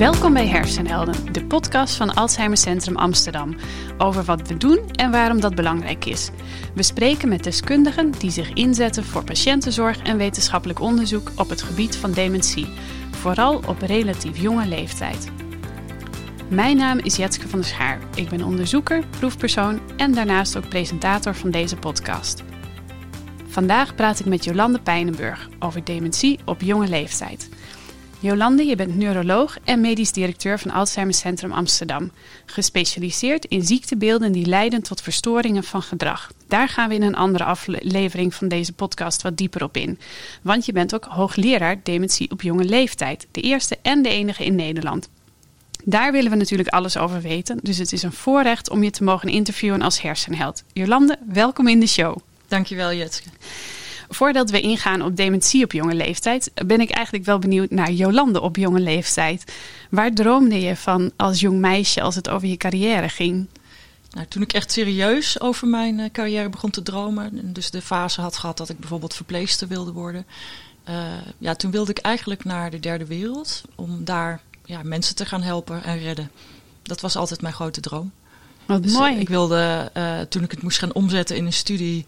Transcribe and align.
Welkom 0.00 0.32
bij 0.32 0.46
Hersenhelden, 0.46 1.32
de 1.32 1.44
podcast 1.44 1.94
van 1.94 2.14
Alzheimer 2.14 2.56
Centrum 2.56 2.96
Amsterdam. 2.96 3.56
Over 3.98 4.24
wat 4.24 4.48
we 4.48 4.56
doen 4.56 4.90
en 4.90 5.10
waarom 5.10 5.40
dat 5.40 5.54
belangrijk 5.54 6.04
is. 6.04 6.30
We 6.74 6.82
spreken 6.82 7.28
met 7.28 7.44
deskundigen 7.44 8.10
die 8.10 8.30
zich 8.30 8.52
inzetten 8.52 9.04
voor 9.04 9.24
patiëntenzorg 9.24 10.02
en 10.02 10.16
wetenschappelijk 10.16 10.80
onderzoek 10.80 11.30
op 11.36 11.48
het 11.48 11.62
gebied 11.62 11.96
van 11.96 12.12
dementie. 12.12 12.66
Vooral 13.10 13.60
op 13.66 13.80
relatief 13.80 14.38
jonge 14.38 14.66
leeftijd. 14.66 15.30
Mijn 16.48 16.76
naam 16.76 16.98
is 16.98 17.16
Jetske 17.16 17.48
van 17.48 17.60
der 17.60 17.68
Schaar. 17.68 17.98
Ik 18.14 18.28
ben 18.28 18.42
onderzoeker, 18.42 19.04
proefpersoon 19.18 19.80
en 19.96 20.14
daarnaast 20.14 20.56
ook 20.56 20.68
presentator 20.68 21.34
van 21.34 21.50
deze 21.50 21.76
podcast. 21.76 22.42
Vandaag 23.46 23.94
praat 23.94 24.20
ik 24.20 24.26
met 24.26 24.44
Jolande 24.44 24.80
Pijnenburg 24.80 25.48
over 25.58 25.84
dementie 25.84 26.38
op 26.44 26.60
jonge 26.60 26.88
leeftijd. 26.88 27.48
Jolande, 28.22 28.64
je 28.64 28.76
bent 28.76 28.96
neuroloog 28.96 29.56
en 29.64 29.80
medisch 29.80 30.12
directeur 30.12 30.58
van 30.58 30.70
Alzheimer 30.70 31.14
Centrum 31.14 31.52
Amsterdam. 31.52 32.10
Gespecialiseerd 32.46 33.44
in 33.44 33.62
ziektebeelden 33.62 34.32
die 34.32 34.46
leiden 34.46 34.82
tot 34.82 35.00
verstoringen 35.00 35.64
van 35.64 35.82
gedrag. 35.82 36.32
Daar 36.48 36.68
gaan 36.68 36.88
we 36.88 36.94
in 36.94 37.02
een 37.02 37.14
andere 37.14 37.44
aflevering 37.44 38.34
van 38.34 38.48
deze 38.48 38.72
podcast 38.72 39.22
wat 39.22 39.36
dieper 39.36 39.62
op 39.62 39.76
in. 39.76 39.98
Want 40.42 40.66
je 40.66 40.72
bent 40.72 40.94
ook 40.94 41.04
hoogleraar 41.04 41.80
dementie 41.82 42.30
op 42.30 42.42
jonge 42.42 42.64
leeftijd. 42.64 43.26
De 43.30 43.40
eerste 43.40 43.78
en 43.82 44.02
de 44.02 44.08
enige 44.08 44.44
in 44.44 44.54
Nederland. 44.54 45.08
Daar 45.84 46.12
willen 46.12 46.30
we 46.30 46.36
natuurlijk 46.36 46.68
alles 46.68 46.96
over 46.96 47.20
weten. 47.20 47.58
Dus 47.62 47.78
het 47.78 47.92
is 47.92 48.02
een 48.02 48.12
voorrecht 48.12 48.70
om 48.70 48.82
je 48.82 48.90
te 48.90 49.04
mogen 49.04 49.28
interviewen 49.28 49.82
als 49.82 50.02
hersenheld. 50.02 50.62
Jolande, 50.72 51.18
welkom 51.26 51.68
in 51.68 51.80
de 51.80 51.86
show. 51.86 52.16
Dankjewel, 52.48 52.92
Jetske. 52.92 53.28
Voordat 54.12 54.50
we 54.50 54.60
ingaan 54.60 55.02
op 55.02 55.16
dementie 55.16 55.64
op 55.64 55.72
jonge 55.72 55.94
leeftijd, 55.94 56.50
ben 56.66 56.80
ik 56.80 56.90
eigenlijk 56.90 57.26
wel 57.26 57.38
benieuwd 57.38 57.70
naar 57.70 57.90
Jolande 57.90 58.40
op 58.40 58.56
jonge 58.56 58.80
leeftijd. 58.80 59.52
Waar 59.90 60.12
droomde 60.12 60.60
je 60.60 60.76
van 60.76 61.12
als 61.16 61.40
jong 61.40 61.58
meisje 61.58 62.00
als 62.00 62.14
het 62.14 62.28
over 62.28 62.48
je 62.48 62.56
carrière 62.56 63.08
ging? 63.08 63.46
Nou, 64.10 64.26
toen 64.26 64.42
ik 64.42 64.52
echt 64.52 64.72
serieus 64.72 65.40
over 65.40 65.68
mijn 65.68 66.00
eh, 66.00 66.10
carrière 66.12 66.48
begon 66.48 66.70
te 66.70 66.82
dromen, 66.82 67.52
dus 67.52 67.70
de 67.70 67.82
fase 67.82 68.20
had 68.20 68.36
gehad 68.36 68.56
dat 68.56 68.68
ik 68.68 68.78
bijvoorbeeld 68.78 69.14
verpleegster 69.14 69.68
wilde 69.68 69.92
worden, 69.92 70.26
uh, 70.88 70.96
ja, 71.38 71.54
toen 71.54 71.70
wilde 71.70 71.90
ik 71.90 71.98
eigenlijk 71.98 72.44
naar 72.44 72.70
de 72.70 72.80
derde 72.80 73.06
wereld 73.06 73.62
om 73.74 74.04
daar 74.04 74.40
ja, 74.64 74.80
mensen 74.82 75.14
te 75.14 75.26
gaan 75.26 75.42
helpen 75.42 75.84
en 75.84 75.98
redden. 75.98 76.30
Dat 76.82 77.00
was 77.00 77.16
altijd 77.16 77.42
mijn 77.42 77.54
grote 77.54 77.80
droom. 77.80 78.12
Wat 78.66 78.82
dus, 78.82 78.92
mooi. 78.92 79.16
Ik 79.16 79.28
wilde, 79.28 79.90
uh, 79.96 80.20
toen 80.20 80.42
ik 80.42 80.50
het 80.50 80.62
moest 80.62 80.78
gaan 80.78 80.94
omzetten 80.94 81.36
in 81.36 81.46
een 81.46 81.52
studie, 81.52 82.04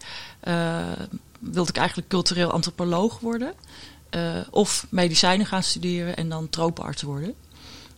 wilde 1.51 1.69
ik 1.69 1.77
eigenlijk 1.77 2.07
cultureel 2.07 2.51
antropoloog 2.51 3.19
worden. 3.19 3.53
Uh, 4.15 4.35
of 4.49 4.85
medicijnen 4.89 5.45
gaan 5.45 5.63
studeren 5.63 6.15
en 6.15 6.29
dan 6.29 6.49
tropenarts 6.49 7.01
worden. 7.01 7.35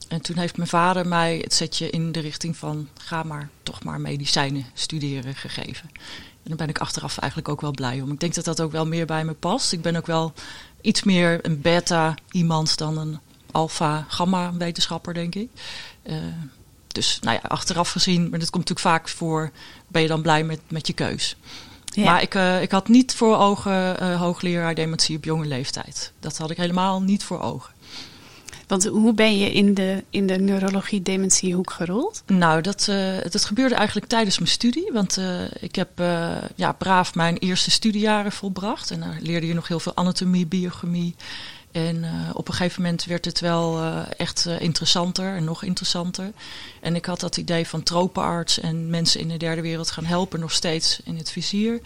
En 0.08 0.22
toen 0.22 0.38
heeft 0.38 0.58
mijn 0.58 0.70
vader 0.70 1.08
mij 1.08 1.38
het 1.38 1.54
setje 1.54 1.90
in 1.90 2.12
de 2.12 2.20
richting 2.20 2.58
van 2.58 2.88
ga 2.98 3.24
maar 3.24 3.50
toch 3.64 3.84
maar 3.84 4.02
medicijnen 4.02 4.66
studeren 4.74 5.36
gegeven. 5.36 5.90
En 6.46 6.52
daar 6.52 6.58
ben 6.58 6.70
ik 6.70 6.78
achteraf 6.78 7.18
eigenlijk 7.18 7.50
ook 7.50 7.62
wel 7.62 7.72
blij 7.72 8.02
om. 8.02 8.12
Ik 8.12 8.20
denk 8.20 8.34
dat 8.34 8.46
dat 8.46 8.62
ook 8.62 8.72
wel 8.72 8.86
meer 8.86 9.06
bij 9.06 9.26
me 9.26 9.34
past. 9.34 9.72
Ik 9.72 9.82
ben 9.82 9.96
ook 9.96 10.06
wel 10.06 10.34
iets 10.82 11.04
meer 11.04 11.46
een 11.46 11.62
beta 11.62 12.16
iemand 12.32 12.78
dan 12.78 12.98
een 12.98 13.20
alpha 13.52 14.06
gamma 14.08 14.54
wetenschapper, 14.54 15.14
denk 15.14 15.36
ik. 15.36 15.50
Uh, 16.04 16.18
dus 16.88 17.20
nou 17.22 17.40
ja, 17.42 17.48
achteraf 17.48 17.92
gezien, 17.92 18.30
maar 18.30 18.40
dat 18.40 18.50
komt 18.50 18.70
natuurlijk 18.70 18.96
vaak 18.96 19.10
voor, 19.10 19.52
ben 19.88 20.02
je 20.02 20.08
dan 20.08 20.22
blij 20.22 20.44
met, 20.44 20.60
met 20.68 20.88
je 20.88 20.94
keus. 20.94 21.36
Maar 21.96 22.22
ik, 22.22 22.36
uh, 22.36 22.62
ik 22.62 22.72
had 22.72 22.88
niet 22.88 23.16
voor 23.16 23.38
ogen 23.38 24.04
uh, 24.04 24.22
hoogleraar 24.22 24.76
dementie 24.76 25.18
op 25.18 25.24
jonge 25.24 25.46
leeftijd. 25.46 26.12
Dat 26.20 26.38
had 26.38 26.52
ik 26.52 26.58
helemaal 26.58 27.02
niet 27.02 27.24
voor 27.24 27.42
ogen. 27.42 27.74
Want 28.68 28.86
hoe 28.86 29.14
ben 29.14 29.38
je 29.38 29.52
in 29.52 29.74
de, 29.74 30.04
in 30.10 30.28
de 30.28 30.40
neurologie 30.40 31.02
dementiehoek 31.02 31.72
gerold? 31.72 32.24
Nou, 32.26 32.62
dat, 32.62 32.88
uh, 32.90 33.18
dat 33.30 33.46
gebeurde 33.46 33.76
eigenlijk 33.76 34.08
tijdens 34.08 34.38
mijn 34.38 34.50
studie. 34.50 34.90
Want 34.94 35.20
ik 35.60 35.76
heb 35.76 35.90
ja, 36.56 36.72
braaf 36.72 37.16
mijn 37.16 37.38
eerste 37.38 37.72
studiejaren 37.72 38.32
volbracht. 38.32 38.92
En 38.92 39.00
daar 39.00 39.18
leerde 39.22 39.48
je 39.48 39.54
nog 39.54 39.68
heel 39.68 39.80
veel 39.80 39.96
anatomie, 39.96 40.46
biochemie, 40.46 41.16
en 41.76 42.04
uh, 42.04 42.30
op 42.34 42.48
een 42.48 42.54
gegeven 42.54 42.82
moment 42.82 43.06
werd 43.06 43.26
het 43.26 43.40
wel 43.40 43.82
uh, 43.82 44.02
echt 44.18 44.46
uh, 44.48 44.60
interessanter 44.60 45.36
en 45.36 45.44
nog 45.44 45.64
interessanter. 45.64 46.32
En 46.82 46.96
ik 46.96 47.06
had 47.06 47.20
dat 47.20 47.38
idee 47.38 47.68
van 47.68 47.84
tropenarts 47.84 48.60
en 48.60 48.90
mensen 48.90 49.20
in 49.20 49.28
de 49.28 49.38
derde 49.38 49.62
wereld 49.62 49.92
gaan 49.92 50.06
helpen 50.06 50.40
nog 50.40 50.52
steeds 50.52 51.00
in 51.04 51.18
het 51.18 51.32
vizier. 51.32 51.82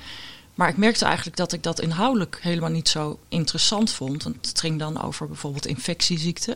Maar 0.56 0.70
ik 0.70 0.78
merkte 0.78 1.06
eigenlijk 1.06 1.38
dat 1.38 1.54
ik 1.54 1.64
dat 1.64 1.82
inhoudelijk 1.82 2.40
helemaal 2.42 2.70
niet 2.70 2.90
zo 2.90 3.20
interessant 3.30 3.92
vond. 3.92 4.24
Want 4.24 4.48
het 4.48 4.60
ging 4.60 4.80
dan 4.80 5.02
over 5.02 5.28
bijvoorbeeld 5.28 5.66
infectieziekten. 5.66 6.56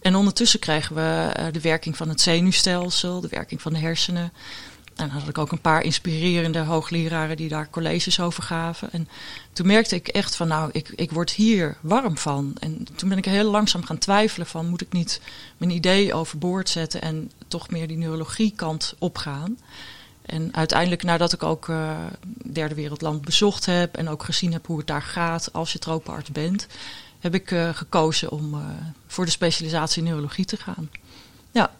En 0.00 0.14
ondertussen 0.14 0.60
kregen 0.60 0.94
we 0.94 1.32
de 1.52 1.60
werking 1.60 1.96
van 1.96 2.08
het 2.08 2.20
zenuwstelsel, 2.20 3.20
de 3.20 3.28
werking 3.28 3.62
van 3.62 3.72
de 3.72 3.78
hersenen. 3.78 4.32
En 4.96 5.08
dan 5.08 5.18
had 5.18 5.28
ik 5.28 5.38
ook 5.38 5.52
een 5.52 5.60
paar 5.60 5.82
inspirerende 5.82 6.58
hoogleraren 6.58 7.36
die 7.36 7.48
daar 7.48 7.70
colleges 7.70 8.20
over 8.20 8.42
gaven. 8.42 8.92
En 8.92 9.08
toen 9.52 9.66
merkte 9.66 9.94
ik 9.94 10.08
echt 10.08 10.36
van, 10.36 10.48
nou, 10.48 10.70
ik, 10.72 10.88
ik 10.88 11.10
word 11.10 11.30
hier 11.30 11.76
warm 11.80 12.18
van. 12.18 12.56
En 12.60 12.86
toen 12.94 13.08
ben 13.08 13.18
ik 13.18 13.24
heel 13.24 13.50
langzaam 13.50 13.84
gaan 13.84 13.98
twijfelen 13.98 14.46
van, 14.46 14.68
moet 14.68 14.80
ik 14.80 14.92
niet 14.92 15.20
mijn 15.56 15.70
idee 15.70 16.14
overboord 16.14 16.68
zetten 16.68 17.02
en 17.02 17.30
toch 17.48 17.70
meer 17.70 17.88
die 17.88 17.96
neurologie 17.96 18.52
kant 18.56 18.94
opgaan. 18.98 19.58
En 20.22 20.54
uiteindelijk, 20.54 21.02
nadat 21.02 21.32
ik 21.32 21.42
ook 21.42 21.68
uh, 21.68 21.96
derde 22.52 22.74
wereldland 22.74 23.24
bezocht 23.24 23.66
heb 23.66 23.96
en 23.96 24.08
ook 24.08 24.24
gezien 24.24 24.52
heb 24.52 24.66
hoe 24.66 24.78
het 24.78 24.86
daar 24.86 25.02
gaat 25.02 25.52
als 25.52 25.72
je 25.72 25.78
tropenarts 25.78 26.30
bent, 26.30 26.66
heb 27.20 27.34
ik 27.34 27.50
uh, 27.50 27.68
gekozen 27.74 28.30
om 28.30 28.54
uh, 28.54 28.60
voor 29.06 29.24
de 29.24 29.30
specialisatie 29.30 30.02
neurologie 30.02 30.44
te 30.44 30.56
gaan. 30.56 30.90
Ja. 31.50 31.70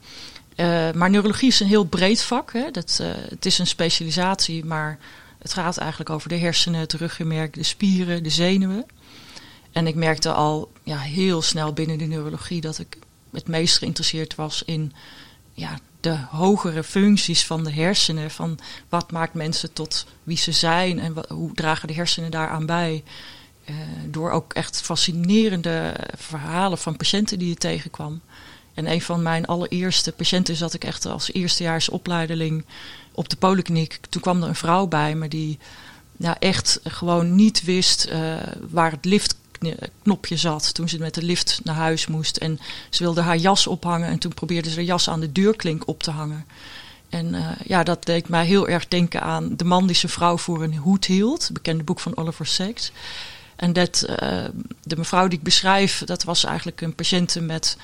Uh, 0.56 0.92
maar 0.92 1.10
neurologie 1.10 1.48
is 1.48 1.60
een 1.60 1.66
heel 1.66 1.84
breed 1.84 2.22
vak. 2.22 2.52
Hè. 2.52 2.70
Dat, 2.70 2.98
uh, 3.02 3.08
het 3.28 3.46
is 3.46 3.58
een 3.58 3.66
specialisatie, 3.66 4.64
maar 4.64 4.98
het 5.38 5.52
gaat 5.52 5.78
eigenlijk 5.78 6.10
over 6.10 6.28
de 6.28 6.36
hersenen, 6.36 6.80
het 6.80 6.92
ruggenmerk, 6.92 7.54
de 7.54 7.62
spieren, 7.62 8.22
de 8.22 8.30
zenuwen. 8.30 8.86
En 9.72 9.86
ik 9.86 9.94
merkte 9.94 10.32
al 10.32 10.72
ja, 10.82 10.98
heel 10.98 11.42
snel 11.42 11.72
binnen 11.72 11.98
de 11.98 12.04
neurologie 12.04 12.60
dat 12.60 12.78
ik 12.78 12.98
het 13.32 13.48
meest 13.48 13.78
geïnteresseerd 13.78 14.34
was 14.34 14.62
in 14.62 14.92
ja, 15.52 15.78
de 16.00 16.18
hogere 16.30 16.84
functies 16.84 17.46
van 17.46 17.64
de 17.64 17.72
hersenen. 17.72 18.30
Van 18.30 18.58
wat 18.88 19.12
maakt 19.12 19.34
mensen 19.34 19.72
tot 19.72 20.06
wie 20.22 20.36
ze 20.36 20.52
zijn 20.52 20.98
en 20.98 21.14
hoe 21.28 21.54
dragen 21.54 21.88
de 21.88 21.94
hersenen 21.94 22.30
daaraan 22.30 22.66
bij. 22.66 23.04
Uh, 23.70 23.76
door 24.06 24.30
ook 24.30 24.52
echt 24.52 24.80
fascinerende 24.80 25.94
verhalen 26.16 26.78
van 26.78 26.96
patiënten 26.96 27.38
die 27.38 27.48
je 27.48 27.54
tegenkwam. 27.54 28.20
En 28.76 28.90
een 28.90 29.02
van 29.02 29.22
mijn 29.22 29.46
allereerste 29.46 30.12
patiënten 30.12 30.56
zat 30.56 30.74
ik 30.74 30.84
echt 30.84 31.06
als 31.06 31.32
eerstejaars 31.32 31.88
opleideling 31.88 32.64
op 33.12 33.28
de 33.28 33.36
polykliniek. 33.36 33.98
Toen 34.08 34.22
kwam 34.22 34.42
er 34.42 34.48
een 34.48 34.54
vrouw 34.54 34.86
bij 34.86 35.14
me 35.14 35.28
die 35.28 35.58
ja, 36.16 36.38
echt 36.38 36.80
gewoon 36.84 37.34
niet 37.34 37.64
wist 37.64 38.08
uh, 38.12 38.36
waar 38.70 38.90
het 38.90 39.04
liftknopje 39.04 40.36
zat 40.36 40.74
toen 40.74 40.88
ze 40.88 40.98
met 40.98 41.14
de 41.14 41.22
lift 41.22 41.60
naar 41.64 41.74
huis 41.74 42.06
moest. 42.06 42.36
En 42.36 42.58
ze 42.90 43.02
wilde 43.02 43.20
haar 43.20 43.36
jas 43.36 43.66
ophangen 43.66 44.08
en 44.08 44.18
toen 44.18 44.34
probeerde 44.34 44.70
ze 44.70 44.74
de 44.74 44.84
jas 44.84 45.08
aan 45.08 45.20
de 45.20 45.32
deurklink 45.32 45.88
op 45.88 46.02
te 46.02 46.10
hangen. 46.10 46.46
En 47.08 47.34
uh, 47.34 47.48
ja, 47.64 47.82
dat 47.82 48.04
deed 48.04 48.28
mij 48.28 48.46
heel 48.46 48.68
erg 48.68 48.88
denken 48.88 49.22
aan 49.22 49.56
de 49.56 49.64
man 49.64 49.86
die 49.86 49.96
zijn 49.96 50.12
vrouw 50.12 50.38
voor 50.38 50.62
een 50.62 50.76
hoed 50.76 51.04
hield. 51.04 51.42
Het 51.42 51.52
bekende 51.52 51.84
boek 51.84 52.00
van 52.00 52.16
Oliver 52.16 52.46
Sacks. 52.46 52.92
En 53.56 53.72
dat, 53.72 54.06
uh, 54.08 54.44
de 54.82 54.96
mevrouw 54.96 55.28
die 55.28 55.38
ik 55.38 55.44
beschrijf, 55.44 56.02
dat 56.04 56.24
was 56.24 56.44
eigenlijk 56.44 56.80
een 56.80 56.94
patiënte 56.94 57.40
met 57.40 57.76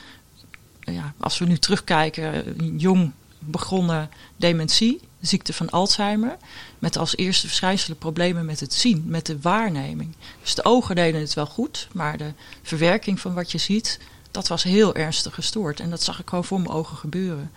ja, 0.85 1.15
als 1.21 1.39
we 1.39 1.45
nu 1.45 1.59
terugkijken, 1.59 2.55
jong 2.79 3.13
begonnen 3.39 4.11
dementie, 4.37 5.01
ziekte 5.21 5.53
van 5.53 5.71
Alzheimer, 5.71 6.37
met 6.79 6.97
als 6.97 7.17
eerste 7.17 7.47
verschijnselen 7.47 7.99
problemen 7.99 8.45
met 8.45 8.61
het 8.61 8.75
zien, 8.75 9.05
met 9.07 9.27
de 9.27 9.41
waarneming. 9.41 10.15
Dus 10.41 10.55
de 10.55 10.65
ogen 10.65 10.95
deden 10.95 11.21
het 11.21 11.35
wel 11.35 11.47
goed, 11.47 11.89
maar 11.93 12.17
de 12.17 12.33
verwerking 12.63 13.21
van 13.21 13.35
wat 13.35 13.53
je 13.53 13.59
ziet, 13.59 13.99
dat 14.31 14.49
was 14.49 14.63
heel 14.63 14.95
ernstig 14.95 15.35
gestoord. 15.35 15.81
En 15.81 15.91
dat 15.91 16.03
zag 16.03 16.21
ik 16.21 16.29
gewoon 16.29 16.45
voor 16.45 16.61
mijn 16.61 16.73
ogen 16.75 16.97
gebeuren. 16.97 17.51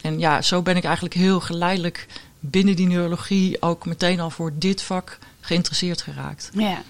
En 0.00 0.18
ja, 0.18 0.42
zo 0.42 0.62
ben 0.62 0.76
ik 0.76 0.84
eigenlijk 0.84 1.14
heel 1.14 1.40
geleidelijk 1.40 2.06
binnen 2.40 2.76
die 2.76 2.86
neurologie 2.86 3.62
ook 3.62 3.86
meteen 3.86 4.20
al 4.20 4.30
voor 4.30 4.52
dit 4.54 4.82
vak 4.82 5.18
geïnteresseerd 5.40 6.02
geraakt. 6.02 6.50
Ja, 6.52 6.82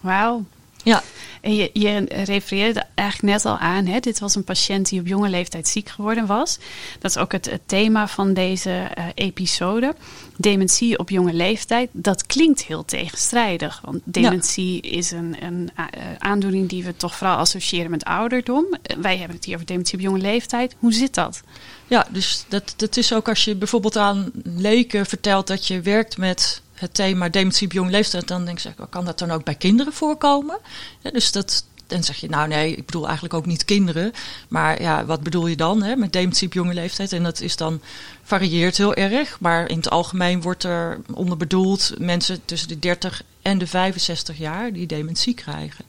wauw. 0.00 0.44
Ja. 0.82 1.02
En 1.42 1.54
je, 1.54 1.70
je 1.72 2.04
refereerde 2.24 2.84
eigenlijk 2.94 3.34
net 3.34 3.44
al 3.44 3.58
aan, 3.58 3.86
hè? 3.86 4.00
dit 4.00 4.18
was 4.18 4.34
een 4.34 4.44
patiënt 4.44 4.88
die 4.88 5.00
op 5.00 5.06
jonge 5.06 5.28
leeftijd 5.28 5.68
ziek 5.68 5.88
geworden 5.88 6.26
was. 6.26 6.58
Dat 6.98 7.10
is 7.10 7.16
ook 7.16 7.32
het, 7.32 7.50
het 7.50 7.60
thema 7.66 8.08
van 8.08 8.34
deze 8.34 8.70
uh, 8.70 9.04
episode. 9.14 9.94
Dementie 10.36 10.98
op 10.98 11.10
jonge 11.10 11.32
leeftijd, 11.32 11.88
dat 11.92 12.26
klinkt 12.26 12.62
heel 12.62 12.84
tegenstrijdig. 12.84 13.80
Want 13.84 14.00
dementie 14.04 14.80
is 14.80 15.10
een, 15.10 15.36
een 15.40 15.70
uh, 15.78 15.86
aandoening 16.18 16.68
die 16.68 16.84
we 16.84 16.96
toch 16.96 17.16
vooral 17.16 17.36
associëren 17.36 17.90
met 17.90 18.04
ouderdom. 18.04 18.66
wij 19.00 19.16
hebben 19.16 19.36
het 19.36 19.44
hier 19.44 19.54
over 19.54 19.66
dementie 19.66 19.94
op 19.94 20.04
jonge 20.04 20.18
leeftijd. 20.18 20.74
Hoe 20.78 20.92
zit 20.92 21.14
dat? 21.14 21.42
Ja, 21.86 22.06
dus 22.10 22.44
dat, 22.48 22.74
dat 22.76 22.96
is 22.96 23.12
ook 23.12 23.28
als 23.28 23.44
je 23.44 23.54
bijvoorbeeld 23.54 23.96
aan 23.96 24.30
leken 24.44 25.06
vertelt 25.06 25.46
dat 25.46 25.66
je 25.66 25.80
werkt 25.80 26.16
met 26.16 26.62
het 26.82 26.94
thema 26.94 27.28
dementie 27.28 27.66
op 27.66 27.72
jonge 27.72 27.90
leeftijd, 27.90 28.28
dan 28.28 28.44
denk 28.44 28.60
ik, 28.60 28.74
kan 28.90 29.04
dat 29.04 29.18
dan 29.18 29.30
ook 29.30 29.44
bij 29.44 29.54
kinderen 29.54 29.92
voorkomen? 29.92 30.58
Ja, 31.00 31.10
dus 31.10 31.32
dat, 31.32 31.64
Dan 31.86 32.04
zeg 32.04 32.16
je, 32.16 32.28
nou 32.28 32.48
nee, 32.48 32.76
ik 32.76 32.86
bedoel 32.86 33.04
eigenlijk 33.04 33.34
ook 33.34 33.46
niet 33.46 33.64
kinderen. 33.64 34.12
Maar 34.48 34.82
ja, 34.82 35.04
wat 35.04 35.22
bedoel 35.22 35.46
je 35.46 35.56
dan 35.56 35.82
hè, 35.82 35.96
met 35.96 36.12
dementie 36.12 36.46
op 36.46 36.52
jonge 36.52 36.74
leeftijd? 36.74 37.12
En 37.12 37.22
dat 37.22 37.40
is 37.40 37.56
dan 37.56 37.80
varieert 38.22 38.76
heel 38.76 38.94
erg. 38.94 39.40
Maar 39.40 39.68
in 39.68 39.76
het 39.76 39.90
algemeen 39.90 40.42
wordt 40.42 40.64
er 40.64 41.00
onder 41.14 41.36
bedoeld 41.36 41.92
mensen 41.98 42.44
tussen 42.44 42.68
de 42.68 42.78
30 42.78 43.22
en 43.42 43.58
de 43.58 43.66
65 43.66 44.38
jaar 44.38 44.72
die 44.72 44.86
dementie 44.86 45.34
krijgen. 45.34 45.84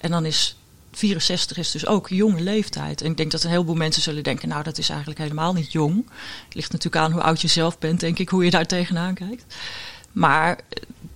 En 0.00 0.10
dan 0.10 0.24
is 0.24 0.56
64 0.92 1.56
is 1.56 1.70
dus 1.70 1.86
ook 1.86 2.08
jonge 2.08 2.40
leeftijd. 2.40 3.02
En 3.02 3.10
ik 3.10 3.16
denk 3.16 3.30
dat 3.30 3.42
een 3.42 3.50
heleboel 3.50 3.74
mensen 3.74 4.02
zullen 4.02 4.22
denken, 4.22 4.48
nou 4.48 4.62
dat 4.62 4.78
is 4.78 4.88
eigenlijk 4.88 5.20
helemaal 5.20 5.52
niet 5.52 5.72
jong. 5.72 6.10
Het 6.44 6.54
ligt 6.54 6.72
natuurlijk 6.72 7.04
aan 7.04 7.12
hoe 7.12 7.22
oud 7.22 7.40
je 7.40 7.48
zelf 7.48 7.78
bent, 7.78 8.00
denk 8.00 8.18
ik, 8.18 8.28
hoe 8.28 8.44
je 8.44 8.50
daar 8.50 8.66
tegenaan 8.66 9.14
kijkt. 9.14 9.54
Maar 10.12 10.58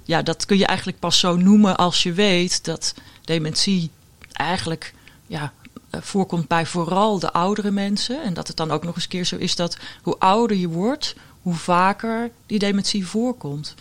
ja, 0.02 0.22
dat 0.22 0.46
kun 0.46 0.58
je 0.58 0.66
eigenlijk 0.66 0.98
pas 0.98 1.18
zo 1.18 1.36
noemen 1.36 1.76
als 1.76 2.02
je 2.02 2.12
weet 2.12 2.64
dat 2.64 2.94
dementie 3.24 3.90
eigenlijk 4.32 4.94
ja, 5.26 5.52
voorkomt 5.90 6.48
bij 6.48 6.66
vooral 6.66 7.18
de 7.18 7.32
oudere 7.32 7.70
mensen. 7.70 8.22
En 8.22 8.34
dat 8.34 8.48
het 8.48 8.56
dan 8.56 8.70
ook 8.70 8.84
nog 8.84 8.94
eens 8.94 9.08
keer 9.08 9.24
zo 9.24 9.36
is 9.36 9.56
dat 9.56 9.76
hoe 10.02 10.18
ouder 10.18 10.56
je 10.56 10.68
wordt, 10.68 11.14
hoe 11.42 11.54
vaker 11.54 12.30
die 12.46 12.58
dementie 12.58 13.06
voorkomt. 13.06 13.74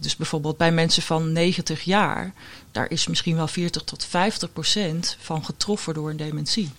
Dus 0.00 0.16
bijvoorbeeld 0.16 0.56
bij 0.56 0.72
mensen 0.72 1.02
van 1.02 1.32
90 1.32 1.82
jaar, 1.82 2.32
daar 2.72 2.90
is 2.90 3.06
misschien 3.06 3.36
wel 3.36 3.48
40 3.48 3.82
tot 3.82 4.04
50 4.04 4.52
procent 4.52 5.16
van 5.20 5.44
getroffen 5.44 5.94
door 5.94 6.10
een 6.10 6.16
dementie. 6.16 6.70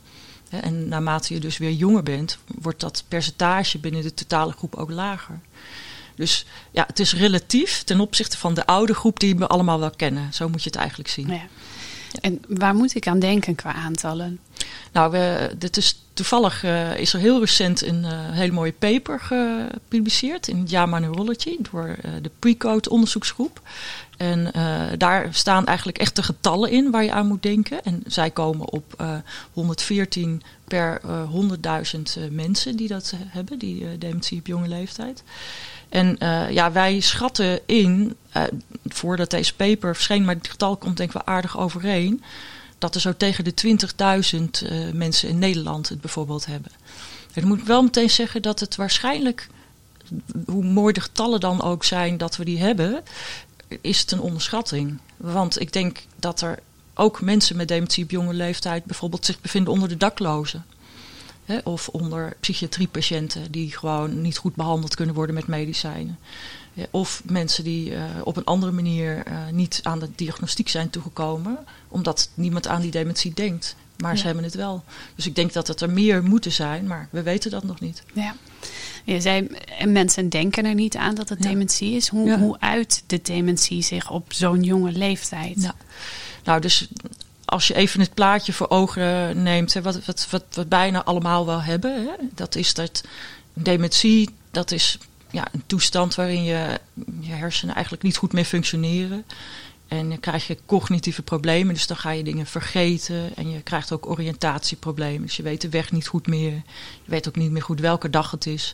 En 0.50 0.88
naarmate 0.88 1.34
je 1.34 1.40
dus 1.40 1.58
weer 1.58 1.72
jonger 1.72 2.04
bent, 2.04 2.38
wordt 2.46 2.80
dat 2.80 3.04
percentage 3.08 3.80
binnen 3.80 4.02
de 4.02 4.14
totale 4.14 4.52
groep 4.52 4.76
ook 4.76 4.92
lager. 4.92 5.40
Dus 6.16 6.46
ja, 6.72 6.84
het 6.88 7.00
is 7.00 7.14
relatief 7.14 7.84
ten 7.84 8.00
opzichte 8.00 8.38
van 8.38 8.54
de 8.54 8.66
oude 8.66 8.94
groep 8.94 9.20
die 9.20 9.36
we 9.36 9.48
allemaal 9.48 9.80
wel 9.80 9.92
kennen. 9.92 10.34
Zo 10.34 10.50
moet 10.50 10.64
je 10.64 10.70
het 10.70 10.80
eigenlijk 10.80 11.10
zien. 11.10 11.28
Ja. 11.28 11.48
En 12.22 12.42
waar 12.48 12.76
moet 12.76 12.96
ik 12.96 13.08
aan 13.08 13.20
denken 13.20 13.56
qua 13.56 13.74
aantallen? 13.74 14.40
Nou, 14.92 15.12
we, 15.12 15.52
dit 15.58 15.78
is, 15.78 16.02
toevallig 16.14 16.64
uh, 16.64 16.98
is 16.98 17.14
er 17.14 17.20
heel 17.20 17.40
recent 17.40 17.86
een 17.86 18.04
uh, 18.04 18.10
hele 18.12 18.52
mooie 18.52 18.74
paper 18.74 19.20
gepubliceerd 19.20 20.48
in 20.48 20.66
JAMA 20.66 21.00
Neurology 21.00 21.58
door 21.72 21.88
uh, 21.88 22.12
de 22.22 22.32
Precode 22.40 22.90
onderzoeksgroep. 22.90 23.62
En 24.18 24.52
daar 24.98 25.28
staan 25.32 25.66
eigenlijk 25.66 25.98
echt 25.98 26.16
de 26.16 26.24
getallen 26.24 26.72
in 26.72 26.92
waar 26.92 27.04
je 27.04 27.12
aan 27.12 27.28
moet 27.28 27.44
denken. 27.44 27.84
En 27.84 28.04
zij 28.08 28.30
komen 28.30 28.70
op 28.70 29.04
114 29.54 30.42
per 30.68 31.02
100.000 32.26 32.32
mensen 32.32 32.76
die 32.76 32.88
dat 32.88 33.14
hebben, 33.28 33.60
die 33.60 33.98
dementie 33.98 34.40
op 34.40 34.48
jonge 34.48 34.68
leeftijd. 34.68 35.24
En 35.92 36.16
ja, 36.54 36.72
wij 36.72 37.00
schatten 37.00 37.60
in, 37.66 38.16
voordat 38.86 39.30
deze 39.30 39.56
paper 39.56 39.96
verscheen, 39.96 40.26
maar 40.26 40.36
het 40.36 40.50
getal 40.50 40.78
komt 40.78 40.98
denk 40.98 41.10
ik 41.10 41.16
wel 41.16 41.36
aardig 41.36 41.60
overeen 41.60 42.24
dat 42.82 42.96
er 42.96 43.02
zo 43.02 43.14
tegen 43.18 43.44
de 43.44 43.78
20.000 44.36 44.70
uh, 44.72 44.92
mensen 44.94 45.30
in 45.30 45.40
Nederland 45.40 45.90
het 45.90 46.02
bijvoorbeeld 46.02 46.46
hebben. 46.46 46.72
En 47.34 47.42
ik 47.42 47.48
moet 47.48 47.64
wel 47.64 47.84
meteen 47.84 48.10
zeggen 48.10 48.42
dat 48.42 48.60
het 48.60 48.76
waarschijnlijk, 48.76 49.48
hoe 50.46 50.64
mooi 50.64 50.94
de 50.94 51.02
getallen 51.02 51.40
dan 51.40 51.62
ook 51.62 51.84
zijn 51.84 52.18
dat 52.18 52.36
we 52.38 52.46
die 52.46 52.60
hebben, 52.60 53.04
is 53.82 54.00
het 54.00 54.12
een 54.12 54.20
onderschatting. 54.20 55.00
Want 55.18 55.60
ik 55.60 55.74
denk 55.74 56.04
dat 56.16 56.42
er 56.42 56.60
ook 56.94 57.22
mensen 57.22 57.56
met 57.56 57.68
dementie 57.68 58.04
op 58.04 58.12
jonge 58.12 58.34
leeftijd 58.34 58.84
bijvoorbeeld 58.86 59.26
zich 59.26 59.42
bevinden 59.42 59.74
onder 59.74 59.90
de 59.90 59.98
daklozen. 59.98 60.66
Hè, 61.52 61.58
of 61.64 61.88
onder 61.88 62.34
psychiatriepatiënten 62.40 63.52
die 63.52 63.72
gewoon 63.78 64.22
niet 64.22 64.38
goed 64.38 64.56
behandeld 64.56 64.96
kunnen 64.96 65.16
worden 65.16 65.36
met 65.36 65.48
medicijnen. 65.48 66.20
Of 66.92 67.22
mensen 67.26 67.64
die 67.64 67.92
uh, 67.92 68.04
op 68.24 68.38
een 68.38 68.46
andere 68.46 68.72
manier 68.72 69.24
uh, 69.28 69.48
niet 69.52 69.80
aan 69.84 70.00
de 70.00 70.10
diagnostiek 70.16 70.70
zijn 70.70 70.90
toegekomen, 70.90 71.58
omdat 71.88 72.30
niemand 72.34 72.68
aan 72.68 72.82
die 72.82 72.92
dementie 72.92 73.34
denkt. 73.34 73.76
Maar 73.98 74.12
ja. 74.12 74.18
ze 74.18 74.26
hebben 74.26 74.44
het 74.44 74.56
wel. 74.56 74.84
Dus 75.16 75.26
ik 75.26 75.36
denk 75.36 75.54
dat 75.54 75.68
het 75.68 75.82
er 75.82 75.90
meer 75.90 76.24
moeten 76.24 76.52
zijn, 76.52 76.88
maar 76.88 77.08
we 77.10 77.22
weten 77.22 77.52
dat 77.52 77.64
nog 77.64 77.80
niet. 77.80 78.04
Ja. 78.14 78.36
Je 79.04 79.22
zei, 79.22 79.48
en 79.80 79.92
mensen 79.92 80.30
denken 80.30 80.66
er 80.66 80.74
niet 80.74 80.96
aan 80.96 81.16
dat 81.16 81.30
het 81.30 81.44
ja. 81.44 81.50
dementie 81.50 81.96
is. 81.96 82.08
Hoe, 82.08 82.28
ja. 82.28 82.40
hoe 82.40 82.60
uit 82.60 83.04
de 83.08 83.20
dementie 83.22 83.82
zich 83.82 84.12
op 84.12 84.34
zo'n 84.34 84.64
jonge 84.64 84.92
leeftijd? 84.92 85.62
Ja. 85.62 85.76
Nou, 86.44 86.62
dus 86.62 86.88
als 87.52 87.68
je 87.68 87.76
even 87.76 88.00
het 88.00 88.14
plaatje 88.14 88.54
voor 88.54 88.70
ogen 88.70 89.44
neemt, 89.44 89.74
hè, 89.74 89.82
wat, 89.82 90.06
wat, 90.06 90.28
wat 90.30 90.70
bijna 90.70 91.04
allemaal 91.04 91.46
wel 91.46 91.62
hebben, 91.62 91.96
hè, 91.96 92.14
dat 92.36 92.56
is 92.56 92.74
dat 92.74 93.04
dementie, 93.54 94.30
dat 94.52 94.72
is 94.72 94.98
ja, 95.32 95.48
een 95.52 95.64
toestand 95.66 96.16
waarin 96.16 96.44
je, 96.44 96.80
je 97.20 97.34
hersenen 97.34 97.74
eigenlijk 97.74 98.04
niet 98.04 98.18
goed 98.18 98.34
meer 98.34 98.46
functioneren. 98.46 99.26
En 99.88 100.10
dan 100.10 100.20
krijg 100.20 100.48
je 100.48 100.58
cognitieve 100.66 101.22
problemen, 101.22 101.74
dus 101.74 101.88
dan 101.88 101.98
ga 101.98 102.12
je 102.12 102.24
dingen 102.24 102.46
vergeten. 102.46 103.36
En 103.36 103.52
je 103.52 103.62
krijgt 103.62 103.92
ook 103.92 104.10
oriëntatieproblemen. 104.10 105.22
Dus 105.22 105.38
je 105.38 105.44
weet 105.44 105.62
de 105.62 105.70
weg 105.70 105.92
niet 105.92 106.08
goed 106.08 106.28
meer. 106.28 106.52
Je 107.04 107.12
weet 107.12 107.28
ook 107.28 107.36
niet 107.36 107.52
meer 107.52 107.62
goed 107.62 107.80
welke 107.80 108.10
dag 108.10 108.32
het 108.32 108.46
is. 108.46 108.74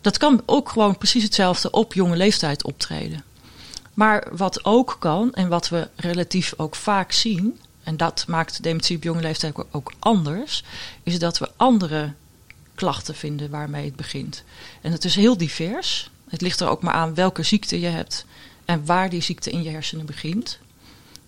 Dat 0.00 0.18
kan 0.18 0.42
ook 0.46 0.68
gewoon 0.68 0.98
precies 0.98 1.22
hetzelfde 1.22 1.70
op 1.70 1.94
jonge 1.94 2.16
leeftijd 2.16 2.64
optreden. 2.64 3.24
Maar 3.94 4.28
wat 4.32 4.64
ook 4.64 4.96
kan, 4.98 5.34
en 5.34 5.48
wat 5.48 5.68
we 5.68 5.88
relatief 5.96 6.54
ook 6.56 6.74
vaak 6.74 7.12
zien, 7.12 7.60
en 7.82 7.96
dat 7.96 8.24
maakt 8.26 8.62
dementie 8.62 8.96
op 8.96 9.02
jonge 9.02 9.20
leeftijd 9.20 9.54
ook 9.70 9.92
anders, 9.98 10.64
is 11.02 11.18
dat 11.18 11.38
we 11.38 11.50
andere 11.56 12.12
klachten 12.74 13.14
vinden 13.14 13.50
waarmee 13.50 13.84
het 13.84 13.96
begint. 13.96 14.44
En 14.80 14.92
het 14.92 15.04
is 15.04 15.14
heel 15.14 15.36
divers. 15.36 16.10
Het 16.28 16.40
ligt 16.40 16.60
er 16.60 16.68
ook 16.68 16.82
maar 16.82 16.94
aan 16.94 17.14
welke 17.14 17.42
ziekte 17.42 17.80
je 17.80 17.86
hebt 17.86 18.24
en 18.64 18.86
waar 18.86 19.10
die 19.10 19.20
ziekte 19.20 19.50
in 19.50 19.62
je 19.62 19.70
hersenen 19.70 20.06
begint. 20.06 20.58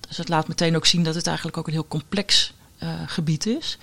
Dus 0.08 0.16
het 0.16 0.28
laat 0.28 0.48
meteen 0.48 0.76
ook 0.76 0.86
zien 0.86 1.02
dat 1.02 1.14
het 1.14 1.26
eigenlijk 1.26 1.56
ook 1.56 1.66
een 1.66 1.72
heel 1.72 1.88
complex 1.88 2.52
uh, 2.82 2.88
gebied 3.06 3.46
is. 3.46 3.78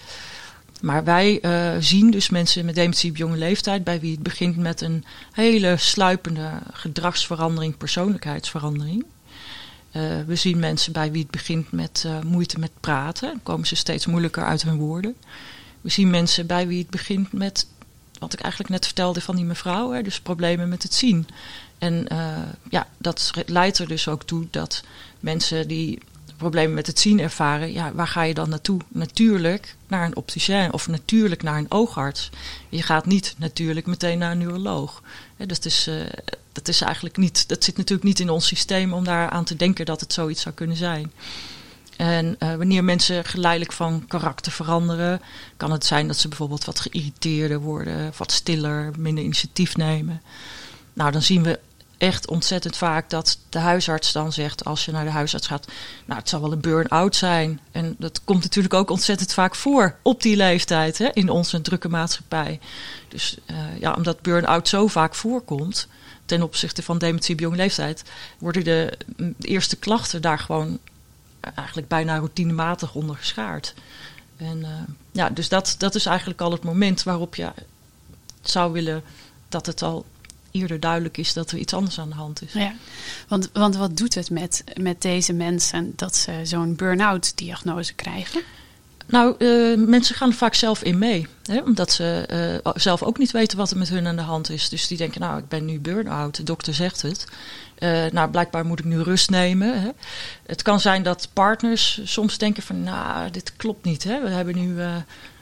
Maar 0.82 1.04
wij 1.04 1.40
uh, 1.42 1.72
zien 1.80 2.12
dus 2.12 2.30
mensen 2.30 2.66
met 2.66 2.76
dementie 2.76 3.10
op 3.10 3.18
jonge 3.18 3.38
leeftijd, 3.38 3.84
bij 3.84 4.00
wie 4.00 4.12
het 4.12 4.24
begint 4.24 4.58
met 4.58 4.82
een 4.82 5.04
hele 5.32 5.78
sluipende 5.78 6.52
gedragsverandering, 6.72 7.78
persoonlijkheidsverandering. 7.78 9.06
Uh, 9.92 10.04
we 10.28 10.36
zien 10.36 10.60
mensen 10.60 10.94
bij 10.94 11.12
wie 11.12 11.22
het 11.22 11.32
begint 11.32 11.72
met 11.72 12.08
moeite 12.26 12.60
met 12.60 12.72
praten, 12.80 13.30
dan 13.30 13.44
komen 13.44 13.68
ze 13.68 13.76
steeds 13.76 14.06
moeilijker 14.06 14.44
uit 14.44 14.62
hun 14.62 14.78
woorden. 14.78 15.16
We 15.82 15.90
zien 15.90 16.10
mensen 16.10 16.48
bij 16.48 16.68
wie 16.68 16.80
het 16.80 16.90
begint 16.90 17.34
met, 17.34 17.68
wat 18.20 18.34
ik 18.34 18.40
eigenlijk 18.40 18.72
net 18.72 18.86
vertelde 18.86 19.22
van 19.22 19.36
die 19.36 19.46
mevrouw, 19.46 19.92
hè, 19.92 20.02
dus 20.02 20.20
problemen 20.20 20.70
met 20.70 20.84
het 20.84 20.94
zien. 20.94 21.28
En 21.78 22.08
ja, 22.70 22.88
dat 22.98 23.32
leidt 23.46 23.78
er 23.78 23.88
dus 23.88 24.08
ook 24.08 24.24
toe 24.24 24.48
dat 24.52 24.84
mensen 25.20 25.68
die 25.68 26.00
problemen 26.40 26.74
met 26.74 26.88
het 26.88 27.00
zien 27.00 27.20
ervaren, 27.20 27.74
ja, 27.74 27.94
waar 27.94 28.08
ga 28.08 28.24
je 28.24 28.34
dan 28.34 28.50
naartoe? 28.50 28.80
Natuurlijk 28.88 29.76
naar 29.88 30.06
een 30.06 30.16
opticien 30.16 30.74
of 30.74 30.88
natuurlijk 30.88 31.44
naar 31.44 31.58
een 31.58 31.72
oogarts. 31.72 32.30
Je 32.70 32.82
gaat 32.82 33.06
niet 33.06 33.36
natuurlijk 33.38 33.86
meteen 33.86 34.18
naar 34.18 34.32
een 34.32 34.38
neuroloog. 34.38 35.04
Dat, 35.38 35.66
is, 35.66 35.88
uh, 35.88 35.96
dat 36.52 36.68
is 36.68 36.82
eigenlijk 36.82 37.18
niet, 37.18 37.48
dat 37.48 37.64
zit 37.64 37.78
natuurlijk 37.78 38.08
niet 38.08 38.20
in 38.20 38.30
ons 38.30 38.48
systeem 38.48 38.94
om 38.94 39.04
daar 39.04 39.30
aan 39.30 39.44
te 39.44 39.56
denken 39.56 39.86
dat 39.86 40.00
het 40.00 40.14
zoiets 40.14 40.42
zou 40.42 40.56
kunnen 40.56 40.78
zijn. 40.78 41.12
En 41.98 42.36
uh, 42.40 42.56
wanneer 42.56 42.84
mensen 42.84 43.26
geleidelijk 43.26 43.72
van 43.72 44.06
karakter 44.08 44.52
veranderen, 44.52 45.22
kan 45.58 45.72
het 45.72 45.86
zijn 45.86 46.08
dat 46.08 46.18
ze 46.18 46.28
bijvoorbeeld 46.28 46.66
wat 46.66 46.80
geïrriteerder 46.80 47.60
worden, 47.60 48.12
wat 48.18 48.32
stiller, 48.32 48.92
minder 48.98 49.24
initiatief 49.24 49.78
nemen. 49.78 50.22
Nou, 50.94 51.12
dan 51.12 51.22
zien 51.22 51.44
we 51.44 51.60
echt 52.00 52.28
ontzettend 52.28 52.78
vaak 52.78 53.10
dat 53.10 53.40
de 53.50 53.60
huisarts 53.60 54.12
dan 54.12 54.34
zegt, 54.34 54.66
als 54.66 54.86
je 54.86 54.92
naar 54.92 55.04
de 55.04 55.12
huisarts 55.12 55.48
gaat, 55.48 55.68
nou, 56.06 56.20
het 56.20 56.30
zal 56.30 56.42
wel 56.42 56.52
een 56.52 56.60
burn-out 56.62 57.16
zijn. 57.16 57.60
En 57.72 57.96
dat 57.98 58.22
komt 58.24 58.44
natuurlijk 58.44 58.74
ook 58.74 58.90
ontzettend 58.90 59.34
vaak 59.34 59.56
voor 59.56 59.96
op 60.02 60.22
die 60.22 60.36
leeftijd 60.36 60.98
hè, 60.98 61.10
in 61.14 61.30
onze 61.30 61.62
drukke 61.62 61.90
maatschappij. 61.90 62.60
Dus 63.08 63.38
uh, 63.52 63.58
ja, 63.80 63.94
omdat 63.94 64.22
burn-out 64.22 64.68
zo 64.68 64.88
vaak 64.88 65.16
voorkomt 65.16 65.88
ten 66.26 66.42
opzichte 66.42 66.84
van 66.84 66.98
dementie 66.98 67.34
op 67.34 67.40
jonge 67.40 67.56
leeftijd, 67.56 68.04
worden 68.38 68.64
de, 68.64 68.98
de 69.16 69.48
eerste 69.48 69.76
klachten 69.76 70.22
daar 70.22 70.40
gewoon 70.40 70.80
eigenlijk 71.56 71.88
bijna 71.88 72.18
routinematig 72.18 72.94
onder 72.94 73.16
geschaard. 73.16 73.74
En 74.38 74.58
uh, 74.58 74.68
ja, 75.12 75.30
dus 75.30 75.50
dat, 75.50 75.76
dat 75.78 75.96
is 75.96 76.06
eigenlijk 76.06 76.42
al 76.42 76.52
het 76.52 76.64
moment 76.64 77.04
waarop 77.04 77.36
je 77.36 77.52
zou 78.42 78.72
willen 78.72 79.04
dat 79.50 79.66
het 79.66 79.82
al 79.82 80.06
eerder 80.52 80.80
duidelijk 80.80 81.18
is 81.18 81.34
dat 81.34 81.52
er 81.52 81.58
iets 81.58 81.74
anders 81.74 82.00
aan 82.00 82.10
de 82.10 82.16
hand 82.16 82.42
is. 82.42 82.54
Ja, 82.54 82.74
want, 83.28 83.50
want 83.54 83.76
wat 83.76 83.98
doet 83.98 84.16
het 84.16 84.30
met, 84.30 84.64
met 84.82 85.02
deze 85.02 85.34
mensen 85.34 85.94
dat 85.96 86.16
ze 86.16 86.40
zo'n 86.44 86.76
burn-out 86.76 87.38
diagnose 87.38 87.94
krijgen? 87.94 88.42
Nou, 89.10 89.36
uh, 89.38 89.88
mensen 89.88 90.16
gaan 90.16 90.30
er 90.30 90.36
vaak 90.36 90.54
zelf 90.54 90.84
in 90.84 90.98
mee. 90.98 91.28
Hè? 91.44 91.60
Omdat 91.60 91.92
ze 91.92 92.62
uh, 92.66 92.72
zelf 92.76 93.04
ook 93.04 93.18
niet 93.18 93.32
weten 93.32 93.58
wat 93.58 93.72
er 93.72 93.78
met 93.78 93.90
hun 93.90 94.08
aan 94.08 94.16
de 94.16 94.22
hand 94.22 94.50
is. 94.50 94.70
Dus 94.70 94.88
die 94.88 94.98
denken, 94.98 95.22
nou, 95.22 95.40
ik 95.40 95.48
ben 95.48 95.66
nu 95.66 95.80
burn-out. 95.80 96.36
De 96.36 96.44
dokter 96.44 96.74
zegt 96.74 97.02
het. 97.02 97.28
Uh, 97.80 98.06
nou, 98.06 98.30
blijkbaar 98.30 98.66
moet 98.66 98.80
ik 98.80 98.86
nu 98.86 99.02
rust 99.02 99.30
nemen. 99.30 99.82
Hè? 99.82 99.90
Het 100.46 100.62
kan 100.62 100.80
zijn 100.80 101.04
dat 101.04 101.30
partners 101.34 102.02
soms 102.04 102.38
denken 102.38 102.64
van, 102.64 102.84
nou, 102.84 103.32
dit 103.32 103.54
klopt 103.56 103.86
niet. 103.86 104.04
Hè? 104.04 104.22
We 104.22 104.30
hebben 104.30 104.56
nu 104.56 104.76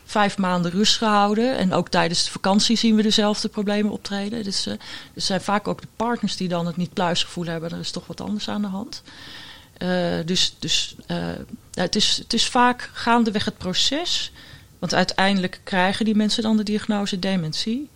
vijf 0.07 0.37
maanden 0.37 0.71
rust 0.71 0.97
gehouden. 0.97 1.57
En 1.57 1.73
ook 1.73 1.89
tijdens 1.89 2.23
de 2.23 2.31
vakantie 2.31 2.77
zien 2.77 2.95
we 2.95 3.01
dezelfde 3.01 3.47
problemen 3.47 3.91
optreden. 3.91 4.43
Dus 4.43 4.67
uh, 4.67 4.73
er 5.13 5.21
zijn 5.21 5.41
vaak 5.41 5.67
ook 5.67 5.81
de 5.81 5.87
partners 5.95 6.35
die 6.35 6.47
dan 6.47 6.65
het 6.65 6.77
niet 6.77 6.93
pluisgevoel 6.93 7.45
hebben. 7.45 7.71
Er 7.71 7.79
is 7.79 7.91
toch 7.91 8.07
wat 8.07 8.21
anders 8.21 8.49
aan 8.49 8.61
de 8.61 8.67
hand. 8.67 9.03
dus 10.25 10.55
dus 10.59 10.95
het, 11.73 11.95
is, 11.95 12.17
het 12.17 12.33
is 12.33 12.47
vaak 12.47 12.89
gaandeweg 12.93 13.45
het 13.45 13.57
proces. 13.57 14.31
Want 14.79 14.93
uiteindelijk 14.93 15.61
krijgen 15.63 16.05
die 16.05 16.15
mensen 16.15 16.43
dan 16.43 16.57
de 16.57 16.63
diagnose 16.63 17.19
dementie. 17.19 17.89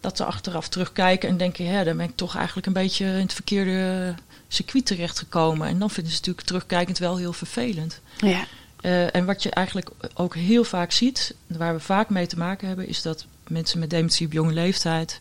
Dat 0.00 0.16
ze 0.16 0.24
achteraf 0.24 0.68
terugkijken 0.68 1.28
en 1.28 1.36
denken: 1.36 1.64
ja, 1.64 1.84
dan 1.84 1.96
ben 1.96 2.08
ik 2.08 2.16
toch 2.16 2.36
eigenlijk 2.36 2.66
een 2.66 2.72
beetje 2.72 3.04
in 3.04 3.12
het 3.12 3.32
verkeerde 3.32 4.14
circuit 4.48 4.86
terechtgekomen. 4.86 5.68
En 5.68 5.78
dan 5.78 5.90
vinden 5.90 6.12
ze 6.12 6.18
natuurlijk 6.18 6.46
terugkijkend 6.46 6.98
wel 6.98 7.16
heel 7.16 7.32
vervelend. 7.32 8.00
Ja. 8.16 8.46
Uh, 8.84 9.14
en 9.14 9.24
wat 9.24 9.42
je 9.42 9.50
eigenlijk 9.50 9.90
ook 10.14 10.34
heel 10.34 10.64
vaak 10.64 10.92
ziet, 10.92 11.34
waar 11.46 11.74
we 11.74 11.80
vaak 11.80 12.10
mee 12.10 12.26
te 12.26 12.38
maken 12.38 12.68
hebben, 12.68 12.88
is 12.88 13.02
dat 13.02 13.26
mensen 13.48 13.78
met 13.78 13.90
dementie 13.90 14.26
op 14.26 14.32
jonge 14.32 14.52
leeftijd, 14.52 15.18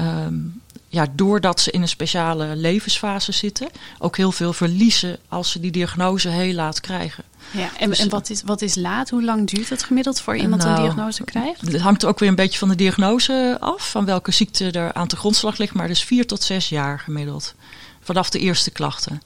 um, 0.00 0.60
ja, 0.88 1.06
doordat 1.12 1.60
ze 1.60 1.70
in 1.70 1.82
een 1.82 1.88
speciale 1.88 2.56
levensfase 2.56 3.32
zitten, 3.32 3.68
ook 3.98 4.16
heel 4.16 4.32
veel 4.32 4.52
verliezen 4.52 5.18
als 5.28 5.50
ze 5.50 5.60
die 5.60 5.70
diagnose 5.70 6.28
heel 6.28 6.54
laat 6.54 6.80
krijgen. 6.80 7.24
Ja, 7.50 7.70
en, 7.78 7.88
dus, 7.88 7.98
en 7.98 8.08
wat, 8.08 8.30
is, 8.30 8.42
wat 8.42 8.62
is 8.62 8.74
laat? 8.74 9.10
Hoe 9.10 9.24
lang 9.24 9.48
duurt 9.48 9.68
het 9.68 9.82
gemiddeld 9.82 10.20
voor 10.20 10.36
iemand 10.36 10.62
nou, 10.62 10.76
een 10.76 10.82
diagnose 10.82 11.24
krijgt? 11.24 11.60
Het 11.60 11.80
hangt 11.80 12.04
ook 12.04 12.18
weer 12.18 12.28
een 12.28 12.34
beetje 12.34 12.58
van 12.58 12.68
de 12.68 12.74
diagnose 12.74 13.56
af, 13.60 13.90
van 13.90 14.04
welke 14.04 14.30
ziekte 14.30 14.70
er 14.70 14.92
aan 14.92 15.08
de 15.08 15.16
grondslag 15.16 15.58
ligt, 15.58 15.74
maar 15.74 15.88
dus 15.88 16.04
vier 16.04 16.26
tot 16.26 16.42
zes 16.42 16.68
jaar 16.68 16.98
gemiddeld 16.98 17.54
vanaf 18.00 18.30
de 18.30 18.38
eerste 18.38 18.70
klachten. 18.70 19.22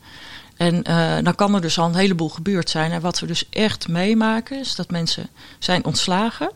En 0.56 0.90
uh, 0.90 1.16
dan 1.22 1.34
kan 1.34 1.54
er 1.54 1.60
dus 1.60 1.78
al 1.78 1.86
een 1.86 1.94
heleboel 1.94 2.28
gebeurd 2.28 2.70
zijn. 2.70 2.92
En 2.92 3.00
wat 3.00 3.18
we 3.18 3.26
dus 3.26 3.48
echt 3.50 3.88
meemaken 3.88 4.58
is 4.58 4.74
dat 4.74 4.90
mensen 4.90 5.28
zijn 5.58 5.84
ontslagen. 5.84 6.50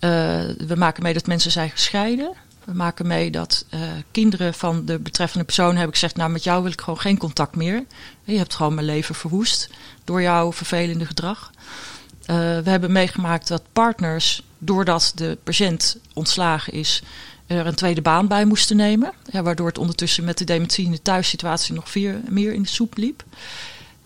Uh, 0.00 0.10
we 0.58 0.74
maken 0.76 1.02
mee 1.02 1.14
dat 1.14 1.26
mensen 1.26 1.50
zijn 1.50 1.70
gescheiden. 1.70 2.32
We 2.64 2.72
maken 2.72 3.06
mee 3.06 3.30
dat 3.30 3.64
uh, 3.74 3.80
kinderen 4.10 4.54
van 4.54 4.84
de 4.84 4.98
betreffende 4.98 5.44
persoon 5.44 5.74
hebben 5.74 5.92
gezegd... 5.92 6.16
nou, 6.16 6.30
met 6.30 6.44
jou 6.44 6.62
wil 6.62 6.72
ik 6.72 6.80
gewoon 6.80 7.00
geen 7.00 7.18
contact 7.18 7.56
meer. 7.56 7.84
Je 8.24 8.38
hebt 8.38 8.54
gewoon 8.54 8.74
mijn 8.74 8.86
leven 8.86 9.14
verwoest 9.14 9.70
door 10.04 10.22
jouw 10.22 10.52
vervelende 10.52 11.06
gedrag. 11.06 11.50
we 12.26 12.62
hebben 12.64 12.92
meegemaakt 12.92 13.48
dat 13.48 13.62
partners, 13.72 14.42
doordat 14.58 15.12
de 15.14 15.38
patiënt 15.44 15.96
ontslagen 16.14 16.72
is 16.72 17.02
er 17.46 17.66
een 17.66 17.74
tweede 17.74 18.02
baan 18.02 18.26
bij 18.26 18.44
moesten 18.44 18.76
nemen. 18.76 19.12
Ja, 19.30 19.42
waardoor 19.42 19.66
het 19.66 19.78
ondertussen 19.78 20.24
met 20.24 20.38
de 20.38 20.44
dementie 20.44 20.84
in 20.84 20.90
de 20.90 21.02
thuissituatie 21.02 21.74
nog 21.74 21.90
veel 21.90 22.14
meer 22.28 22.52
in 22.52 22.62
de 22.62 22.68
soep 22.68 22.96
liep. 22.96 23.24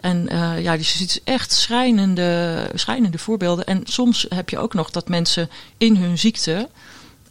En 0.00 0.28
uh, 0.32 0.62
ja, 0.62 0.76
dus 0.76 0.92
je 0.92 0.99
ziet 0.99 1.20
echt 1.25 1.52
schrijnende, 1.52 2.70
schrijnende 2.75 3.18
voorbeelden. 3.18 3.66
En 3.66 3.82
soms 3.85 4.26
heb 4.28 4.49
je 4.49 4.59
ook 4.59 4.75
nog 4.75 4.90
dat 4.90 5.09
mensen 5.09 5.50
in 5.76 5.97
hun 5.97 6.18
ziekte 6.18 6.68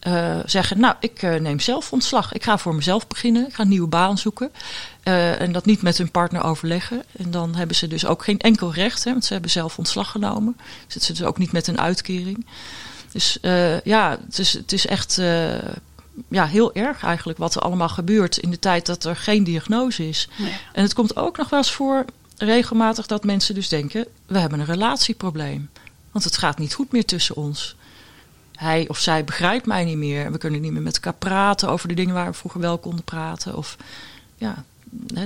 uh, 0.06 0.38
zeggen: 0.44 0.80
Nou, 0.80 0.94
ik 1.00 1.22
uh, 1.22 1.34
neem 1.34 1.60
zelf 1.60 1.92
ontslag. 1.92 2.32
Ik 2.32 2.44
ga 2.44 2.58
voor 2.58 2.74
mezelf 2.74 3.06
beginnen. 3.06 3.46
Ik 3.46 3.54
ga 3.54 3.62
een 3.62 3.68
nieuwe 3.68 3.88
baan 3.88 4.18
zoeken. 4.18 4.52
en 5.02 5.52
dat 5.52 5.64
niet 5.64 5.82
met 5.82 5.98
hun 5.98 6.10
partner 6.10 6.42
overleggen. 6.42 7.02
En 7.16 7.30
dan 7.30 7.54
hebben 7.54 7.76
ze 7.76 7.86
dus 7.86 8.06
ook 8.06 8.24
geen 8.24 8.38
enkel 8.38 8.72
recht, 8.72 9.04
hè, 9.04 9.10
want 9.10 9.24
ze 9.24 9.32
hebben 9.32 9.50
zelf 9.50 9.78
ontslag 9.78 10.10
genomen. 10.10 10.56
Zitten 10.80 11.00
ze 11.00 11.12
dus 11.12 11.28
ook 11.28 11.38
niet 11.38 11.52
met 11.52 11.66
een 11.66 11.80
uitkering. 11.80 12.46
Dus 13.12 13.38
ja, 13.84 14.18
het 14.26 14.38
is, 14.38 14.52
het 14.52 14.72
is 14.72 14.86
echt 14.86 15.20
ja, 16.28 16.46
heel 16.46 16.74
erg 16.74 17.02
eigenlijk 17.02 17.38
wat 17.38 17.54
er 17.54 17.62
allemaal 17.62 17.88
gebeurt 17.88 18.36
in 18.36 18.50
de 18.50 18.58
tijd 18.58 18.86
dat 18.86 19.04
er 19.04 19.16
geen 19.16 19.44
diagnose 19.44 20.08
is. 20.08 20.28
En 20.72 20.82
het 20.82 20.94
komt 20.94 21.16
ook 21.16 21.36
nog 21.36 21.48
wel 21.48 21.58
eens 21.58 21.72
voor 21.72 22.04
regelmatig 22.36 23.06
dat 23.06 23.24
mensen 23.24 23.54
dus 23.54 23.68
denken: 23.68 24.06
we 24.26 24.38
hebben 24.38 24.60
een 24.60 24.66
relatieprobleem. 24.66 25.70
Want 26.10 26.24
het 26.24 26.36
gaat 26.36 26.58
niet 26.58 26.74
goed 26.74 26.92
meer 26.92 27.04
tussen 27.04 27.36
ons. 27.36 27.76
Hij 28.54 28.88
of 28.88 28.98
zij 28.98 29.24
begrijpt 29.24 29.66
mij 29.66 29.84
niet 29.84 29.96
meer. 29.96 30.32
We 30.32 30.38
kunnen 30.38 30.60
niet 30.60 30.72
meer 30.72 30.82
met 30.82 30.94
elkaar 30.94 31.14
praten 31.14 31.68
over 31.68 31.88
de 31.88 31.94
dingen 31.94 32.14
waar 32.14 32.26
we 32.26 32.32
vroeger 32.32 32.60
wel 32.60 32.78
konden 32.78 33.04
praten. 33.04 33.56
Of 33.56 33.76
ja, 34.36 34.64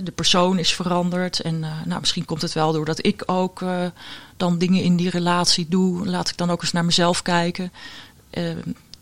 de 0.03 0.13
persoon 0.15 0.59
is 0.59 0.75
veranderd. 0.75 1.41
En 1.41 1.55
uh, 1.55 1.71
nou, 1.85 2.01
misschien 2.01 2.25
komt 2.25 2.43
het 2.43 2.53
wel 2.53 2.73
doordat 2.73 3.07
ik 3.07 3.23
ook 3.27 3.61
uh, 3.61 3.87
dan 4.37 4.59
dingen 4.59 4.83
in 4.83 4.97
die 4.97 5.11
relatie 5.11 5.67
doe. 5.69 6.07
Laat 6.07 6.29
ik 6.29 6.37
dan 6.37 6.51
ook 6.51 6.63
eens 6.63 6.73
naar 6.73 6.85
mezelf 6.85 7.23
kijken. 7.23 7.73
Uh, 8.31 8.51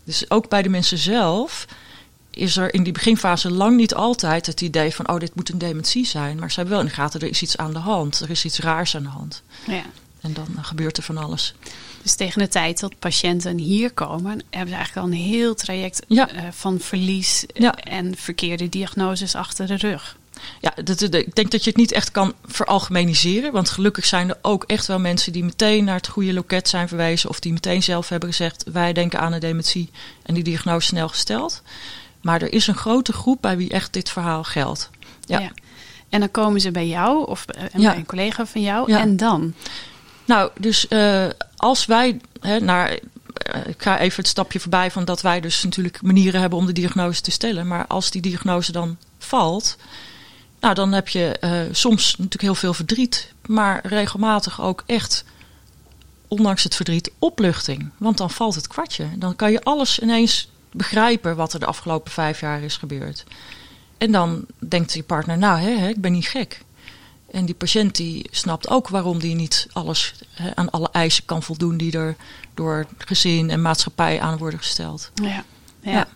dus 0.03 0.29
ook 0.29 0.49
bij 0.49 0.61
de 0.61 0.69
mensen 0.69 0.97
zelf 0.97 1.65
is 2.29 2.57
er 2.57 2.73
in 2.73 2.83
die 2.83 2.93
beginfase 2.93 3.51
lang 3.51 3.77
niet 3.77 3.93
altijd 3.93 4.45
het 4.45 4.61
idee 4.61 4.95
van, 4.95 5.09
oh, 5.09 5.19
dit 5.19 5.35
moet 5.35 5.49
een 5.49 5.57
dementie 5.57 6.05
zijn. 6.05 6.39
Maar 6.39 6.49
ze 6.49 6.55
hebben 6.55 6.73
wel 6.73 6.83
in 6.83 6.89
de 6.89 6.95
gaten, 6.95 7.19
er 7.19 7.27
is 7.27 7.41
iets 7.41 7.57
aan 7.57 7.73
de 7.73 7.79
hand. 7.79 8.19
Er 8.19 8.29
is 8.29 8.45
iets 8.45 8.59
raars 8.59 8.95
aan 8.95 9.03
de 9.03 9.09
hand. 9.09 9.43
Ja. 9.67 9.83
En 10.21 10.33
dan 10.33 10.47
gebeurt 10.61 10.97
er 10.97 11.03
van 11.03 11.17
alles. 11.17 11.53
Dus 12.01 12.15
tegen 12.15 12.39
de 12.41 12.47
tijd 12.47 12.79
dat 12.79 12.99
patiënten 12.99 13.57
hier 13.57 13.91
komen, 13.91 14.41
hebben 14.49 14.69
ze 14.69 14.75
eigenlijk 14.75 15.07
al 15.07 15.13
een 15.13 15.19
heel 15.19 15.55
traject 15.55 16.01
ja. 16.07 16.33
uh, 16.33 16.41
van 16.51 16.79
verlies 16.79 17.45
ja. 17.53 17.75
en 17.75 18.17
verkeerde 18.17 18.69
diagnoses 18.69 19.35
achter 19.35 19.67
de 19.67 19.75
rug. 19.75 20.17
Ja, 20.61 20.73
dat, 20.83 21.01
ik 21.01 21.35
denk 21.35 21.51
dat 21.51 21.63
je 21.63 21.69
het 21.69 21.79
niet 21.79 21.91
echt 21.91 22.11
kan 22.11 22.33
veralgemeniseren. 22.45 23.51
Want 23.51 23.69
gelukkig 23.69 24.05
zijn 24.05 24.29
er 24.29 24.37
ook 24.41 24.63
echt 24.63 24.87
wel 24.87 24.99
mensen 24.99 25.31
die 25.31 25.43
meteen 25.43 25.83
naar 25.83 25.95
het 25.95 26.07
goede 26.07 26.33
loket 26.33 26.69
zijn 26.69 26.87
verwezen. 26.87 27.29
Of 27.29 27.39
die 27.39 27.53
meteen 27.53 27.83
zelf 27.83 28.09
hebben 28.09 28.29
gezegd: 28.29 28.63
wij 28.71 28.93
denken 28.93 29.19
aan 29.19 29.33
een 29.33 29.39
dementie. 29.39 29.89
En 30.23 30.33
die 30.33 30.43
diagnose 30.43 30.87
snel 30.87 31.09
gesteld. 31.09 31.61
Maar 32.21 32.41
er 32.41 32.53
is 32.53 32.67
een 32.67 32.75
grote 32.75 33.13
groep 33.13 33.41
bij 33.41 33.57
wie 33.57 33.69
echt 33.69 33.93
dit 33.93 34.09
verhaal 34.09 34.43
geldt. 34.43 34.89
Ja. 35.25 35.39
ja. 35.39 35.51
En 36.09 36.19
dan 36.19 36.31
komen 36.31 36.61
ze 36.61 36.71
bij 36.71 36.87
jou 36.87 37.27
of 37.27 37.45
bij 37.45 37.95
een 37.95 38.05
collega 38.05 38.45
van 38.45 38.61
jou. 38.61 38.91
Ja. 38.91 38.99
En 38.99 39.17
dan? 39.17 39.53
Nou, 40.25 40.51
dus 40.59 40.85
uh, 40.89 41.25
als 41.55 41.85
wij 41.85 42.19
hè, 42.39 42.59
naar 42.59 42.99
ik 43.65 43.81
ga 43.81 43.99
even 43.99 44.17
het 44.17 44.27
stapje 44.27 44.59
voorbij 44.59 44.91
van 44.91 45.05
dat 45.05 45.21
wij 45.21 45.41
dus 45.41 45.63
natuurlijk 45.63 46.01
manieren 46.01 46.41
hebben 46.41 46.59
om 46.59 46.65
de 46.65 46.73
diagnose 46.73 47.21
te 47.21 47.31
stellen. 47.31 47.67
Maar 47.67 47.87
als 47.87 48.11
die 48.11 48.21
diagnose 48.21 48.71
dan 48.71 48.97
valt, 49.17 49.77
nou, 50.63 50.75
dan 50.75 50.91
heb 50.91 51.07
je 51.07 51.37
uh, 51.41 51.61
soms 51.71 52.11
natuurlijk 52.11 52.41
heel 52.41 52.55
veel 52.55 52.73
verdriet, 52.73 53.33
maar 53.45 53.87
regelmatig 53.87 54.61
ook 54.61 54.83
echt, 54.85 55.23
ondanks 56.27 56.63
het 56.63 56.75
verdriet, 56.75 57.11
opluchting. 57.19 57.89
Want 57.97 58.17
dan 58.17 58.29
valt 58.29 58.55
het 58.55 58.67
kwartje. 58.67 59.07
Dan 59.17 59.35
kan 59.35 59.51
je 59.51 59.63
alles 59.63 59.99
ineens 59.99 60.49
begrijpen 60.71 61.35
wat 61.35 61.53
er 61.53 61.59
de 61.59 61.65
afgelopen 61.65 62.11
vijf 62.11 62.39
jaar 62.39 62.61
is 62.61 62.77
gebeurd. 62.77 63.23
En 63.97 64.11
dan 64.11 64.45
denkt 64.59 64.93
je 64.93 65.03
partner, 65.03 65.37
nou, 65.37 65.59
hè, 65.59 65.77
hè, 65.77 65.87
ik 65.87 66.01
ben 66.01 66.11
niet 66.11 66.27
gek. 66.27 66.61
En 67.31 67.45
die 67.45 67.55
patiënt 67.55 67.95
die 67.95 68.27
snapt 68.31 68.69
ook 68.69 68.87
waarom 68.87 69.19
die 69.19 69.35
niet 69.35 69.67
alles 69.73 70.13
hè, 70.31 70.55
aan 70.55 70.69
alle 70.69 70.89
eisen 70.91 71.25
kan 71.25 71.43
voldoen 71.43 71.77
die 71.77 71.97
er 71.97 72.15
door 72.53 72.85
gezin 72.97 73.49
en 73.49 73.61
maatschappij 73.61 74.21
aan 74.21 74.37
worden 74.37 74.59
gesteld. 74.59 75.11
Ja, 75.15 75.43
ja. 75.79 75.91
ja. 75.91 76.07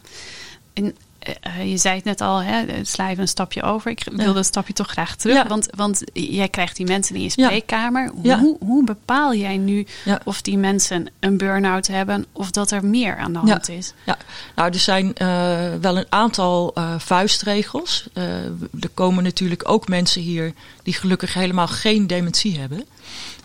En 0.73 0.95
uh, 1.27 1.71
je 1.71 1.77
zei 1.77 1.95
het 1.95 2.03
net 2.03 2.21
al, 2.21 2.41
hè, 2.41 2.83
sla 2.85 3.09
even 3.09 3.21
een 3.21 3.27
stapje 3.27 3.61
over. 3.61 3.91
Ik 3.91 4.07
wil 4.11 4.27
ja. 4.27 4.33
dat 4.33 4.45
stapje 4.45 4.73
toch 4.73 4.87
graag 4.87 5.15
terug. 5.15 5.35
Ja. 5.35 5.47
Want, 5.47 5.67
want 5.75 6.01
jij 6.13 6.47
krijgt 6.47 6.75
die 6.75 6.85
mensen 6.85 7.15
in 7.15 7.21
je 7.21 7.29
spreekkamer. 7.29 8.11
Hoe, 8.21 8.57
hoe 8.59 8.83
bepaal 8.83 9.33
jij 9.33 9.57
nu 9.57 9.85
of 10.23 10.41
die 10.41 10.57
mensen 10.57 11.07
een 11.19 11.37
burn-out 11.37 11.87
hebben 11.87 12.25
of 12.31 12.51
dat 12.51 12.71
er 12.71 12.85
meer 12.85 13.17
aan 13.17 13.33
de 13.33 13.39
hand 13.39 13.69
is? 13.69 13.93
Ja, 14.05 14.17
nou, 14.55 14.71
er 14.71 14.79
zijn 14.79 15.05
uh, 15.05 15.57
wel 15.81 15.97
een 15.97 16.05
aantal 16.09 16.73
uh, 16.77 16.93
vuistregels. 16.97 18.07
er 18.13 18.89
komen 18.93 19.23
natuurlijk 19.23 19.69
ook 19.69 19.87
mensen 19.87 20.21
hier 20.21 20.53
die 20.83 20.93
gelukkig 20.93 21.33
helemaal 21.33 21.67
geen 21.67 22.07
dementie 22.07 22.59
hebben. 22.59 22.83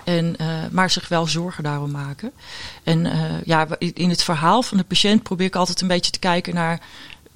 En, 0.04 0.34
uh, 0.40 0.46
maar 0.70 0.90
zich 0.90 1.08
wel 1.08 1.26
zorgen 1.26 1.62
daarom 1.62 1.90
maken. 1.90 2.32
En 2.82 3.04
uh, 3.04 3.42
ja, 3.44 3.66
in 3.78 4.08
het 4.08 4.22
verhaal 4.22 4.62
van 4.62 4.76
de 4.76 4.84
patiënt 4.84 5.22
probeer 5.22 5.46
ik 5.46 5.56
altijd 5.56 5.80
een 5.80 5.88
beetje 5.88 6.10
te 6.10 6.18
kijken 6.18 6.54
naar 6.54 6.80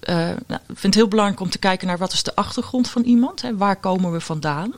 uh, 0.09 0.31
ik 0.49 0.59
vind 0.67 0.83
het 0.83 0.95
heel 0.95 1.09
belangrijk 1.09 1.41
om 1.41 1.51
te 1.51 1.59
kijken 1.59 1.87
naar 1.87 1.99
wat 1.99 2.13
is 2.13 2.23
de 2.23 2.35
achtergrond 2.35 2.89
van 2.89 3.03
iemand. 3.03 3.43
Hè? 3.43 3.57
Waar 3.57 3.77
komen 3.77 4.13
we 4.13 4.21
vandaan? 4.21 4.75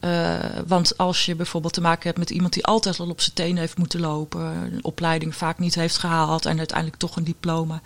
Uh, 0.00 0.38
want 0.66 0.98
als 0.98 1.26
je 1.26 1.34
bijvoorbeeld 1.34 1.72
te 1.72 1.80
maken 1.80 2.06
hebt 2.06 2.18
met 2.18 2.30
iemand 2.30 2.52
die 2.52 2.64
altijd 2.64 3.00
al 3.00 3.08
op 3.08 3.20
zijn 3.20 3.34
tenen 3.34 3.56
heeft 3.56 3.78
moeten 3.78 4.00
lopen, 4.00 4.40
een 4.40 4.84
opleiding 4.84 5.34
vaak 5.34 5.58
niet 5.58 5.74
heeft 5.74 5.98
gehaald 5.98 6.46
en 6.46 6.58
uiteindelijk 6.58 6.98
toch 6.98 7.16
een 7.16 7.24
diploma, 7.24 7.82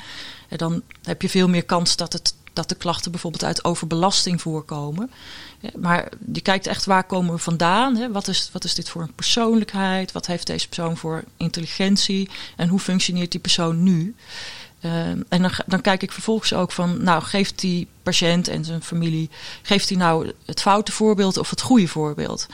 dan 0.49 0.83
heb 1.03 1.23
je 1.23 1.29
veel 1.29 1.49
meer 1.49 1.65
kans 1.65 1.97
dat, 1.97 2.13
het, 2.13 2.35
dat 2.53 2.69
de 2.69 2.75
klachten 2.75 3.11
bijvoorbeeld 3.11 3.45
uit 3.45 3.65
overbelasting 3.65 4.41
voorkomen. 4.41 5.11
Maar 5.77 6.09
je 6.33 6.41
kijkt 6.41 6.67
echt 6.67 6.85
waar 6.85 7.05
komen 7.05 7.35
we 7.35 7.39
vandaan? 7.39 7.97
Hè? 7.97 8.13
Wat, 8.13 8.29
is, 8.29 8.51
wat 8.53 8.65
is 8.65 8.75
dit 8.75 8.89
voor 8.89 9.03
een 9.03 9.15
persoonlijkheid? 9.15 10.13
Wat 10.13 10.27
heeft 10.27 10.47
deze 10.47 10.69
persoon 10.69 10.97
voor 10.97 11.25
intelligentie? 11.37 12.31
En 12.57 12.69
hoe 12.69 12.79
functioneert 12.79 13.31
die 13.31 13.41
persoon 13.41 13.83
nu? 13.83 14.15
Uh, 14.85 15.09
en 15.29 15.51
dan, 15.67 15.81
kijk 15.81 16.03
ik 16.03 16.13
vervolgens 16.13 16.55
ook 16.55 16.73
van, 16.73 17.03
nou, 17.03 17.23
geeft 17.23 17.61
die 17.61 17.89
patiënt 18.03 18.49
en 18.49 18.65
zijn 18.65 18.83
familie, 18.83 19.31
geeft 19.63 19.89
hij 19.89 19.99
nou 19.99 20.33
het 20.47 20.61
foute 20.61 20.93
voorbeeld 20.93 21.37
of 21.37 21.51
het 21.51 21.61
goede 21.61 21.89
voorbeeld? 21.89 22.47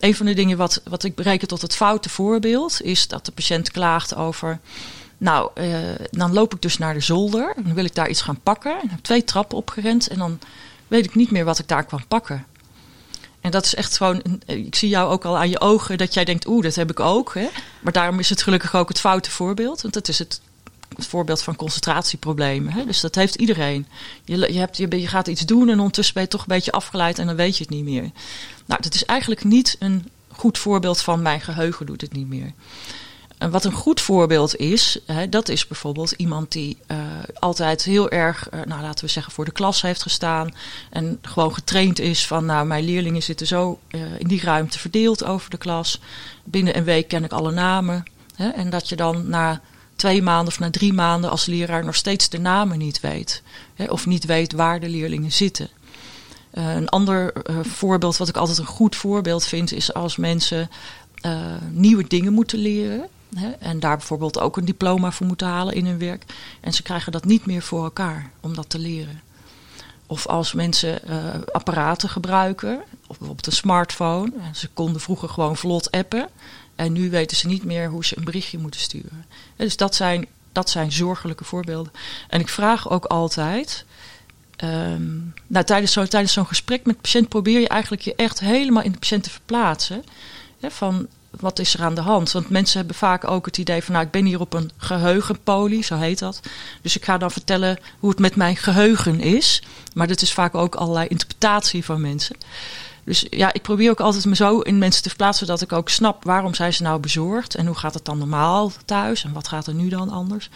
Een 0.00 0.14
van 0.14 0.26
de 0.26 0.34
dingen 0.34 0.56
wat, 0.56 0.80
wat 0.84 1.04
ik 1.04 1.14
bereken 1.14 1.48
tot 1.48 1.62
het 1.62 1.76
foute 1.76 2.08
voorbeeld 2.08 2.82
is 2.82 3.08
dat 3.08 3.26
de 3.26 3.32
patiënt 3.32 3.70
klaagt 3.70 4.14
over, 4.14 4.60
nou, 5.18 5.50
uh, 5.54 5.78
dan 6.10 6.32
loop 6.32 6.54
ik 6.54 6.62
dus 6.62 6.78
naar 6.78 6.94
de 6.94 7.00
zolder 7.00 7.54
dan 7.64 7.74
wil 7.74 7.84
ik 7.84 7.94
daar 7.94 8.08
iets 8.08 8.22
gaan 8.22 8.40
pakken. 8.42 8.80
En 8.80 8.90
heb 8.90 9.00
twee 9.02 9.24
trappen 9.24 9.56
opgerend 9.56 10.08
en 10.08 10.18
dan 10.18 10.38
weet 10.88 11.04
ik 11.04 11.14
niet 11.14 11.30
meer 11.30 11.44
wat 11.44 11.58
ik 11.58 11.68
daar 11.68 11.84
kwam 11.84 12.06
pakken. 12.08 12.46
En 13.40 13.50
dat 13.50 13.64
is 13.64 13.74
echt 13.74 13.96
gewoon, 13.96 14.22
ik 14.46 14.74
zie 14.74 14.88
jou 14.88 15.10
ook 15.10 15.24
al 15.24 15.38
aan 15.38 15.50
je 15.50 15.60
ogen 15.60 15.98
dat 15.98 16.14
jij 16.14 16.24
denkt, 16.24 16.46
oeh, 16.46 16.62
dat 16.62 16.74
heb 16.74 16.90
ik 16.90 17.00
ook. 17.00 17.34
Hè? 17.34 17.48
Maar 17.80 17.92
daarom 17.92 18.18
is 18.18 18.28
het 18.28 18.42
gelukkig 18.42 18.74
ook 18.74 18.88
het 18.88 19.00
foute 19.00 19.30
voorbeeld, 19.30 19.82
want 19.82 19.94
dat 19.94 20.08
is 20.08 20.18
het 20.18 20.40
het 20.94 21.06
voorbeeld 21.06 21.42
van 21.42 21.56
concentratieproblemen. 21.56 22.72
Hè? 22.72 22.84
Dus 22.84 23.00
dat 23.00 23.14
heeft 23.14 23.34
iedereen. 23.34 23.86
Je, 24.24 24.52
je, 24.52 24.58
hebt, 24.58 24.76
je, 24.76 25.08
gaat 25.08 25.26
iets 25.26 25.46
doen 25.46 25.68
en 25.68 25.78
ondertussen 25.78 26.14
ben 26.14 26.22
je 26.22 26.28
toch 26.28 26.40
een 26.40 26.46
beetje 26.46 26.72
afgeleid 26.72 27.18
en 27.18 27.26
dan 27.26 27.36
weet 27.36 27.56
je 27.56 27.62
het 27.62 27.72
niet 27.72 27.84
meer. 27.84 28.10
Nou, 28.66 28.82
dat 28.82 28.94
is 28.94 29.04
eigenlijk 29.04 29.44
niet 29.44 29.76
een 29.78 30.08
goed 30.28 30.58
voorbeeld 30.58 31.00
van 31.00 31.22
mijn 31.22 31.40
geheugen 31.40 31.86
doet 31.86 32.00
het 32.00 32.12
niet 32.12 32.28
meer. 32.28 32.52
En 33.38 33.50
wat 33.50 33.64
een 33.64 33.72
goed 33.72 34.00
voorbeeld 34.00 34.56
is, 34.56 34.98
hè, 35.06 35.28
dat 35.28 35.48
is 35.48 35.66
bijvoorbeeld 35.66 36.10
iemand 36.10 36.52
die 36.52 36.78
uh, 36.90 36.98
altijd 37.38 37.84
heel 37.84 38.10
erg, 38.10 38.48
uh, 38.54 38.60
nou 38.64 38.82
laten 38.82 39.04
we 39.04 39.10
zeggen, 39.10 39.32
voor 39.32 39.44
de 39.44 39.50
klas 39.50 39.82
heeft 39.82 40.02
gestaan. 40.02 40.54
En 40.90 41.18
gewoon 41.22 41.54
getraind 41.54 41.98
is 41.98 42.26
van, 42.26 42.44
nou, 42.44 42.66
mijn 42.66 42.84
leerlingen 42.84 43.22
zitten 43.22 43.46
zo 43.46 43.78
uh, 43.90 44.00
in 44.18 44.28
die 44.28 44.40
ruimte 44.40 44.78
verdeeld 44.78 45.24
over 45.24 45.50
de 45.50 45.56
klas. 45.56 46.00
Binnen 46.44 46.76
een 46.76 46.84
week 46.84 47.08
ken 47.08 47.24
ik 47.24 47.32
alle 47.32 47.52
namen. 47.52 48.04
Hè, 48.34 48.48
en 48.48 48.70
dat 48.70 48.88
je 48.88 48.96
dan 48.96 49.28
na 49.28 49.60
twee 49.96 50.22
maanden 50.22 50.46
of 50.46 50.58
na 50.58 50.70
drie 50.70 50.92
maanden 50.92 51.30
als 51.30 51.46
leraar 51.46 51.84
nog 51.84 51.94
steeds 51.94 52.28
de 52.28 52.38
namen 52.38 52.78
niet 52.78 53.00
weet. 53.00 53.42
Hè, 53.74 53.84
of 53.84 54.06
niet 54.06 54.24
weet 54.24 54.52
waar 54.52 54.80
de 54.80 54.88
leerlingen 54.88 55.32
zitten. 55.32 55.68
een 56.50 56.88
ander 56.88 57.32
voorbeeld, 57.62 58.16
wat 58.16 58.28
ik 58.28 58.36
altijd 58.36 58.58
een 58.58 58.66
goed 58.66 58.96
voorbeeld 58.96 59.44
vind, 59.44 59.72
is 59.72 59.94
als 59.94 60.16
mensen 60.16 60.70
nieuwe 61.70 62.04
dingen 62.08 62.32
moeten 62.32 62.58
leren. 62.58 63.08
Hè, 63.34 63.50
en 63.50 63.80
daar 63.80 63.96
bijvoorbeeld 63.96 64.40
ook 64.40 64.56
een 64.56 64.64
diploma 64.64 65.12
voor 65.12 65.26
moeten 65.26 65.46
halen 65.46 65.74
in 65.74 65.86
hun 65.86 65.98
werk. 65.98 66.24
En 66.60 66.72
ze 66.72 66.82
krijgen 66.82 67.12
dat 67.12 67.24
niet 67.24 67.46
meer 67.46 67.62
voor 67.62 67.84
elkaar 67.84 68.30
om 68.40 68.54
dat 68.54 68.68
te 68.68 68.78
leren. 68.78 69.20
Of 70.06 70.26
als 70.26 70.52
mensen 70.52 71.00
apparaten 71.52 72.08
gebruiken, 72.08 72.82
of 73.06 73.18
bijvoorbeeld 73.18 73.46
een 73.46 73.52
smartphone. 73.52 74.32
Ze 74.52 74.68
konden 74.68 75.00
vroeger 75.00 75.28
gewoon 75.28 75.56
vlot 75.56 75.90
appen. 75.90 76.28
En 76.76 76.92
nu 76.92 77.10
weten 77.10 77.36
ze 77.36 77.46
niet 77.46 77.64
meer 77.64 77.88
hoe 77.88 78.04
ze 78.04 78.18
een 78.18 78.24
berichtje 78.24 78.58
moeten 78.58 78.80
sturen. 78.80 79.24
Dus 79.56 79.76
dat 79.76 79.94
zijn, 79.94 80.26
dat 80.52 80.70
zijn 80.70 80.92
zorgelijke 80.92 81.44
voorbeelden. 81.44 81.92
En 82.28 82.40
ik 82.40 82.48
vraag 82.48 82.90
ook 82.90 83.04
altijd. 83.04 83.84
Um, 84.64 85.34
nou, 85.46 85.64
tijdens 85.64 85.92
zo'n 85.92 86.08
tijdens 86.08 86.32
zo'n 86.32 86.46
gesprek 86.46 86.84
met 86.86 86.94
de 86.94 87.00
patiënt 87.00 87.28
probeer 87.28 87.60
je 87.60 87.68
eigenlijk 87.68 88.02
je 88.02 88.14
echt 88.14 88.40
helemaal 88.40 88.82
in 88.82 88.92
de 88.92 88.98
patiënt 88.98 89.22
te 89.22 89.30
verplaatsen. 89.30 90.04
Hè, 90.60 90.70
van 90.70 91.06
wat 91.30 91.58
is 91.58 91.74
er 91.74 91.82
aan 91.82 91.94
de 91.94 92.00
hand? 92.00 92.32
Want 92.32 92.50
mensen 92.50 92.78
hebben 92.78 92.96
vaak 92.96 93.30
ook 93.30 93.46
het 93.46 93.58
idee 93.58 93.82
van, 93.82 93.94
nou, 93.94 94.06
ik 94.06 94.12
ben 94.12 94.24
hier 94.24 94.40
op 94.40 94.52
een 94.52 94.70
geheugenpolie, 94.76 95.84
zo 95.84 95.96
heet 95.96 96.18
dat. 96.18 96.40
Dus 96.82 96.96
ik 96.96 97.04
ga 97.04 97.18
dan 97.18 97.30
vertellen 97.30 97.78
hoe 97.98 98.10
het 98.10 98.18
met 98.18 98.36
mijn 98.36 98.56
geheugen 98.56 99.20
is. 99.20 99.62
Maar 99.94 100.06
dat 100.06 100.22
is 100.22 100.32
vaak 100.32 100.54
ook 100.54 100.74
allerlei 100.74 101.06
interpretatie 101.08 101.84
van 101.84 102.00
mensen. 102.00 102.36
Dus 103.06 103.26
ja, 103.30 103.52
ik 103.52 103.62
probeer 103.62 103.90
ook 103.90 104.00
altijd 104.00 104.24
me 104.24 104.34
zo 104.34 104.60
in 104.60 104.78
mensen 104.78 105.02
te 105.02 105.08
verplaatsen 105.08 105.46
dat 105.46 105.60
ik 105.60 105.72
ook 105.72 105.88
snap 105.88 106.24
waarom 106.24 106.54
zijn 106.54 106.72
ze 106.72 106.82
nou 106.82 107.00
bezorgd 107.00 107.54
en 107.54 107.66
hoe 107.66 107.76
gaat 107.76 107.94
het 107.94 108.04
dan 108.04 108.18
normaal 108.18 108.72
thuis 108.84 109.24
en 109.24 109.32
wat 109.32 109.48
gaat 109.48 109.66
er 109.66 109.74
nu 109.74 109.88
dan 109.88 110.10
anders. 110.10 110.50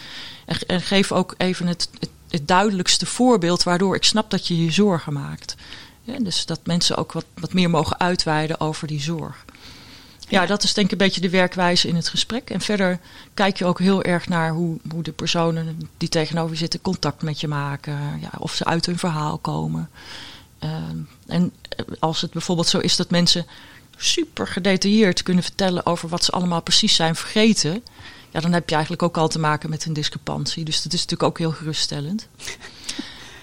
En, 0.46 0.56
en 0.66 0.80
geef 0.80 1.12
ook 1.12 1.34
even 1.36 1.66
het, 1.66 1.88
het, 1.98 2.10
het, 2.30 2.48
duidelijkste 2.48 3.06
voorbeeld 3.06 3.62
waardoor 3.62 3.94
ik 3.94 4.04
snap 4.04 4.30
dat 4.30 4.46
je 4.46 4.64
je 4.64 4.70
zorgen 4.70 5.12
maakt. 5.12 5.54
Ja, 6.02 6.18
dus 6.18 6.46
dat 6.46 6.60
mensen 6.64 6.96
ook 6.96 7.12
wat, 7.12 7.24
wat 7.34 7.52
meer 7.52 7.70
mogen 7.70 8.00
uitweiden 8.00 8.60
over 8.60 8.86
die 8.86 9.00
zorg. 9.00 9.44
Ja, 10.28 10.46
dat 10.46 10.62
is 10.62 10.74
denk 10.74 10.86
ik 10.86 10.92
een 10.92 11.06
beetje 11.06 11.20
de 11.20 11.30
werkwijze 11.30 11.88
in 11.88 11.96
het 11.96 12.08
gesprek. 12.08 12.50
En 12.50 12.60
verder 12.60 13.00
kijk 13.34 13.56
je 13.56 13.64
ook 13.64 13.78
heel 13.78 14.02
erg 14.02 14.28
naar 14.28 14.52
hoe, 14.52 14.78
hoe 14.90 15.02
de 15.02 15.12
personen 15.12 15.90
die 15.96 16.08
tegenover 16.08 16.52
je 16.52 16.58
zitten 16.58 16.80
contact 16.80 17.22
met 17.22 17.40
je 17.40 17.48
maken. 17.48 18.18
Ja, 18.20 18.30
of 18.38 18.54
ze 18.54 18.64
uit 18.64 18.86
hun 18.86 18.98
verhaal 18.98 19.38
komen. 19.38 19.90
Uh, 20.64 20.70
en 21.26 21.52
als 21.98 22.20
het 22.20 22.30
bijvoorbeeld 22.30 22.66
zo 22.66 22.78
is 22.78 22.96
dat 22.96 23.10
mensen 23.10 23.46
super 23.96 24.46
gedetailleerd 24.46 25.22
kunnen 25.22 25.42
vertellen 25.42 25.86
over 25.86 26.08
wat 26.08 26.24
ze 26.24 26.30
allemaal 26.30 26.62
precies 26.62 26.94
zijn 26.94 27.16
vergeten. 27.16 27.84
Ja, 28.30 28.40
dan 28.40 28.52
heb 28.52 28.68
je 28.68 28.74
eigenlijk 28.74 29.02
ook 29.02 29.16
al 29.16 29.28
te 29.28 29.38
maken 29.38 29.70
met 29.70 29.84
een 29.84 29.92
discrepantie. 29.92 30.64
Dus 30.64 30.82
dat 30.82 30.92
is 30.92 31.00
natuurlijk 31.00 31.28
ook 31.28 31.38
heel 31.38 31.52
geruststellend. 31.52 32.28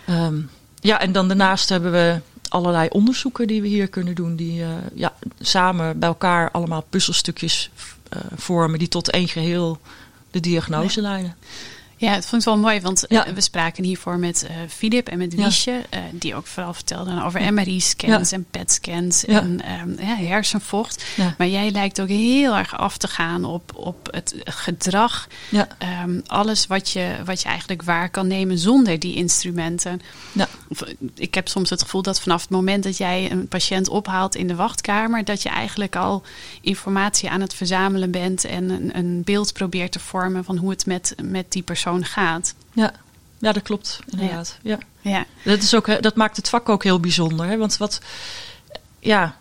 um, 0.10 0.50
ja, 0.80 1.00
en 1.00 1.12
dan 1.12 1.28
daarnaast 1.28 1.70
hebben 1.70 1.92
we 1.92 2.20
allerlei 2.50 2.90
onderzoeken 2.90 3.48
die 3.48 3.62
we 3.62 3.68
hier 3.68 3.88
kunnen 3.88 4.16
doen, 4.16 4.36
die 4.36 4.60
uh, 4.60 4.70
ja, 4.94 5.14
samen 5.40 6.00
bij 6.00 6.10
elkaar 6.10 6.52
allemaal 6.52 6.86
puzzelstukjes 6.90 7.70
uh, 8.14 8.22
vormen 8.36 8.80
die 8.80 8.88
tot 8.88 9.10
één 9.10 9.28
geheel 9.28 9.80
de 10.32 10.40
diagnose 10.40 11.02
leiden. 11.02 11.36
Ja, 12.00 12.12
het 12.12 12.26
vond 12.26 12.42
ik 12.42 12.48
wel 12.48 12.58
mooi, 12.58 12.82
want 12.82 13.06
ja. 13.08 13.34
we 13.34 13.42
spraken 13.42 13.84
hiervoor 13.84 14.18
met 14.18 14.48
uh, 14.50 14.56
Filip 14.70 15.08
en 15.08 15.18
met 15.18 15.36
Wiesje, 15.36 15.72
ja. 15.72 15.98
uh, 15.98 16.04
die 16.12 16.36
ook 16.36 16.48
vooral 16.48 16.74
vertelden 16.74 17.24
over 17.24 17.54
MRI-scans 17.54 18.32
en 18.32 18.46
PET-scans 18.52 19.26
en 19.26 19.62
um, 19.82 19.98
hersenvocht. 20.00 21.06
Maar 21.38 21.48
jij 21.48 21.72
lijkt 21.72 22.02
ook 22.02 22.08
heel 22.08 22.56
erg 22.56 22.78
af 22.78 22.98
te 22.98 23.08
gaan 23.08 23.46
op, 23.46 23.76
op 23.76 24.08
het 24.12 24.36
gedrag, 24.44 25.28
um, 26.04 26.22
alles 26.26 26.68
wat 26.68 26.90
je, 26.90 27.16
wat 27.26 27.42
je 27.42 27.48
eigenlijk 27.48 27.84
waar 27.84 28.10
kan 28.10 28.28
nemen 28.28 28.58
zonder 28.58 29.00
die 29.00 29.16
instrumenten. 29.16 30.02
Ik 31.16 31.34
heb 31.34 31.48
soms 31.48 31.70
het 31.70 31.82
gevoel 31.82 32.02
dat 32.02 32.22
vanaf 32.22 32.42
het 32.42 32.50
moment 32.50 32.84
dat 32.84 32.98
jij 32.98 33.32
een 33.32 33.48
patiënt 33.48 33.90
ophaalt 33.90 34.36
in 34.36 34.48
de 34.48 34.56
wachtkamer, 34.56 35.26
dat 35.26 35.42
je 35.42 35.50
eigenlijk 35.50 35.96
al 35.96 36.24
informatie 36.62 37.30
aan 37.30 37.42
het 37.42 37.54
verzamelen 37.54 38.12
bent 38.12 38.46
en 38.46 38.70
een, 38.70 38.98
een 38.98 39.22
beeld 39.24 39.54
probeert 39.54 39.92
te 39.92 40.00
vormen 40.00 40.44
van 40.44 40.58
hoe 40.58 40.70
het 40.70 40.86
met, 40.86 41.16
met 41.24 41.52
die 41.52 41.64
persoon 41.64 41.86
gaat. 41.96 42.54
Ja. 42.74 42.94
Ja, 43.40 43.52
dat 43.52 43.64
klopt, 43.64 44.00
inderdaad. 44.08 44.58
Ja. 44.62 44.78
ja. 45.02 45.26
Dat, 45.44 45.62
is 45.62 45.76
ook, 45.76 46.02
dat 46.02 46.16
maakt 46.16 46.38
het 46.38 46.50
vak 46.50 46.70
ook 46.70 46.84
heel 46.84 47.00
bijzonder. 47.00 47.46
Hè? 47.46 47.58
Want 47.58 47.78
wat, 47.78 48.02
ja, 49.00 49.38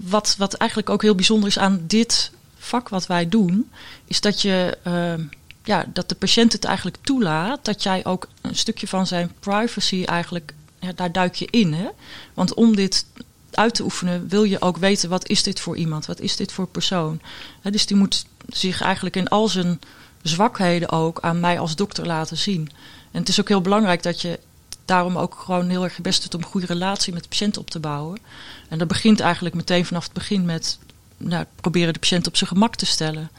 wat, 0.00 0.34
wat 0.38 0.54
eigenlijk 0.54 0.90
ook 0.90 1.02
heel 1.02 1.14
bijzonder 1.14 1.48
is 1.48 1.58
aan 1.58 1.84
dit 1.86 2.30
vak 2.58 2.88
wat 2.88 3.06
wij 3.06 3.28
doen, 3.28 3.70
is 4.04 4.20
dat 4.20 4.42
je 4.42 4.78
uh, 4.86 5.26
ja, 5.64 5.84
dat 5.92 6.08
de 6.08 6.14
patiënt 6.14 6.52
het 6.52 6.64
eigenlijk 6.64 6.96
toelaat 7.02 7.64
dat 7.64 7.82
jij 7.82 8.04
ook 8.04 8.28
een 8.40 8.56
stukje 8.56 8.86
van 8.88 9.06
zijn 9.06 9.32
privacy 9.40 10.04
eigenlijk, 10.04 10.54
ja, 10.80 10.92
daar 10.92 11.12
duik 11.12 11.34
je 11.34 11.48
in. 11.50 11.72
Hè? 11.72 11.88
Want 12.34 12.54
om 12.54 12.76
dit 12.76 13.06
uit 13.50 13.74
te 13.74 13.82
oefenen 13.82 14.28
wil 14.28 14.44
je 14.44 14.60
ook 14.60 14.76
weten 14.76 15.08
wat 15.08 15.28
is 15.28 15.42
dit 15.42 15.60
voor 15.60 15.76
iemand, 15.76 16.06
wat 16.06 16.20
is 16.20 16.36
dit 16.36 16.52
voor 16.52 16.66
persoon. 16.66 17.20
Hè, 17.60 17.70
dus 17.70 17.86
die 17.86 17.96
moet 17.96 18.24
zich 18.48 18.80
eigenlijk 18.80 19.16
in 19.16 19.28
al 19.28 19.48
zijn 19.48 19.80
zwakheden 20.28 20.90
ook 20.90 21.20
aan 21.20 21.40
mij 21.40 21.58
als 21.58 21.76
dokter 21.76 22.06
laten 22.06 22.36
zien. 22.36 22.70
En 23.10 23.20
het 23.20 23.28
is 23.28 23.40
ook 23.40 23.48
heel 23.48 23.60
belangrijk 23.60 24.02
dat 24.02 24.20
je 24.20 24.38
daarom 24.84 25.18
ook 25.18 25.34
gewoon 25.44 25.68
heel 25.68 25.84
erg 25.84 25.96
je 25.96 26.02
best 26.02 26.22
doet 26.22 26.34
om 26.34 26.40
een 26.40 26.46
goede 26.46 26.66
relatie 26.66 27.12
met 27.12 27.22
de 27.22 27.28
patiënt 27.28 27.56
op 27.56 27.70
te 27.70 27.80
bouwen. 27.80 28.18
En 28.68 28.78
dat 28.78 28.88
begint 28.88 29.20
eigenlijk 29.20 29.54
meteen 29.54 29.86
vanaf 29.86 30.04
het 30.04 30.12
begin 30.12 30.44
met 30.44 30.78
nou, 31.16 31.44
proberen 31.60 31.92
de 31.92 31.98
patiënt 31.98 32.26
op 32.26 32.36
zijn 32.36 32.50
gemak 32.50 32.74
te 32.74 32.86
stellen. 32.86 33.30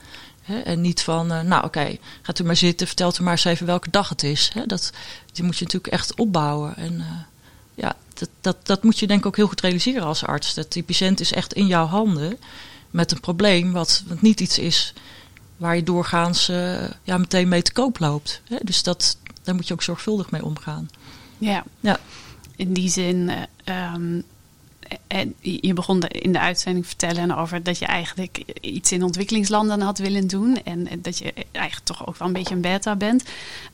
en 0.63 0.81
niet 0.81 1.01
van, 1.01 1.31
uh, 1.31 1.41
nou 1.41 1.63
oké, 1.63 1.97
gaat 2.21 2.39
u 2.39 2.43
maar 2.43 2.55
zitten, 2.55 2.87
vertelt 2.87 3.19
u 3.19 3.23
maar 3.23 3.31
eens 3.31 3.43
even 3.43 3.65
welke 3.65 3.89
dag 3.89 4.09
het 4.09 4.23
is. 4.23 4.51
dat, 4.65 4.91
die 5.33 5.43
moet 5.43 5.57
je 5.57 5.63
natuurlijk 5.63 5.93
echt 5.93 6.15
opbouwen. 6.15 6.75
En 6.75 6.93
uh, 6.93 7.05
ja, 7.75 7.95
dat, 8.13 8.29
dat, 8.41 8.57
dat 8.63 8.83
moet 8.83 8.99
je 8.99 9.07
denk 9.07 9.19
ik 9.19 9.25
ook 9.25 9.35
heel 9.35 9.47
goed 9.47 9.61
realiseren 9.61 10.03
als 10.03 10.25
arts. 10.25 10.53
Dat 10.53 10.71
die 10.71 10.83
patiënt 10.83 11.19
is 11.19 11.33
echt 11.33 11.53
in 11.53 11.67
jouw 11.67 11.85
handen 11.85 12.37
met 12.91 13.11
een 13.11 13.19
probleem 13.19 13.71
wat 13.71 14.03
niet 14.19 14.39
iets 14.39 14.59
is 14.59 14.93
waar 15.57 15.75
je 15.75 15.83
doorgaans 15.83 16.49
uh, 16.49 16.89
ja, 17.03 17.17
meteen 17.17 17.47
mee 17.47 17.61
te 17.61 17.73
koop 17.73 17.99
loopt. 17.99 18.41
Hè? 18.47 18.57
Dus 18.61 18.83
dat, 18.83 19.17
daar 19.43 19.55
moet 19.55 19.67
je 19.67 19.73
ook 19.73 19.83
zorgvuldig 19.83 20.31
mee 20.31 20.45
omgaan. 20.45 20.89
Ja, 21.37 21.63
ja. 21.79 21.99
in 22.55 22.73
die 22.73 22.89
zin. 22.89 23.31
Uh, 23.65 23.93
um, 23.93 24.23
en 25.07 25.35
je 25.39 25.73
begon 25.73 26.01
in 26.01 26.31
de 26.31 26.39
uitzending 26.39 26.87
vertellen 26.87 27.37
over 27.37 27.63
dat 27.63 27.79
je 27.79 27.85
eigenlijk 27.85 28.43
iets 28.61 28.91
in 28.91 29.03
ontwikkelingslanden 29.03 29.81
had 29.81 29.97
willen 29.97 30.27
doen. 30.27 30.63
En 30.63 30.87
dat 31.01 31.17
je 31.17 31.33
eigenlijk 31.51 31.85
toch 31.85 32.07
ook 32.07 32.17
wel 32.17 32.27
een 32.27 32.33
beetje 32.33 32.55
een 32.55 32.61
beta 32.61 32.95
bent. 32.95 33.23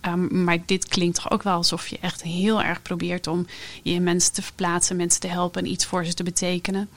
Um, 0.02 0.44
maar 0.44 0.58
dit 0.66 0.88
klinkt 0.88 1.16
toch 1.16 1.32
ook 1.32 1.44
wel 1.44 1.56
alsof 1.56 1.88
je 1.88 1.98
echt 2.02 2.24
heel 2.24 2.62
erg 2.62 2.82
probeert 2.82 3.28
om 3.28 3.46
je 3.84 4.00
mensen 4.00 4.34
te 4.34 4.42
verplaatsen, 4.42 4.96
mensen 4.96 5.20
te 5.20 5.28
helpen 5.28 5.64
en 5.64 5.72
iets 5.72 5.86
voor 5.86 6.06
ze 6.06 6.14
te 6.14 6.24
betekenen. 6.24 6.90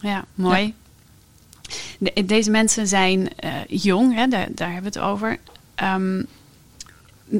Ja, 0.00 0.24
mooi. 0.34 0.62
Ja. 0.62 0.72
De, 1.98 2.24
deze 2.24 2.50
mensen 2.50 2.86
zijn 2.86 3.20
uh, 3.20 3.50
jong, 3.68 4.14
hè, 4.14 4.26
daar, 4.28 4.48
daar, 4.50 4.72
hebben 4.72 4.92
we 4.92 4.98
het 4.98 5.08
over. 5.08 5.38
Um, 5.82 6.26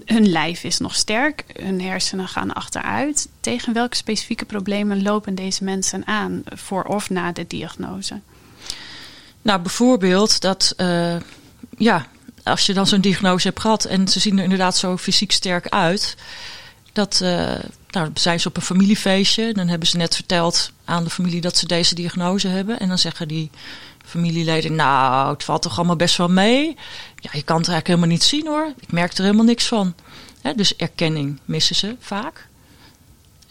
hun 0.04 0.28
lijf 0.28 0.64
is 0.64 0.78
nog 0.78 0.94
sterk, 0.94 1.44
hun 1.60 1.80
hersenen 1.80 2.28
gaan 2.28 2.52
achteruit. 2.52 3.28
Tegen 3.40 3.72
welke 3.72 3.96
specifieke 3.96 4.44
problemen 4.44 5.02
lopen 5.02 5.34
deze 5.34 5.64
mensen 5.64 6.06
aan 6.06 6.42
voor 6.44 6.82
of 6.84 7.10
na 7.10 7.32
de 7.32 7.46
diagnose? 7.46 8.20
Nou, 9.42 9.60
bijvoorbeeld 9.60 10.40
dat, 10.40 10.74
uh, 10.76 11.16
ja, 11.76 12.06
als 12.42 12.66
je 12.66 12.74
dan 12.74 12.86
zo'n 12.86 13.00
diagnose 13.00 13.48
hebt 13.48 13.60
gehad 13.60 13.84
en 13.84 14.08
ze 14.08 14.20
zien 14.20 14.36
er 14.36 14.42
inderdaad 14.42 14.76
zo 14.76 14.96
fysiek 14.96 15.32
sterk 15.32 15.68
uit, 15.68 16.16
dat, 16.92 17.20
uh, 17.22 17.54
nou, 17.90 18.10
zijn 18.14 18.40
ze 18.40 18.48
op 18.48 18.56
een 18.56 18.62
familiefeestje. 18.62 19.52
Dan 19.52 19.68
hebben 19.68 19.88
ze 19.88 19.96
net 19.96 20.14
verteld 20.14 20.72
aan 20.84 21.04
de 21.04 21.10
familie 21.10 21.40
dat 21.40 21.56
ze 21.56 21.66
deze 21.66 21.94
diagnose 21.94 22.48
hebben. 22.48 22.78
En 22.78 22.88
dan 22.88 22.98
zeggen 22.98 23.28
die 23.28 23.50
familieleden, 24.08 24.74
nou, 24.74 25.32
het 25.32 25.44
valt 25.44 25.62
toch 25.62 25.76
allemaal 25.76 25.96
best 25.96 26.16
wel 26.16 26.28
mee. 26.28 26.76
Ja, 27.16 27.30
je 27.32 27.42
kan 27.42 27.56
het 27.56 27.68
eigenlijk 27.68 27.86
helemaal 27.86 28.08
niet 28.08 28.22
zien 28.22 28.46
hoor. 28.46 28.72
Ik 28.80 28.92
merk 28.92 29.12
er 29.12 29.22
helemaal 29.24 29.44
niks 29.44 29.66
van. 29.66 29.94
dus 30.56 30.76
erkenning 30.76 31.38
missen 31.44 31.76
ze 31.76 31.96
vaak. 32.00 32.46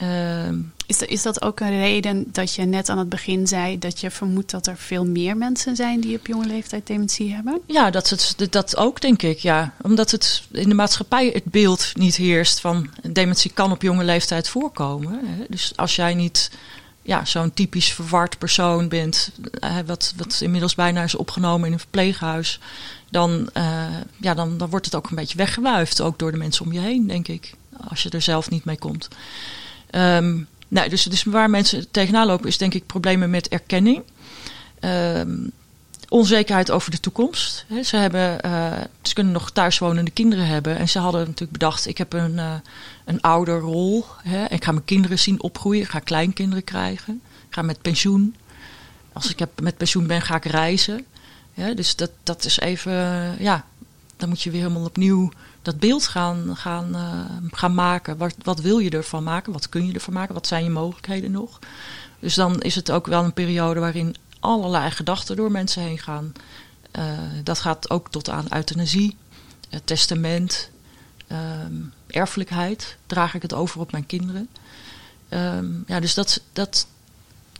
Uh, 0.02 0.50
Is, 0.88 1.02
is 1.02 1.22
dat 1.22 1.42
ook 1.42 1.60
een 1.60 1.80
reden 1.80 2.26
dat 2.32 2.54
je 2.54 2.66
net 2.66 2.90
aan 2.90 2.98
het 2.98 3.10
begin 3.10 3.48
zei 3.48 3.80
dat 3.80 4.00
je 4.00 4.12
vermoedt 4.12 4.52
dat 4.52 4.68
er 4.68 4.78
veel 4.78 5.06
meer 5.06 5.38
mensen 5.38 5.76
zijn 5.76 6.00
die 6.00 6.18
op 6.18 6.28
jonge 6.28 6.46
leeftijd 6.46 6.88
dementie 6.88 7.34
hebben? 7.34 7.62
Ja, 7.66 7.90
dat, 7.90 8.10
het, 8.10 8.36
dat 8.50 8.78
ook 8.78 9.02
denk 9.02 9.22
ik, 9.22 9.40
ja. 9.40 9.74
Omdat 9.82 10.12
het 10.12 10.44
in 10.52 10.70
de 10.70 10.76
maatschappij 10.76 11.30
het 11.34 11.44
beeld 11.44 11.92
niet 11.94 12.16
heerst 12.16 12.60
van 12.60 12.90
dementie 13.02 13.52
kan 13.54 13.72
op 13.72 13.82
jonge 13.82 14.04
leeftijd 14.04 14.50
voorkomen. 14.50 15.20
Dus 15.50 15.72
als 15.76 15.96
jij 15.96 16.14
niet 16.14 16.52
ja, 17.08 17.26
zo'n 17.26 17.54
typisch 17.54 17.94
verward 17.94 18.38
persoon 18.38 18.88
bent, 18.88 19.32
wat, 19.86 20.14
wat 20.18 20.40
inmiddels 20.42 20.76
bijna 20.76 21.04
is 21.04 21.16
opgenomen 21.16 21.68
in 21.68 21.74
een 21.74 21.80
verpleeghuis, 21.80 22.60
dan, 23.10 23.50
uh, 23.54 23.86
ja, 24.18 24.34
dan, 24.34 24.58
dan 24.58 24.70
wordt 24.70 24.86
het 24.86 24.96
ook 24.96 25.10
een 25.10 25.16
beetje 25.16 25.38
weggewuifd, 25.38 26.02
ook 26.02 26.20
door 26.20 26.32
de 26.32 26.38
mensen 26.38 26.66
om 26.66 26.74
je 26.74 26.80
heen, 26.80 27.08
denk 27.08 27.28
ik. 27.28 27.54
Als 27.88 28.04
je 28.04 28.10
er 28.10 28.22
zelf 28.22 28.50
niet 28.50 28.66
mee 28.66 28.78
komt. 28.78 29.08
Um, 29.92 30.48
Nee, 30.68 30.90
dus, 30.90 31.04
dus 31.04 31.24
waar 31.24 31.50
mensen 31.50 31.92
tegenaan 31.92 32.28
lopen 32.28 32.48
is 32.48 32.58
denk 32.58 32.74
ik 32.74 32.86
problemen 32.86 33.30
met 33.30 33.48
erkenning. 33.48 34.04
Um, 34.80 35.52
onzekerheid 36.10 36.72
over 36.72 36.92
de 36.92 37.00
toekomst. 37.00 37.66
ze, 37.84 37.98
hebben, 37.98 38.46
uh, 38.46 38.74
ze 39.02 39.14
kunnen 39.14 39.34
nog 39.34 39.52
thuiswonende 39.52 40.12
kinderen 40.12 40.48
hebben. 40.48 40.78
En 40.78 40.90
ze 40.90 41.00
hadden 41.00 41.22
natuurlijk 41.22 41.52
bedacht, 41.52 41.88
ik 41.88 41.98
heb 41.98 42.14
een, 42.14 42.34
uh, 42.34 42.54
een 43.06 43.22
ouderrol. 43.22 44.06
Hè, 44.24 44.46
ik 44.46 44.64
ga 44.64 44.72
mijn 44.72 44.86
kinderen 44.86 45.20
zien 45.20 45.42
opgroeien. 45.42 45.82
Ik 45.82 45.90
ga 45.90 46.00
kleinkinderen 46.00 46.64
krijgen. 46.64 47.22
Ik 47.48 47.54
ga 47.54 47.62
met 47.62 47.82
pensioen. 47.82 48.36
Als 49.14 49.30
ik 49.30 49.40
heb, 49.40 49.62
met 49.62 49.78
pensioen 49.78 50.08
ben, 50.08 50.22
ga 50.22 50.36
ik 50.36 50.46
reizen. 50.46 51.06
Dus 51.76 51.96
dat, 51.96 52.12
dat 52.24 52.46
is 52.46 52.60
even, 52.60 52.94
ja, 53.40 53.66
dan 54.18 54.30
moet 54.30 54.42
je 54.42 54.52
weer 54.52 54.62
helemaal 54.62 54.86
opnieuw 54.86 55.32
dat 55.62 55.80
beeld 55.80 56.08
gaan, 56.08 56.58
gaan, 56.58 56.96
gaan 57.52 57.74
maken. 57.74 58.18
Wat, 58.18 58.36
wat 58.44 58.60
wil 58.60 58.80
je 58.80 58.90
ervan 58.90 59.24
maken? 59.24 59.54
Wat 59.54 59.70
kun 59.70 59.88
je 59.88 59.94
ervan 59.94 60.14
maken? 60.14 60.34
Wat 60.34 60.48
zijn 60.48 60.64
je 60.64 60.70
mogelijkheden 60.70 61.32
nog? 61.32 61.60
Dus 62.20 62.34
dan 62.34 62.62
is 62.62 62.76
het 62.76 62.92
ook 62.92 63.08
wel 63.08 63.24
een 63.24 63.34
periode 63.34 63.80
waarin 63.80 64.16
allerlei 64.48 64.92
gedachten 64.92 65.36
door 65.36 65.52
mensen 65.52 65.82
heen 65.82 66.00
gaan. 66.00 66.34
Uh, 67.00 67.04
dat 67.44 67.60
gaat 67.60 67.90
ook 67.90 68.12
tot 68.12 68.30
aan 68.30 68.46
euthanasie, 68.50 69.16
testament, 69.84 70.70
um, 71.32 71.94
erfelijkheid. 72.08 72.98
Draag 73.06 73.34
ik 73.34 73.42
het 73.42 73.54
over 73.54 73.80
op 73.80 73.92
mijn 73.92 74.06
kinderen? 74.06 74.50
Um, 75.30 75.84
ja, 75.88 76.00
dus 76.00 76.14
dat, 76.14 76.42
dat, 76.54 76.88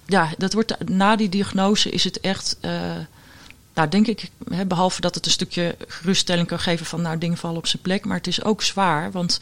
ja, 0.06 0.30
dat 0.38 0.54
wordt 0.54 0.90
na 0.90 1.16
die 1.16 1.30
diagnose 1.30 1.90
is 1.90 2.04
het 2.04 2.20
echt 2.20 2.58
nou, 3.78 3.90
denk 3.90 4.08
ik, 4.08 4.30
hè, 4.50 4.66
behalve 4.66 5.02
dat 5.02 5.16
het 5.16 5.26
een 5.26 5.32
stukje 5.32 5.76
geruststelling 5.88 6.48
kan 6.48 6.60
geven 6.60 6.86
van 6.86 7.02
nou, 7.02 7.18
dingen 7.18 7.38
vallen 7.38 7.58
op 7.58 7.68
zijn 7.68 7.82
plek. 7.82 8.06
Maar 8.06 8.18
het 8.18 8.28
is 8.28 8.44
ook 8.44 8.62
zwaar, 8.62 9.12
want 9.12 9.40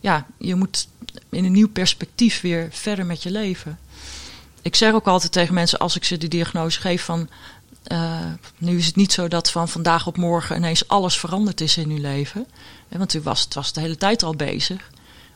ja, 0.00 0.26
je 0.38 0.54
moet 0.54 0.88
in 1.28 1.44
een 1.44 1.52
nieuw 1.52 1.68
perspectief 1.68 2.40
weer 2.40 2.68
verder 2.70 3.06
met 3.06 3.22
je 3.22 3.30
leven. 3.30 3.78
Ik 4.64 4.74
zeg 4.74 4.92
ook 4.92 5.06
altijd 5.06 5.32
tegen 5.32 5.54
mensen 5.54 5.78
als 5.78 5.96
ik 5.96 6.04
ze 6.04 6.16
de 6.16 6.28
diagnose 6.28 6.80
geef 6.80 7.04
van... 7.04 7.28
Uh, 7.92 8.18
nu 8.58 8.78
is 8.78 8.86
het 8.86 8.96
niet 8.96 9.12
zo 9.12 9.28
dat 9.28 9.50
van 9.50 9.68
vandaag 9.68 10.06
op 10.06 10.16
morgen 10.16 10.56
ineens 10.56 10.88
alles 10.88 11.18
veranderd 11.18 11.60
is 11.60 11.76
in 11.76 11.90
uw 11.90 12.00
leven. 12.00 12.46
Want 12.88 13.14
u 13.14 13.20
was, 13.20 13.40
het 13.40 13.54
was 13.54 13.72
de 13.72 13.80
hele 13.80 13.96
tijd 13.96 14.22
al 14.22 14.34
bezig. 14.34 14.90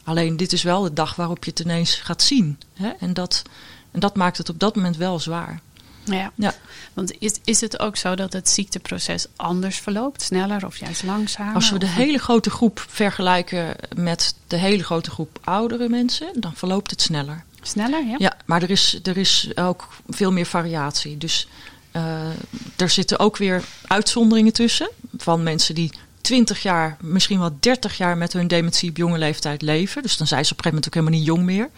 Alleen 0.05 0.37
dit 0.37 0.53
is 0.53 0.63
wel 0.63 0.83
de 0.83 0.93
dag 0.93 1.15
waarop 1.15 1.45
je 1.45 1.51
het 1.51 1.61
ineens 1.61 1.95
gaat 1.95 2.23
zien. 2.23 2.59
Hè? 2.75 2.89
En, 2.89 3.15
dat, 3.15 3.43
en 3.91 4.01
dat 4.01 4.17
maakt 4.17 4.39
het 4.39 4.49
op 4.49 4.61
dat 4.61 4.77
moment 4.77 4.97
wel 4.97 5.19
zwaar. 5.19 5.61
Ja. 6.05 6.33
ja. 6.35 6.55
Want 6.95 7.13
is, 7.19 7.39
is 7.45 7.61
het 7.61 7.79
ook 7.79 7.97
zo 7.97 8.15
dat 8.15 8.33
het 8.33 8.49
ziekteproces 8.49 9.27
anders 9.37 9.79
verloopt? 9.79 10.23
Sneller 10.23 10.67
of 10.67 10.77
juist 10.77 11.03
langzamer? 11.03 11.55
Als 11.55 11.71
we 11.71 11.79
de 11.79 11.87
hele 11.87 12.19
grote 12.19 12.51
groep 12.51 12.85
vergelijken 12.89 13.77
met 13.97 14.35
de 14.47 14.57
hele 14.57 14.85
grote 14.85 15.11
groep 15.11 15.39
oudere 15.45 15.89
mensen, 15.89 16.33
dan 16.35 16.53
verloopt 16.55 16.91
het 16.91 17.03
sneller. 17.03 17.45
Sneller, 17.63 18.07
ja? 18.07 18.15
Ja, 18.19 18.37
maar 18.45 18.63
er 18.63 18.71
is, 18.71 19.01
er 19.03 19.17
is 19.17 19.51
ook 19.55 19.89
veel 20.09 20.33
meer 20.33 20.47
variatie. 20.47 21.19
Dus 21.19 21.49
uh, 21.93 22.29
er 22.77 22.89
zitten 22.89 23.19
ook 23.19 23.37
weer 23.37 23.65
uitzonderingen 23.87 24.53
tussen 24.53 24.91
van 25.17 25.43
mensen 25.43 25.75
die 25.75 25.91
20 26.21 26.63
jaar, 26.63 26.97
misschien 27.01 27.39
wel 27.39 27.57
30 27.61 27.97
jaar 27.97 28.17
met 28.17 28.33
hun 28.33 28.49
dementie 28.49 28.91
op 28.91 28.97
jonge 28.97 29.19
leeftijd 29.19 29.63
leven. 29.63 30.03
Dus 30.03 30.17
dan 30.17 30.27
zijn 30.27 30.45
ze 30.45 30.53
op 30.53 30.59
een 30.59 30.65
gegeven 30.65 30.85
moment 30.85 30.87
ook 30.87 30.95
helemaal 30.95 31.19
niet 31.19 31.27
jong 31.27 31.45
meer. 31.45 31.71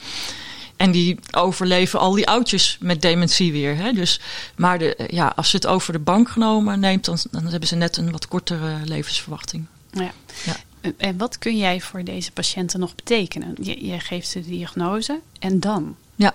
En 0.77 0.91
die 0.91 1.19
overleven 1.31 1.99
al 1.99 2.13
die 2.13 2.29
oudjes 2.29 2.77
met 2.81 3.03
dementie 3.03 3.53
weer. 3.53 3.77
Hè? 3.77 3.93
Dus, 3.93 4.21
maar 4.57 4.79
de, 4.79 5.09
ja, 5.11 5.33
als 5.37 5.51
ze 5.51 5.57
het 5.57 5.67
over 5.67 5.93
de 5.93 5.99
bank 5.99 6.29
genomen 6.29 6.81
neemt, 6.81 7.05
dan, 7.05 7.19
dan 7.31 7.47
hebben 7.47 7.69
ze 7.69 7.75
net 7.75 7.97
een 7.97 8.11
wat 8.11 8.29
kortere 8.29 8.77
levensverwachting. 8.85 9.67
Ja. 9.91 10.13
ja. 10.45 10.57
En 10.97 11.19
wat 11.19 11.39
kun 11.39 11.57
jij 11.57 11.81
voor 11.81 12.05
deze 12.05 12.33
patiënten 12.33 12.81
nog 12.81 12.95
betekenen? 12.95 13.55
Je, 13.63 13.87
je 13.87 14.01
geeft 14.01 14.29
ze 14.29 14.41
de 14.41 14.49
diagnose 14.49 15.21
en 15.39 15.61
dan? 15.61 15.97
Ja, 16.15 16.35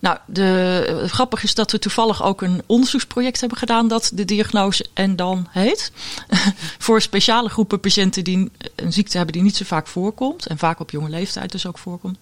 nou, 0.00 0.18
de, 0.26 1.04
grappig 1.06 1.42
is 1.42 1.54
dat 1.54 1.70
we 1.70 1.78
toevallig 1.78 2.22
ook 2.22 2.42
een 2.42 2.62
onderzoeksproject 2.66 3.40
hebben 3.40 3.58
gedaan 3.58 3.88
dat 3.88 4.10
de 4.14 4.24
diagnose 4.24 4.86
en 4.94 5.16
dan 5.16 5.46
heet. 5.50 5.92
voor 6.78 7.00
speciale 7.00 7.48
groepen 7.48 7.80
patiënten 7.80 8.24
die 8.24 8.50
een 8.76 8.92
ziekte 8.92 9.16
hebben 9.16 9.34
die 9.34 9.42
niet 9.42 9.56
zo 9.56 9.64
vaak 9.64 9.86
voorkomt. 9.86 10.46
En 10.46 10.58
vaak 10.58 10.80
op 10.80 10.90
jonge 10.90 11.08
leeftijd 11.08 11.52
dus 11.52 11.66
ook 11.66 11.78
voorkomt. 11.78 12.18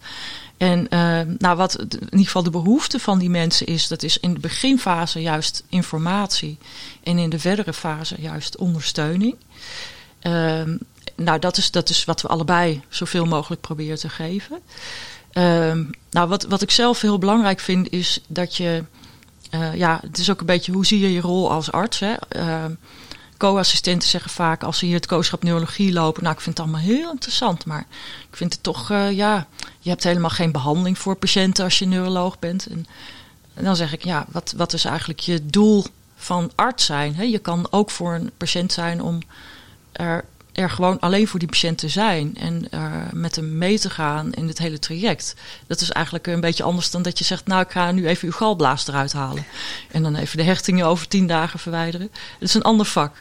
En 0.56 0.86
uh, 0.90 1.20
nou, 1.38 1.56
wat 1.56 1.78
in 1.78 1.88
ieder 2.02 2.26
geval 2.26 2.42
de 2.42 2.50
behoefte 2.50 2.98
van 2.98 3.18
die 3.18 3.30
mensen 3.30 3.66
is, 3.66 3.88
dat 3.88 4.02
is 4.02 4.18
in 4.18 4.34
de 4.34 4.40
beginfase 4.40 5.20
juist 5.20 5.64
informatie. 5.68 6.58
En 7.02 7.18
in 7.18 7.30
de 7.30 7.38
verdere 7.38 7.72
fase 7.72 8.16
juist 8.18 8.56
ondersteuning. 8.56 9.36
Uh, 10.22 10.62
nou, 11.24 11.38
dat 11.38 11.56
is, 11.56 11.70
dat 11.70 11.88
is 11.88 12.04
wat 12.04 12.22
we 12.22 12.28
allebei 12.28 12.83
zoveel 12.88 13.24
mogelijk 13.24 13.61
proberen 13.61 13.98
te 13.98 14.09
geven. 14.09 14.61
Uh, 15.33 15.72
nou, 16.11 16.28
wat, 16.28 16.42
wat 16.42 16.62
ik 16.62 16.70
zelf 16.70 17.00
heel 17.00 17.18
belangrijk 17.18 17.61
vind, 17.61 17.90
is 17.90 18.20
dat 18.26 18.56
je. 18.56 18.85
Uh, 19.54 19.74
ja, 19.74 20.00
het 20.02 20.18
is 20.18 20.30
ook 20.30 20.40
een 20.40 20.46
beetje 20.46 20.72
hoe 20.72 20.87
zie 20.87 21.00
je 21.00 21.12
je 21.12 21.20
rol 21.20 21.50
als 21.50 21.72
arts. 21.72 21.98
Hè? 21.98 22.14
Uh, 22.37 22.64
co-assistenten 23.37 24.09
zeggen 24.09 24.30
vaak 24.30 24.62
als 24.62 24.78
ze 24.78 24.85
hier 24.87 24.94
het 24.94 25.06
kooschap 25.06 25.42
neurologie 25.42 25.92
lopen. 25.92 26.22
Nou, 26.22 26.35
ik 26.35 26.40
vind 26.40 26.59
het 26.59 26.66
allemaal 26.66 26.87
heel 26.87 27.11
interessant. 27.11 27.64
Maar 27.64 27.87
ik 28.30 28.37
vind 28.37 28.52
het 28.52 28.62
toch, 28.62 28.90
uh, 28.90 29.12
ja, 29.12 29.46
je 29.78 29.88
hebt 29.90 30.04
helemaal 30.04 30.30
geen 30.30 30.52
behandeling 30.52 30.98
voor 30.98 31.16
patiënten 31.16 31.64
als 31.64 31.78
je 31.78 31.87
neuroloog 31.87 32.38
bent. 32.38 32.66
En, 32.66 32.87
en 33.54 33.64
dan 33.64 33.76
zeg 33.76 33.92
ik, 33.92 34.04
ja, 34.04 34.26
wat, 34.28 34.54
wat 34.56 34.72
is 34.72 34.85
eigenlijk 34.85 35.20
je 35.20 35.46
doel 35.46 35.85
van 36.16 36.52
arts 36.54 36.85
zijn? 36.85 37.14
Hè? 37.14 37.22
Je 37.22 37.38
kan 37.38 37.66
ook 37.70 37.90
voor 37.90 38.14
een 38.14 38.30
patiënt 38.37 38.72
zijn 38.72 39.02
om 39.02 39.18
er 39.92 40.24
er 40.52 40.70
gewoon 40.70 41.00
alleen 41.00 41.28
voor 41.28 41.38
die 41.38 41.48
patiënt 41.48 41.78
te 41.78 41.88
zijn 41.88 42.36
en 42.36 42.66
uh, 42.74 42.92
met 43.12 43.36
hem 43.36 43.58
mee 43.58 43.78
te 43.78 43.90
gaan 43.90 44.32
in 44.32 44.48
het 44.48 44.58
hele 44.58 44.78
traject. 44.78 45.34
Dat 45.66 45.80
is 45.80 45.90
eigenlijk 45.90 46.26
een 46.26 46.40
beetje 46.40 46.62
anders 46.62 46.90
dan 46.90 47.02
dat 47.02 47.18
je 47.18 47.24
zegt, 47.24 47.46
nou 47.46 47.62
ik 47.62 47.70
ga 47.70 47.92
nu 47.92 48.06
even 48.06 48.28
uw 48.28 48.34
galblaas 48.34 48.86
eruit 48.86 49.12
halen. 49.12 49.44
En 49.90 50.02
dan 50.02 50.16
even 50.16 50.36
de 50.36 50.42
hechtingen 50.42 50.86
over 50.86 51.08
tien 51.08 51.26
dagen 51.26 51.58
verwijderen. 51.58 52.10
Dat 52.38 52.48
is 52.48 52.54
een 52.54 52.62
ander 52.62 52.86
vak. 52.86 53.20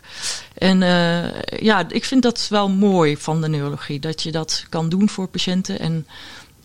En 0.53 0.81
uh, 0.81 1.41
ja, 1.41 1.85
ik 1.89 2.05
vind 2.05 2.23
dat 2.23 2.47
wel 2.49 2.69
mooi 2.69 3.17
van 3.17 3.41
de 3.41 3.47
neurologie, 3.47 3.99
dat 3.99 4.23
je 4.23 4.31
dat 4.31 4.65
kan 4.69 4.89
doen 4.89 5.09
voor 5.09 5.27
patiënten 5.27 5.79
en 5.79 6.07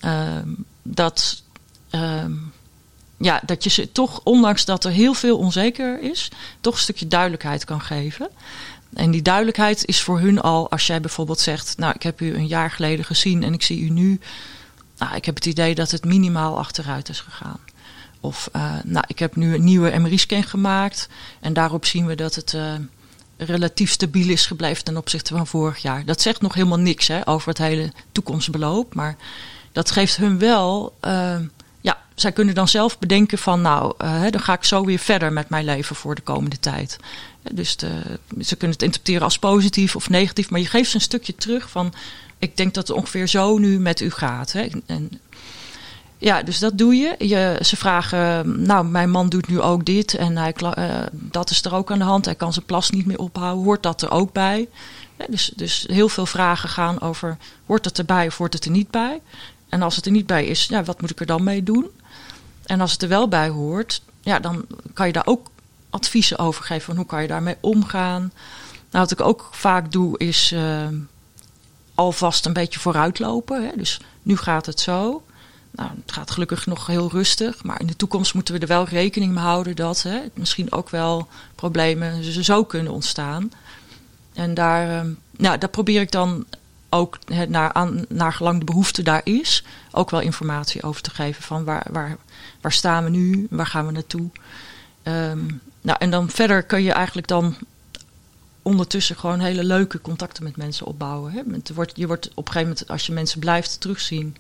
uh, 0.04 0.38
dat... 0.82 1.42
ja, 3.18 3.40
dat 3.46 3.64
je 3.64 3.70
ze 3.70 3.92
toch, 3.92 4.20
ondanks 4.24 4.64
dat 4.64 4.84
er 4.84 4.90
heel 4.90 5.14
veel 5.14 5.38
onzeker 5.38 6.02
is, 6.02 6.30
toch 6.60 6.74
een 6.74 6.80
stukje 6.80 7.08
duidelijkheid 7.08 7.64
kan 7.64 7.80
geven. 7.80 8.28
En 8.94 9.10
die 9.10 9.22
duidelijkheid 9.22 9.84
is 9.84 10.02
voor 10.02 10.20
hun 10.20 10.40
al, 10.40 10.70
als 10.70 10.86
jij 10.86 11.00
bijvoorbeeld 11.00 11.40
zegt, 11.40 11.78
nou 11.78 11.92
ik 11.94 12.02
heb 12.02 12.20
u 12.20 12.34
een 12.34 12.46
jaar 12.46 12.70
geleden 12.70 13.04
gezien 13.04 13.42
en 13.42 13.52
ik 13.52 13.62
zie 13.62 13.80
u 13.80 13.88
nu. 13.88 14.20
Nou, 14.98 15.16
ik 15.16 15.24
heb 15.24 15.34
het 15.34 15.46
idee 15.46 15.74
dat 15.74 15.90
het 15.90 16.04
minimaal 16.04 16.58
achteruit 16.58 17.08
is 17.08 17.20
gegaan. 17.20 17.58
Of 18.20 18.48
uh, 18.56 18.72
nou, 18.84 19.04
ik 19.08 19.18
heb 19.18 19.36
nu 19.36 19.54
een 19.54 19.64
nieuwe 19.64 19.98
MRI-scan 19.98 20.42
gemaakt 20.42 21.08
en 21.40 21.52
daarop 21.52 21.84
zien 21.84 22.06
we 22.06 22.14
dat 22.14 22.34
het 22.34 22.52
uh, 22.52 22.72
relatief 23.36 23.90
stabiel 23.90 24.28
is 24.28 24.46
gebleven 24.46 24.84
ten 24.84 24.96
opzichte 24.96 25.36
van 25.36 25.46
vorig 25.46 25.78
jaar. 25.78 26.04
Dat 26.04 26.20
zegt 26.20 26.40
nog 26.40 26.54
helemaal 26.54 26.78
niks 26.78 27.08
hè, 27.08 27.28
over 27.28 27.48
het 27.48 27.58
hele 27.58 27.92
toekomstbeloop, 28.12 28.94
maar 28.94 29.16
dat 29.72 29.90
geeft 29.90 30.16
hun 30.16 30.38
wel. 30.38 30.96
Uh, 31.00 31.36
ja, 31.80 31.98
zij 32.14 32.32
kunnen 32.32 32.54
dan 32.54 32.68
zelf 32.68 32.98
bedenken 32.98 33.38
van 33.38 33.60
nou, 33.60 33.94
dan 34.30 34.40
ga 34.40 34.52
ik 34.52 34.64
zo 34.64 34.84
weer 34.84 34.98
verder 34.98 35.32
met 35.32 35.48
mijn 35.48 35.64
leven 35.64 35.96
voor 35.96 36.14
de 36.14 36.22
komende 36.22 36.58
tijd. 36.58 36.98
Dus 37.52 37.76
de, 37.76 38.02
ze 38.40 38.56
kunnen 38.56 38.76
het 38.76 38.82
interpreteren 38.82 39.22
als 39.22 39.38
positief 39.38 39.96
of 39.96 40.08
negatief, 40.08 40.50
maar 40.50 40.60
je 40.60 40.66
geeft 40.66 40.90
ze 40.90 40.96
een 40.96 41.02
stukje 41.02 41.34
terug 41.34 41.70
van: 41.70 41.92
ik 42.38 42.56
denk 42.56 42.74
dat 42.74 42.88
het 42.88 42.96
ongeveer 42.96 43.26
zo 43.26 43.58
nu 43.58 43.78
met 43.78 44.00
u 44.00 44.10
gaat. 44.10 44.52
Hè? 44.52 44.66
En, 44.86 45.10
ja, 46.18 46.42
dus 46.42 46.58
dat 46.58 46.78
doe 46.78 46.94
je. 46.94 47.14
je. 47.18 47.58
Ze 47.62 47.76
vragen, 47.76 48.62
nou, 48.62 48.86
mijn 48.86 49.10
man 49.10 49.28
doet 49.28 49.48
nu 49.48 49.60
ook 49.60 49.84
dit 49.84 50.14
en 50.14 50.36
hij, 50.36 50.54
uh, 50.78 51.00
dat 51.10 51.50
is 51.50 51.64
er 51.64 51.74
ook 51.74 51.90
aan 51.90 51.98
de 51.98 52.04
hand. 52.04 52.24
Hij 52.24 52.34
kan 52.34 52.52
zijn 52.52 52.64
plas 52.64 52.90
niet 52.90 53.06
meer 53.06 53.18
ophouden. 53.18 53.64
Hoort 53.64 53.82
dat 53.82 54.02
er 54.02 54.10
ook 54.10 54.32
bij? 54.32 54.68
Dus, 55.28 55.52
dus 55.56 55.84
heel 55.88 56.08
veel 56.08 56.26
vragen 56.26 56.68
gaan 56.68 57.00
over, 57.00 57.36
hoort 57.66 57.84
het 57.84 57.98
erbij 57.98 58.26
of 58.26 58.36
hoort 58.36 58.52
het 58.52 58.64
er 58.64 58.70
niet 58.70 58.90
bij? 58.90 59.20
En 59.68 59.82
als 59.82 59.96
het 59.96 60.06
er 60.06 60.12
niet 60.12 60.26
bij 60.26 60.46
is, 60.46 60.66
ja, 60.66 60.84
wat 60.84 61.00
moet 61.00 61.10
ik 61.10 61.20
er 61.20 61.26
dan 61.26 61.44
mee 61.44 61.62
doen? 61.62 61.90
En 62.64 62.80
als 62.80 62.92
het 62.92 63.02
er 63.02 63.08
wel 63.08 63.28
bij 63.28 63.48
hoort, 63.48 64.02
ja, 64.20 64.38
dan 64.38 64.66
kan 64.92 65.06
je 65.06 65.12
daar 65.12 65.26
ook 65.26 65.50
adviezen 65.94 66.38
over 66.38 66.64
geven 66.64 66.84
van 66.84 66.96
hoe 66.96 67.06
kan 67.06 67.22
je 67.22 67.28
daarmee 67.28 67.56
omgaan. 67.60 68.32
Nou, 68.90 69.06
wat 69.06 69.10
ik 69.10 69.20
ook 69.20 69.48
vaak 69.52 69.92
doe 69.92 70.18
is 70.18 70.52
uh, 70.52 70.86
alvast 71.94 72.46
een 72.46 72.52
beetje 72.52 72.80
vooruitlopen. 72.80 73.66
Hè. 73.66 73.70
Dus 73.76 74.00
nu 74.22 74.36
gaat 74.36 74.66
het 74.66 74.80
zo. 74.80 75.22
nou, 75.70 75.90
het 76.00 76.12
gaat 76.12 76.30
gelukkig 76.30 76.66
nog 76.66 76.86
heel 76.86 77.10
rustig. 77.10 77.64
Maar 77.64 77.80
in 77.80 77.86
de 77.86 77.96
toekomst 77.96 78.34
moeten 78.34 78.54
we 78.54 78.60
er 78.60 78.66
wel 78.66 78.84
rekening 78.84 79.32
mee 79.32 79.44
houden 79.44 79.76
dat 79.76 80.02
hè, 80.02 80.20
misschien 80.34 80.72
ook 80.72 80.90
wel 80.90 81.28
problemen 81.54 82.44
zo 82.44 82.64
kunnen 82.64 82.92
ontstaan. 82.92 83.52
En 84.32 84.54
daar, 84.54 85.04
uh, 85.04 85.10
nou, 85.36 85.58
daar 85.58 85.68
probeer 85.68 86.00
ik 86.00 86.10
dan 86.10 86.46
ook 86.90 87.18
hè, 87.26 87.46
naar, 87.46 87.72
aan, 87.72 88.04
naar 88.08 88.32
gelang 88.32 88.58
de 88.58 88.64
behoefte 88.64 89.02
daar 89.02 89.20
is, 89.24 89.64
ook 89.90 90.10
wel 90.10 90.20
informatie 90.20 90.82
over 90.82 91.02
te 91.02 91.10
geven 91.10 91.42
van 91.42 91.64
waar, 91.64 91.86
waar, 91.90 92.16
waar 92.60 92.72
staan 92.72 93.04
we 93.04 93.10
nu, 93.10 93.46
waar 93.50 93.66
gaan 93.66 93.86
we 93.86 93.92
naartoe. 93.92 94.30
Um, 95.04 95.60
nou, 95.80 95.96
en 95.98 96.10
dan 96.10 96.30
verder 96.30 96.62
kun 96.62 96.82
je 96.82 96.92
eigenlijk 96.92 97.26
dan 97.26 97.56
ondertussen 98.62 99.16
gewoon 99.16 99.40
hele 99.40 99.64
leuke 99.64 100.00
contacten 100.00 100.42
met 100.42 100.56
mensen 100.56 100.86
opbouwen. 100.86 101.32
Hè. 101.32 101.42
Je, 101.64 101.74
wordt, 101.74 101.92
je 101.96 102.06
wordt 102.06 102.28
op 102.28 102.46
een 102.46 102.52
gegeven 102.52 102.68
moment, 102.68 102.88
als 102.88 103.06
je 103.06 103.12
mensen 103.12 103.40
blijft 103.40 103.80
terugzien, 103.80 104.36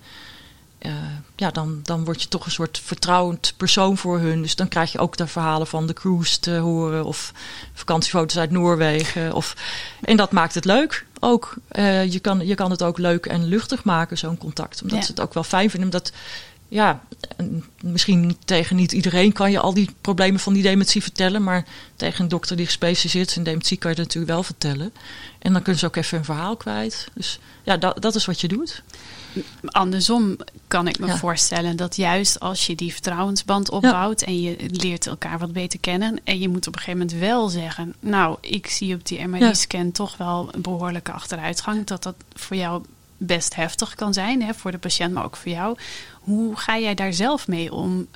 uh, 0.80 0.92
ja, 1.36 1.50
dan, 1.50 1.80
dan 1.82 2.04
word 2.04 2.22
je 2.22 2.28
toch 2.28 2.44
een 2.44 2.50
soort 2.50 2.78
vertrouwend 2.78 3.54
persoon 3.56 3.96
voor 3.96 4.18
hun. 4.18 4.42
Dus 4.42 4.56
dan 4.56 4.68
krijg 4.68 4.92
je 4.92 4.98
ook 4.98 5.16
de 5.16 5.26
verhalen 5.26 5.66
van 5.66 5.86
de 5.86 5.92
cruise 5.92 6.40
te 6.40 6.56
horen 6.56 7.04
of 7.04 7.32
vakantiefoto's 7.72 8.38
uit 8.38 8.50
Noorwegen. 8.50 9.32
Of, 9.32 9.56
en 10.00 10.16
dat 10.16 10.32
maakt 10.32 10.54
het 10.54 10.64
leuk 10.64 11.06
ook. 11.20 11.54
Uh, 11.72 12.12
je, 12.12 12.18
kan, 12.18 12.46
je 12.46 12.54
kan 12.54 12.70
het 12.70 12.82
ook 12.82 12.98
leuk 12.98 13.26
en 13.26 13.44
luchtig 13.44 13.84
maken, 13.84 14.18
zo'n 14.18 14.38
contact. 14.38 14.82
Omdat 14.82 14.98
ja. 14.98 15.04
ze 15.04 15.10
het 15.10 15.20
ook 15.20 15.34
wel 15.34 15.44
fijn 15.44 15.70
vinden. 15.70 15.88
Omdat 15.88 16.12
ja, 16.74 17.00
misschien 17.82 18.36
tegen 18.44 18.76
niet 18.76 18.92
iedereen 18.92 19.32
kan 19.32 19.50
je 19.50 19.58
al 19.58 19.74
die 19.74 19.90
problemen 20.00 20.40
van 20.40 20.52
die 20.52 20.62
dementie 20.62 21.02
vertellen. 21.02 21.42
Maar 21.42 21.64
tegen 21.96 22.22
een 22.22 22.28
dokter 22.28 22.56
die 22.56 22.66
gespecialiseerd 22.66 23.28
is 23.28 23.36
in 23.36 23.42
dementie 23.42 23.76
kan 23.76 23.90
je 23.90 23.96
het 23.96 24.06
natuurlijk 24.06 24.32
wel 24.32 24.42
vertellen. 24.42 24.92
En 25.38 25.52
dan 25.52 25.62
kunnen 25.62 25.80
ze 25.80 25.86
ook 25.86 25.96
even 25.96 26.18
een 26.18 26.24
verhaal 26.24 26.56
kwijt. 26.56 27.08
Dus 27.14 27.38
ja, 27.62 27.76
dat, 27.76 28.02
dat 28.02 28.14
is 28.14 28.24
wat 28.24 28.40
je 28.40 28.48
doet. 28.48 28.82
Andersom 29.64 30.36
kan 30.68 30.88
ik 30.88 30.98
me 30.98 31.06
ja. 31.06 31.16
voorstellen 31.16 31.76
dat 31.76 31.96
juist 31.96 32.40
als 32.40 32.66
je 32.66 32.74
die 32.74 32.92
vertrouwensband 32.92 33.70
opbouwt 33.70 34.20
ja. 34.20 34.26
en 34.26 34.40
je 34.40 34.56
leert 34.70 35.06
elkaar 35.06 35.38
wat 35.38 35.52
beter 35.52 35.80
kennen 35.80 36.20
en 36.24 36.38
je 36.38 36.48
moet 36.48 36.66
op 36.66 36.74
een 36.74 36.80
gegeven 36.80 37.00
moment 37.00 37.18
wel 37.18 37.48
zeggen, 37.48 37.94
nou, 38.00 38.36
ik 38.40 38.66
zie 38.66 38.94
op 38.94 39.06
die 39.06 39.26
MRI-scan 39.26 39.84
ja. 39.84 39.92
toch 39.92 40.16
wel 40.16 40.48
een 40.52 40.62
behoorlijke 40.62 41.12
achteruitgang, 41.12 41.86
dat 41.86 42.02
dat 42.02 42.14
voor 42.32 42.56
jou 42.56 42.82
best 43.16 43.54
heftig 43.54 43.94
kan 43.94 44.14
zijn, 44.14 44.42
hè, 44.42 44.54
voor 44.54 44.70
de 44.70 44.78
patiënt, 44.78 45.12
maar 45.12 45.24
ook 45.24 45.36
voor 45.36 45.52
jou. 45.52 45.76
Hoe 46.24 46.56
ga 46.56 46.78
jij 46.78 46.94
daar 46.94 47.12
zelf 47.12 47.48
mee 47.48 47.72
om? 47.72 48.06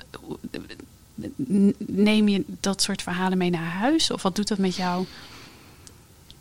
Neem 1.77 2.27
je 2.27 2.43
dat 2.47 2.81
soort 2.81 3.01
verhalen 3.01 3.37
mee 3.37 3.49
naar 3.49 3.71
huis? 3.71 4.11
Of 4.11 4.21
wat 4.21 4.35
doet 4.35 4.47
dat 4.47 4.57
met 4.57 4.75
jou? 4.75 5.05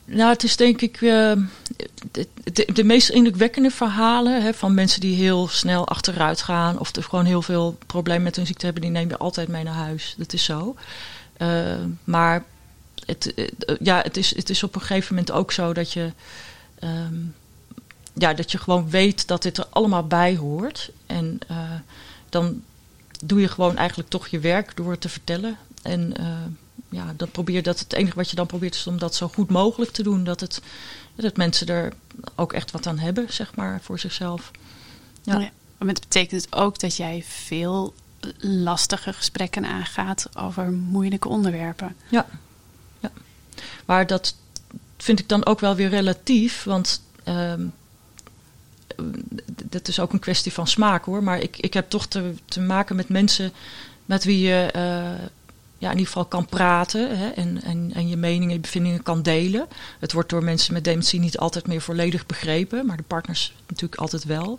Nou, 0.05 0.31
het 0.31 0.43
is 0.43 0.57
denk 0.57 0.81
ik 0.81 1.01
uh, 1.01 1.33
de, 2.11 2.29
de, 2.53 2.69
de, 2.73 2.85
meest 2.85 3.09
indrukwekkende 3.09 3.71
verhalen 3.71 4.43
hè, 4.43 4.55
van 4.55 4.75
mensen 4.75 5.01
die 5.01 5.17
heel 5.17 5.49
snel 5.49 5.89
achteruit 5.89 6.43
gaan. 6.43 6.79
Of 6.79 6.97
er 6.97 7.03
gewoon 7.03 7.25
heel 7.25 7.43
veel 7.43 7.79
problemen 7.87 8.23
met 8.23 8.37
hun 8.37 8.47
ziekte 8.47 8.65
hebben, 8.65 8.83
die 8.83 8.91
neem 8.91 9.09
je 9.09 9.17
altijd 9.17 9.49
mee 9.49 9.65
naar 9.65 9.75
huis. 9.75 10.15
Dat 10.19 10.33
is 10.33 10.45
zo. 10.45 10.77
Uh, 11.39 11.75
maar 12.05 12.45
het, 13.07 13.35
ja, 13.81 14.01
het, 14.03 14.17
is, 14.17 14.37
het 14.37 14.51
is 14.51 14.63
op 14.63 14.75
een 14.75 14.81
gegeven 14.81 15.15
moment 15.15 15.33
ook 15.33 15.53
zo 15.53 15.73
dat 15.73 15.93
je. 15.93 16.13
Um, 16.85 17.35
ja, 18.19 18.35
dat 18.35 18.53
je 18.53 18.59
gewoon 18.59 18.91
weet 18.91 19.27
dat 19.27 19.43
dit 19.43 19.59
er 19.59 19.67
allemaal 19.71 20.07
bij 20.07 20.37
hoort. 20.37 20.91
En 21.07 21.39
dan 22.29 22.63
doe 23.25 23.41
je 23.41 23.49
gewoon 23.49 23.77
eigenlijk 23.77 24.09
toch 24.09 24.27
je 24.27 24.39
werk 24.39 24.77
door 24.77 24.91
het 24.91 25.01
te 25.01 25.09
vertellen. 25.09 25.57
En 25.83 26.15
uh, 26.21 26.37
ja, 26.89 27.15
dan 27.17 27.31
probeer 27.31 27.63
dat 27.63 27.79
het 27.79 27.93
enige 27.93 28.17
wat 28.17 28.31
je 28.31 28.37
dan 28.37 28.47
probeert 28.47 28.75
is 28.75 28.87
om 28.87 28.99
dat 28.99 29.15
zo 29.15 29.29
goed 29.29 29.51
mogelijk 29.51 29.91
te 29.91 30.03
doen. 30.03 30.25
Dat, 30.25 30.41
het, 30.41 30.63
dat 31.15 31.37
mensen 31.37 31.67
er 31.67 31.93
ook 32.35 32.53
echt 32.53 32.71
wat 32.71 32.87
aan 32.87 32.99
hebben, 32.99 33.33
zeg 33.33 33.55
maar, 33.55 33.81
voor 33.83 33.99
zichzelf. 33.99 34.51
Ja. 35.23 35.39
ja 35.39 35.51
maar 35.79 35.89
het 35.89 36.01
betekent 36.01 36.47
ook 36.51 36.79
dat 36.79 36.97
jij 36.97 37.25
veel 37.27 37.95
lastige 38.39 39.13
gesprekken 39.13 39.65
aangaat 39.65 40.29
over 40.37 40.73
moeilijke 40.73 41.29
onderwerpen. 41.29 41.97
Ja, 42.09 42.27
ja. 43.01 43.11
maar 43.85 44.07
dat 44.07 44.35
vind 44.97 45.21
ik 45.21 45.29
dan 45.29 45.47
ook 45.47 45.61
wel 45.61 45.75
weer 45.75 45.89
relatief, 45.89 46.65
want 46.65 47.03
um, 47.25 47.73
dat 49.65 49.89
is 49.89 50.01
ook 50.01 50.13
een 50.13 50.19
kwestie 50.19 50.53
van 50.53 50.67
smaak 50.67 51.05
hoor. 51.05 51.23
Maar 51.23 51.41
ik, 51.41 51.57
ik 51.57 51.75
heb 51.75 51.91
toch 51.91 52.07
te, 52.07 52.35
te 52.45 52.61
maken 52.61 52.97
met 52.97 53.09
mensen 53.09 53.53
met 54.07 54.25
wie 54.25 54.41
je 54.41 54.73
uh, 54.77 54.83
ja, 55.79 55.91
in 55.91 55.99
ieder 55.99 56.07
geval 56.07 56.25
kan 56.25 56.47
praten 56.47 57.19
hè, 57.19 57.29
en, 57.29 57.63
en, 57.63 57.91
en 57.95 58.09
je 58.09 58.17
meningen 58.17 58.55
en 58.55 58.61
bevindingen 58.61 59.03
kan 59.03 59.23
delen. 59.23 59.67
Het 59.99 60.13
wordt 60.13 60.31
door 60.31 60.45
mensen 60.45 60.73
met 60.75 60.85
dementie 60.85 61.21
niet 61.21 61.39
altijd 61.39 61.67
meer 61.67 61.81
volledig 61.81 62.27
begrepen, 62.27 62.87
maar 62.87 62.97
de 62.97 63.03
partners 63.03 63.55
natuurlijk 63.67 64.01
altijd 64.01 64.25
wel. 64.25 64.59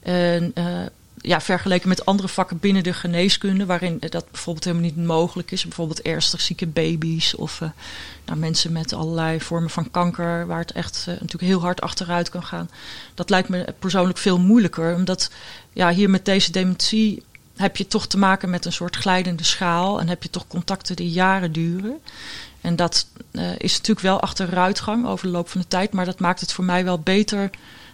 En 0.00 0.52
uh, 0.54 0.86
ja, 1.22 1.40
vergeleken 1.40 1.88
met 1.88 2.04
andere 2.04 2.28
vakken 2.28 2.58
binnen 2.58 2.82
de 2.82 2.92
geneeskunde, 2.92 3.66
waarin 3.66 3.96
dat 4.08 4.30
bijvoorbeeld 4.30 4.64
helemaal 4.64 4.86
niet 4.86 5.06
mogelijk 5.06 5.50
is. 5.50 5.62
Bijvoorbeeld 5.62 6.02
ernstig 6.02 6.40
zieke 6.40 6.66
baby's 6.66 7.34
of 7.38 7.60
uh, 7.60 7.68
nou, 8.24 8.38
mensen 8.38 8.72
met 8.72 8.92
allerlei 8.92 9.40
vormen 9.40 9.70
van 9.70 9.90
kanker, 9.90 10.46
waar 10.46 10.58
het 10.58 10.72
echt 10.72 10.96
uh, 11.00 11.06
natuurlijk 11.06 11.42
heel 11.42 11.60
hard 11.60 11.80
achteruit 11.80 12.28
kan 12.28 12.44
gaan. 12.44 12.70
Dat 13.14 13.30
lijkt 13.30 13.48
me 13.48 13.74
persoonlijk 13.78 14.18
veel 14.18 14.38
moeilijker, 14.38 14.94
omdat 14.94 15.30
ja, 15.72 15.90
hier 15.90 16.10
met 16.10 16.24
deze 16.24 16.52
dementie 16.52 17.22
heb 17.56 17.76
je 17.76 17.86
toch 17.86 18.06
te 18.06 18.18
maken 18.18 18.50
met 18.50 18.64
een 18.64 18.72
soort 18.72 18.96
glijdende 18.96 19.44
schaal 19.44 20.00
en 20.00 20.08
heb 20.08 20.22
je 20.22 20.30
toch 20.30 20.46
contacten 20.46 20.96
die 20.96 21.10
jaren 21.10 21.52
duren. 21.52 22.00
En 22.60 22.76
dat 22.76 23.06
uh, 23.32 23.50
is 23.58 23.72
natuurlijk 23.72 24.06
wel 24.06 24.20
achteruitgang 24.20 25.06
over 25.06 25.26
de 25.26 25.32
loop 25.32 25.48
van 25.48 25.60
de 25.60 25.68
tijd, 25.68 25.92
maar 25.92 26.04
dat 26.04 26.20
maakt 26.20 26.40
het 26.40 26.52
voor 26.52 26.64
mij 26.64 26.84
wel 26.84 26.98
beter 26.98 27.50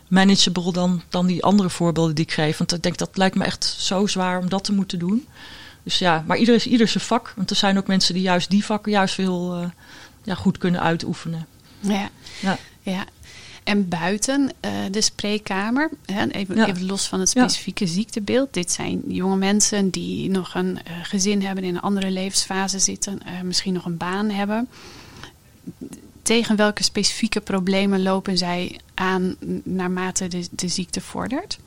manageable 0.09 0.73
dan, 0.73 1.03
dan 1.09 1.27
die 1.27 1.43
andere 1.43 1.71
voorbeelden 1.71 2.15
die 2.15 2.25
ik 2.25 2.33
geef. 2.33 2.59
Want 2.59 2.73
ik 2.73 2.83
denk 2.83 2.97
dat 2.99 3.17
lijkt 3.17 3.37
me 3.37 3.45
echt 3.45 3.65
zo 3.65 4.07
zwaar 4.07 4.39
om 4.39 4.49
dat 4.49 4.65
te 4.65 4.73
moeten 4.73 4.99
doen. 4.99 5.27
Dus 5.83 5.99
ja, 5.99 6.25
maar 6.27 6.37
ieder 6.37 6.55
is 6.55 6.67
ieder 6.67 6.89
zijn 6.89 7.05
vak. 7.05 7.33
Want 7.37 7.51
er 7.51 7.57
zijn 7.57 7.79
ook 7.79 7.87
mensen 7.87 8.15
die 8.15 8.23
juist 8.23 8.51
die 8.51 8.65
vakken 8.65 8.93
juist 8.93 9.15
veel 9.15 9.61
uh, 9.61 9.69
ja, 10.23 10.35
goed 10.35 10.59
kunnen 10.59 10.81
uitoefenen. 10.81 11.47
Ja, 11.81 12.11
ja. 12.41 12.59
ja. 12.83 13.05
En 13.65 13.89
buiten 13.89 14.51
uh, 14.65 14.71
de 14.91 15.01
spreekkamer, 15.01 15.91
hè, 16.07 16.27
even, 16.27 16.57
ja. 16.57 16.67
even, 16.67 16.87
los 16.87 17.07
van 17.09 17.21
het 17.21 17.29
specifieke 17.29 17.85
ja. 17.85 17.91
ziektebeeld. 17.91 18.55
Dit 18.55 18.73
zijn 18.73 19.03
jonge 19.07 19.37
mensen 19.37 19.91
die 19.91 20.31
nog 20.31 20.55
een 20.55 20.71
uh, 20.71 20.93
gezin 21.03 21.43
hebben, 21.43 21.65
in 21.65 21.75
een 21.75 21.81
andere 21.81 22.11
levensfase 22.11 22.79
zitten, 22.79 23.21
misschien 23.43 23.73
nog 23.73 23.85
een 23.85 23.97
baan 23.97 24.31
hebben 24.31 24.69
tegen 26.29 26.57
welke 26.57 26.83
specifieke 26.83 27.41
problemen 27.41 28.03
lopen 28.03 28.39
zij 28.39 28.81
aan 28.99 29.37
naarmate 29.65 30.29
de, 30.29 30.49
de 30.51 30.69
ziekte 30.69 31.01
vordert? 31.01 31.59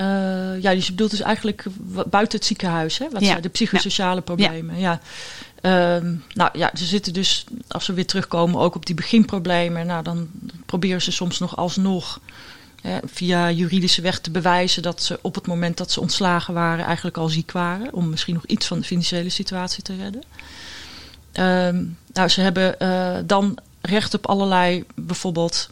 Uh, 0.00 0.60
ja, 0.60 0.74
dus 0.74 0.86
je 0.86 0.90
bedoelt 0.90 1.10
dus 1.10 1.20
eigenlijk 1.20 1.64
buiten 2.06 2.38
het 2.38 2.46
ziekenhuis, 2.46 2.98
hè? 2.98 3.08
Wat 3.10 3.20
ja. 3.20 3.26
zijn 3.26 3.42
de 3.42 3.48
psychosociale 3.48 4.14
ja. 4.14 4.20
problemen? 4.20 4.78
Ja. 4.78 5.00
ja. 5.62 5.96
Uh, 5.96 6.12
nou 6.34 6.50
ja, 6.52 6.70
ze 6.74 6.84
zitten 6.84 7.12
dus, 7.12 7.44
als 7.68 7.86
we 7.86 7.92
weer 7.92 8.06
terugkomen, 8.06 8.60
ook 8.60 8.74
op 8.74 8.86
die 8.86 8.94
beginproblemen. 8.94 9.86
Nou, 9.86 10.02
dan 10.02 10.28
proberen 10.66 11.02
ze 11.02 11.12
soms 11.12 11.38
nog 11.38 11.56
alsnog 11.56 12.20
hè, 12.82 12.98
via 13.04 13.50
juridische 13.50 14.02
weg 14.02 14.18
te 14.18 14.30
bewijzen 14.30 14.82
dat 14.82 15.02
ze 15.02 15.18
op 15.22 15.34
het 15.34 15.46
moment 15.46 15.76
dat 15.76 15.90
ze 15.90 16.00
ontslagen 16.00 16.54
waren, 16.54 16.84
eigenlijk 16.84 17.16
al 17.16 17.28
ziek 17.28 17.52
waren. 17.52 17.92
Om 17.92 18.08
misschien 18.10 18.34
nog 18.34 18.46
iets 18.46 18.66
van 18.66 18.78
de 18.78 18.84
financiële 18.84 19.28
situatie 19.28 19.82
te 19.82 19.96
redden. 19.96 20.22
Uh, 21.32 21.84
nou, 22.12 22.28
ze 22.28 22.40
hebben 22.40 22.74
uh, 22.82 23.16
dan 23.24 23.58
recht 23.80 24.14
op 24.14 24.26
allerlei, 24.26 24.84
bijvoorbeeld 24.94 25.68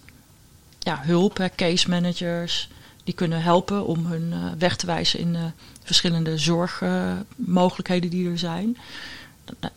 ja, 0.87 1.01
hulp, 1.03 1.51
case 1.57 1.89
managers. 1.89 2.69
Die 3.05 3.15
kunnen 3.15 3.43
helpen 3.43 3.87
om 3.87 4.07
hun 4.07 4.33
uh, 4.33 4.45
weg 4.59 4.77
te 4.77 4.87
wijzen 4.87 5.19
in 5.19 5.35
uh, 5.35 5.45
verschillende 5.83 6.39
zorgmogelijkheden 6.39 8.11
die 8.11 8.31
er 8.31 8.39
zijn. 8.39 8.79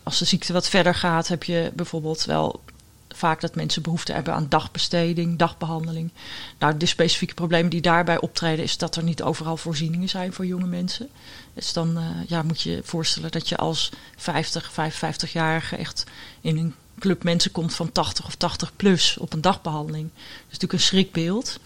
Als 0.03 0.19
de 0.19 0.25
ziekte 0.25 0.53
wat 0.53 0.69
verder 0.69 0.95
gaat, 0.95 1.27
heb 1.27 1.43
je 1.43 1.71
bijvoorbeeld 1.75 2.25
wel 2.25 2.61
vaak 3.07 3.41
dat 3.41 3.55
mensen 3.55 3.81
behoefte 3.81 4.13
hebben 4.13 4.33
aan 4.33 4.49
dagbesteding, 4.49 5.37
dagbehandeling. 5.37 6.11
Nou, 6.59 6.77
de 6.77 6.85
specifieke 6.85 7.33
problemen 7.33 7.69
die 7.69 7.81
daarbij 7.81 8.19
optreden, 8.19 8.63
is 8.63 8.77
dat 8.77 8.95
er 8.95 9.03
niet 9.03 9.21
overal 9.21 9.57
voorzieningen 9.57 10.09
zijn 10.09 10.33
voor 10.33 10.45
jonge 10.45 10.67
mensen. 10.67 11.09
Dus 11.53 11.73
dan 11.73 11.97
uh, 11.97 12.05
ja, 12.27 12.41
moet 12.41 12.61
je 12.61 12.71
je 12.71 12.81
voorstellen 12.83 13.31
dat 13.31 13.49
je 13.49 13.57
als 13.57 13.89
50, 14.15 14.71
55-jarige 14.71 15.75
echt 15.75 16.03
in 16.41 16.57
een 16.57 16.75
club 16.99 17.23
mensen 17.23 17.51
komt 17.51 17.75
van 17.75 17.91
80 17.91 18.25
of 18.25 18.35
80 18.35 18.75
plus 18.75 19.17
op 19.17 19.33
een 19.33 19.41
dagbehandeling. 19.41 20.09
Dat 20.13 20.21
is 20.23 20.43
natuurlijk 20.45 20.73
een 20.73 20.79
schrikbeeld. 20.79 21.59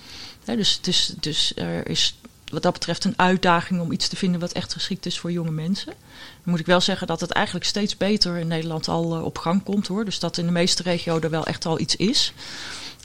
Dus, 0.45 0.79
dus, 0.81 1.13
dus 1.19 1.51
er 1.55 1.87
is 1.87 2.15
wat 2.53 2.63
dat 2.63 2.73
betreft 2.73 3.03
een 3.03 3.13
uitdaging 3.17 3.81
om 3.81 3.91
iets 3.91 4.07
te 4.07 4.15
vinden 4.15 4.39
wat 4.39 4.51
echt 4.51 4.73
geschikt 4.73 5.05
is 5.05 5.19
voor 5.19 5.31
jonge 5.31 5.51
mensen. 5.51 5.93
Dan 6.15 6.51
moet 6.51 6.59
ik 6.59 6.65
wel 6.65 6.81
zeggen 6.81 7.07
dat 7.07 7.19
het 7.21 7.31
eigenlijk 7.31 7.65
steeds 7.65 7.97
beter 7.97 8.37
in 8.37 8.47
Nederland 8.47 8.87
al 8.87 9.17
uh, 9.17 9.23
op 9.23 9.37
gang 9.37 9.63
komt 9.63 9.87
hoor. 9.87 10.05
Dus 10.05 10.19
dat 10.19 10.37
in 10.37 10.45
de 10.45 10.51
meeste 10.51 10.83
regio 10.83 11.19
er 11.19 11.29
wel 11.29 11.45
echt 11.45 11.65
al 11.65 11.79
iets 11.79 11.95
is. 11.95 12.33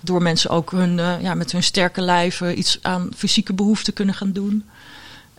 Door 0.03 0.23
mensen 0.23 0.51
ook 0.51 0.71
hun, 0.71 0.99
uh, 0.99 1.21
ja, 1.21 1.35
met 1.35 1.53
hun 1.53 1.63
sterke 1.63 2.01
lijven 2.01 2.59
iets 2.59 2.79
aan 2.83 3.11
fysieke 3.17 3.53
behoeften 3.53 3.93
kunnen 3.93 4.15
gaan 4.15 4.33
doen. 4.33 4.65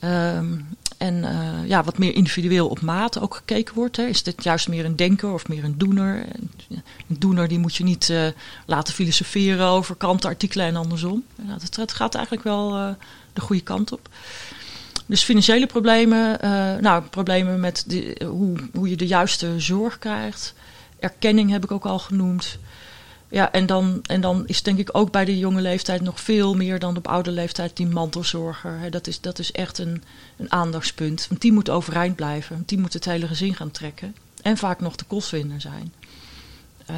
Um, 0.04 0.68
en 1.00 1.16
uh, 1.16 1.68
ja, 1.68 1.84
wat 1.84 1.98
meer 1.98 2.16
individueel 2.16 2.68
op 2.68 2.82
maat 2.82 3.20
ook 3.20 3.36
gekeken 3.36 3.76
wordt. 3.76 3.98
Hè. 3.98 4.04
Is 4.04 4.24
dit 4.24 4.44
juist 4.44 4.68
meer 4.68 4.86
een 4.86 4.96
denker 4.96 5.34
of 5.34 5.48
meer 5.48 5.64
een 5.64 5.78
doener? 5.78 6.26
Een 7.08 7.20
doener 7.20 7.48
die 7.48 7.60
moet 7.60 7.76
je 7.76 7.84
niet 7.84 8.10
uh, 8.10 8.28
laten 8.66 8.94
filosoferen 8.94 9.66
over 9.66 9.96
krantenartikelen 9.96 10.66
en 10.66 10.76
andersom. 10.76 11.24
Nou, 11.36 11.60
het, 11.76 11.94
gaat 11.94 12.16
eigenlijk 12.16 12.44
wel 12.44 12.78
uh, 12.78 12.90
de 13.34 13.42
goede 13.42 13.62
kant 13.62 13.92
op. 13.92 14.10
Dus 15.06 15.24
financiële 15.24 15.66
problemen, 15.66 16.38
nou, 16.82 17.04
problemen 17.04 17.60
met 17.60 17.84
de, 17.88 18.22
hoe, 18.26 18.58
hoe 18.74 18.90
je 18.90 18.98
de 18.98 19.08
juiste 19.08 19.60
zorg 19.60 20.00
krijgt. 20.00 20.54
Erkenning 21.00 21.52
heb 21.52 21.64
ik 21.64 21.72
ook 21.72 21.86
al 21.86 22.00
genoemd. 22.00 22.58
Ja, 23.30 23.52
en 23.52 23.66
dan, 23.66 24.00
en 24.06 24.22
dan 24.22 24.48
is 24.48 24.64
denk 24.64 24.80
ik 24.80 24.90
ook 24.92 25.12
bij 25.12 25.26
de 25.26 25.38
jonge 25.38 25.62
leeftijd 25.62 26.02
nog 26.02 26.20
veel 26.20 26.56
meer 26.56 26.80
dan 26.80 26.98
op 26.98 27.08
oude 27.08 27.32
leeftijd 27.32 27.78
die 27.78 27.88
mantelzorger. 27.88 28.92
Dat 28.92 29.08
is, 29.08 29.22
dat 29.22 29.40
is 29.40 29.52
echt 29.52 29.78
een, 29.78 30.04
een 30.38 30.52
aandachtspunt. 30.52 31.28
Want 31.30 31.42
die 31.42 31.54
moet 31.54 31.70
overeind 31.70 32.16
blijven. 32.16 32.64
Die 32.66 32.78
moet 32.78 32.94
het 32.94 33.06
hele 33.06 33.28
gezin 33.28 33.56
gaan 33.56 33.72
trekken. 33.72 34.16
En 34.42 34.58
vaak 34.58 34.80
nog 34.80 34.96
de 34.96 35.06
kostwinner 35.06 35.62
zijn. 35.62 35.94
Uh, 36.92 36.96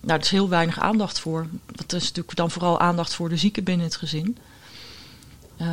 nou, 0.00 0.18
er 0.18 0.24
is 0.24 0.30
heel 0.30 0.48
weinig 0.48 0.80
aandacht 0.80 1.20
voor. 1.20 1.46
Dat 1.66 1.92
is 1.92 2.02
natuurlijk 2.02 2.36
dan 2.36 2.50
vooral 2.50 2.80
aandacht 2.80 3.14
voor 3.14 3.28
de 3.28 3.36
zieken 3.36 3.64
binnen 3.64 3.86
het 3.86 3.96
gezin. 3.96 4.38
Uh, 5.60 5.68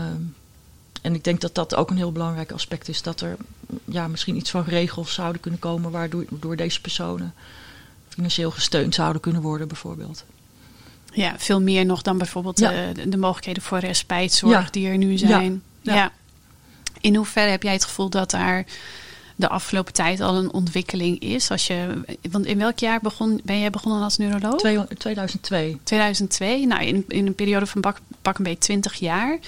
en 1.02 1.16
ik 1.16 1.24
denk 1.24 1.42
dat 1.42 1.56
dat 1.56 1.76
ook 1.76 1.90
een 1.90 1.98
heel 1.98 2.12
belangrijk 2.12 2.52
aspect 2.52 2.88
is. 2.88 3.02
Dat 3.02 3.22
er 3.22 3.38
ja, 3.86 4.08
misschien 4.08 4.36
iets 4.36 4.50
van 4.50 4.64
regels 4.64 5.14
zouden 5.14 5.42
kunnen 5.42 5.60
komen 5.60 5.92
waardoor 5.92 6.26
door 6.30 6.56
deze 6.56 6.82
personen 6.82 7.34
financieel 8.14 8.52
gesteund 8.52 8.96
zouden 8.96 9.22
kunnen 9.22 9.42
worden, 9.42 9.68
bijvoorbeeld. 9.68 10.26
Ja, 11.12 11.36
veel 11.38 11.62
meer 11.62 11.86
nog 11.86 12.02
dan 12.02 12.18
bijvoorbeeld 12.18 12.60
ja. 12.60 12.70
de, 12.70 13.02
eh, 13.02 13.12
de, 13.12 13.18
mogelijkheden 13.18 13.64
voor 13.64 13.80
respijtzorg 13.80 14.70
die 14.70 14.88
er 14.88 14.98
nu 14.98 15.18
zijn. 15.18 15.64
Ja. 15.82 15.96
ja. 15.96 16.12
In 17.02 17.16
hoeverre 17.16 17.50
heb 17.50 17.64
jij 17.64 17.74
het 17.74 17.84
gevoel 17.84 18.10
dat 18.10 18.32
daar 18.32 18.66
de 19.36 19.50
afgelopen 19.50 19.94
tijd 19.94 20.22
al 20.22 20.36
een 20.36 20.54
ontwikkeling 20.54 21.20
is? 21.20 21.52
Als 21.52 21.68
je, 21.68 22.02
want 22.32 22.46
in 22.46 22.58
welk 22.58 22.80
jaar 22.80 23.00
begon, 23.02 23.42
ben 23.44 23.60
jij 23.60 23.70
begonnen 23.70 24.04
als 24.04 24.18
neuroloog? 24.18 24.62
2002. 24.98 25.80
2002, 25.84 26.66
nou 26.66 26.84
in, 26.84 27.06
in 27.08 27.28
een 27.28 27.36
periode 27.36 27.66
van 27.66 27.82
pak 28.22 28.38
een 28.38 28.44
beetje 28.44 28.60
20 28.60 28.94
jaar. 28.94 29.40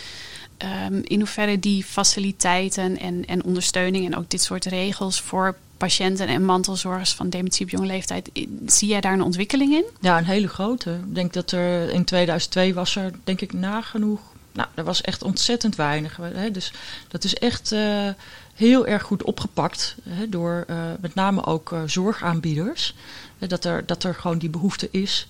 Um, 0.90 1.02
in 1.04 1.20
hoeverre 1.20 1.60
die 1.60 1.84
faciliteiten 1.84 3.00
en, 3.00 3.26
en 3.26 3.44
ondersteuning 3.44 4.06
en 4.06 4.16
ook 4.16 4.30
dit 4.30 4.42
soort 4.42 4.66
regels 4.66 5.22
voor 5.22 5.56
patiënten 5.78 6.28
en 6.28 6.46
mantelzorgers 6.46 7.14
van 7.14 7.30
dementie 7.30 7.66
op 7.66 7.72
jonge 7.72 7.86
leeftijd. 7.86 8.30
Zie 8.66 8.88
jij 8.88 9.02
daar 9.02 9.14
een 9.14 9.22
ontwikkeling 9.22 9.74
in? 9.74 9.86
Ja, 10.00 10.18
een 10.18 10.26
hele 10.26 10.48
grote. 10.48 10.92
Ik 10.92 11.16
denk 11.16 11.34
dat 11.34 11.52
er 11.52 11.90
in 11.90 12.06
2002 12.06 12.74
was 12.74 12.96
er, 12.96 13.12
denk 13.24 13.42
ik, 13.42 13.54
nagenoeg. 13.54 14.20
Nou, 14.52 14.68
er 14.74 14.84
was 14.84 15.02
echt 15.02 15.24
ontzettend 15.24 15.76
weinig. 15.76 16.18
Hè? 16.18 16.52
Dus 16.52 16.74
dat 17.08 17.24
is 17.24 17.34
echt 17.34 17.72
uh, 17.72 18.10
heel 18.54 18.88
erg 18.88 19.04
goed 19.04 19.24
opgepakt 19.24 19.96
hè, 20.10 20.30
door 20.30 20.66
uh, 20.70 20.78
met 21.00 21.16
name 21.16 21.46
ook 21.46 21.72
uh, 21.72 21.82
zorgaanbieders. 21.86 22.96
dat, 23.38 23.66
er, 23.66 23.86
dat 23.86 24.04
er 24.04 24.16
gewoon 24.16 24.38
die 24.38 24.50
behoefte 24.50 24.88
is. 24.92 25.28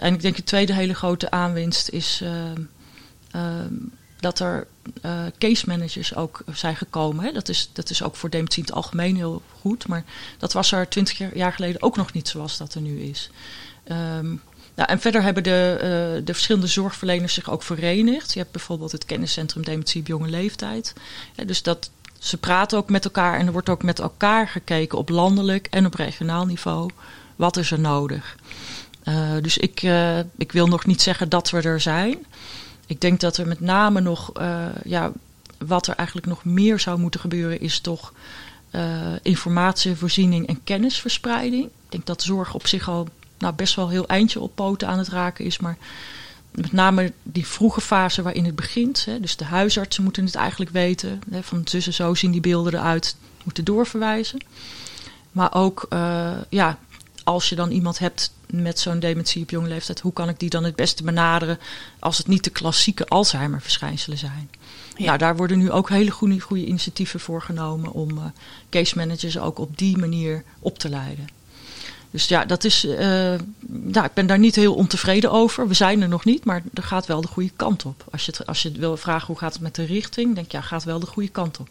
en 0.00 0.14
ik 0.14 0.20
denk 0.20 0.36
de 0.36 0.44
tweede 0.44 0.72
hele 0.72 0.94
grote 0.94 1.30
aanwinst 1.30 1.88
is 1.88 2.22
dat 4.20 4.38
er 4.38 4.66
uh, 5.02 5.20
case 5.38 5.64
managers 5.66 6.14
ook 6.14 6.42
zijn 6.52 6.76
gekomen. 6.76 7.34
Dat, 7.34 7.48
is, 7.48 7.70
dat 7.72 7.90
is 7.90 8.02
ook 8.02 8.16
voor 8.16 8.30
dementie 8.30 8.58
in 8.58 8.64
het 8.64 8.74
algemeen 8.74 9.16
heel 9.16 9.42
goed. 9.60 9.88
Maar 9.88 10.04
dat 10.38 10.52
was 10.52 10.72
er 10.72 10.88
twintig 10.88 11.34
jaar 11.34 11.52
geleden 11.52 11.82
ook 11.82 11.96
nog 11.96 12.12
niet 12.12 12.28
zoals 12.28 12.56
dat 12.56 12.74
er 12.74 12.80
nu 12.80 13.00
is. 13.00 13.30
Um, 13.88 14.42
nou, 14.74 14.88
en 14.88 15.00
verder 15.00 15.22
hebben 15.22 15.42
de, 15.42 15.74
uh, 15.76 16.26
de 16.26 16.32
verschillende 16.32 16.66
zorgverleners 16.66 17.34
zich 17.34 17.50
ook 17.50 17.62
verenigd. 17.62 18.32
Je 18.32 18.38
hebt 18.38 18.52
bijvoorbeeld 18.52 18.92
het 18.92 19.04
kenniscentrum 19.04 19.64
dementie 19.64 20.00
op 20.00 20.06
jonge 20.06 20.28
leeftijd. 20.28 20.92
Ja, 21.34 21.44
dus 21.44 21.62
dat, 21.62 21.90
ze 22.18 22.36
praten 22.36 22.78
ook 22.78 22.90
met 22.90 23.04
elkaar 23.04 23.38
en 23.38 23.46
er 23.46 23.52
wordt 23.52 23.68
ook 23.68 23.82
met 23.82 23.98
elkaar 23.98 24.48
gekeken 24.48 24.98
op 24.98 25.08
landelijk 25.08 25.66
en 25.70 25.86
op 25.86 25.94
regionaal 25.94 26.46
niveau. 26.46 26.90
Wat 27.36 27.56
is 27.56 27.70
er 27.70 27.80
nodig? 27.80 28.36
Uh, 29.04 29.30
dus 29.40 29.58
ik, 29.58 29.82
ik 30.36 30.52
wil 30.52 30.66
nog 30.66 30.86
niet 30.86 31.02
zeggen 31.02 31.28
dat 31.28 31.50
we 31.50 31.60
er 31.60 31.80
zijn. 31.80 32.26
Ik 32.90 33.00
denk 33.00 33.20
dat 33.20 33.36
er 33.36 33.46
met 33.46 33.60
name 33.60 34.00
nog, 34.00 34.40
uh, 34.40 34.66
ja, 34.84 35.12
wat 35.58 35.86
er 35.86 35.94
eigenlijk 35.94 36.26
nog 36.26 36.44
meer 36.44 36.80
zou 36.80 36.98
moeten 36.98 37.20
gebeuren, 37.20 37.60
is 37.60 37.80
toch 37.80 38.12
uh, 38.70 39.12
informatievoorziening 39.22 40.46
en 40.46 40.64
kennisverspreiding. 40.64 41.64
Ik 41.64 41.70
denk 41.88 42.06
dat 42.06 42.22
zorg 42.22 42.54
op 42.54 42.66
zich 42.66 42.88
al 42.88 43.08
nou, 43.38 43.54
best 43.54 43.74
wel 43.74 43.88
heel 43.88 44.06
eindje 44.06 44.40
op 44.40 44.54
poten 44.54 44.88
aan 44.88 44.98
het 44.98 45.08
raken 45.08 45.44
is, 45.44 45.58
maar 45.58 45.76
met 46.50 46.72
name 46.72 47.12
die 47.22 47.46
vroege 47.46 47.80
fase 47.80 48.22
waarin 48.22 48.44
het 48.44 48.56
begint. 48.56 49.04
Hè, 49.04 49.20
dus 49.20 49.36
de 49.36 49.44
huisartsen 49.44 50.02
moeten 50.02 50.24
het 50.24 50.34
eigenlijk 50.34 50.70
weten. 50.70 51.20
Hè, 51.30 51.42
van 51.42 51.62
tussen 51.62 51.92
zo 51.92 52.14
zien 52.14 52.30
die 52.30 52.40
beelden 52.40 52.74
eruit, 52.74 53.16
moeten 53.44 53.64
doorverwijzen. 53.64 54.40
Maar 55.32 55.54
ook 55.54 55.86
uh, 55.92 56.30
ja, 56.48 56.78
als 57.24 57.48
je 57.48 57.54
dan 57.54 57.70
iemand 57.70 57.98
hebt 57.98 58.32
met 58.46 58.78
zo'n 58.78 58.98
dementie 58.98 59.42
op 59.42 59.50
jonge 59.50 59.68
leeftijd, 59.68 60.00
hoe 60.00 60.12
kan 60.12 60.28
ik 60.28 60.38
die 60.38 60.50
dan 60.50 60.64
het 60.64 60.76
beste 60.76 61.02
benaderen 61.02 61.58
als 61.98 62.18
het 62.18 62.26
niet 62.26 62.44
de 62.44 62.50
klassieke 62.50 63.06
Alzheimer-verschijnselen 63.06 64.18
zijn? 64.18 64.50
Ja. 64.96 65.06
Nou, 65.06 65.18
daar 65.18 65.36
worden 65.36 65.58
nu 65.58 65.70
ook 65.70 65.88
hele 65.88 66.10
goede, 66.10 66.40
goede 66.40 66.66
initiatieven 66.66 67.20
voor 67.20 67.42
genomen 67.42 67.92
om 67.92 68.18
uh, 68.18 68.24
case 68.70 68.96
managers 68.96 69.38
ook 69.38 69.58
op 69.58 69.78
die 69.78 69.96
manier 69.96 70.44
op 70.58 70.78
te 70.78 70.88
leiden. 70.88 71.28
Dus 72.10 72.28
ja, 72.28 72.44
dat 72.44 72.64
is, 72.64 72.84
uh, 72.84 72.98
nou, 73.66 74.04
ik 74.04 74.14
ben 74.14 74.26
daar 74.26 74.38
niet 74.38 74.56
heel 74.56 74.74
ontevreden 74.74 75.30
over. 75.30 75.68
We 75.68 75.74
zijn 75.74 76.02
er 76.02 76.08
nog 76.08 76.24
niet, 76.24 76.44
maar 76.44 76.62
er 76.74 76.82
gaat 76.82 77.06
wel 77.06 77.20
de 77.20 77.28
goede 77.28 77.52
kant 77.56 77.84
op. 77.84 78.04
Als 78.10 78.24
je, 78.24 78.32
het, 78.36 78.46
als 78.46 78.62
je 78.62 78.72
wil 78.72 78.96
vragen 78.96 79.26
hoe 79.26 79.38
gaat 79.38 79.52
het 79.52 79.62
met 79.62 79.74
de 79.74 79.84
richting, 79.84 80.34
denk 80.34 80.50
je, 80.50 80.56
ja, 80.56 80.62
gaat 80.62 80.84
wel 80.84 81.00
de 81.00 81.06
goede 81.06 81.28
kant 81.28 81.58
op. 81.58 81.68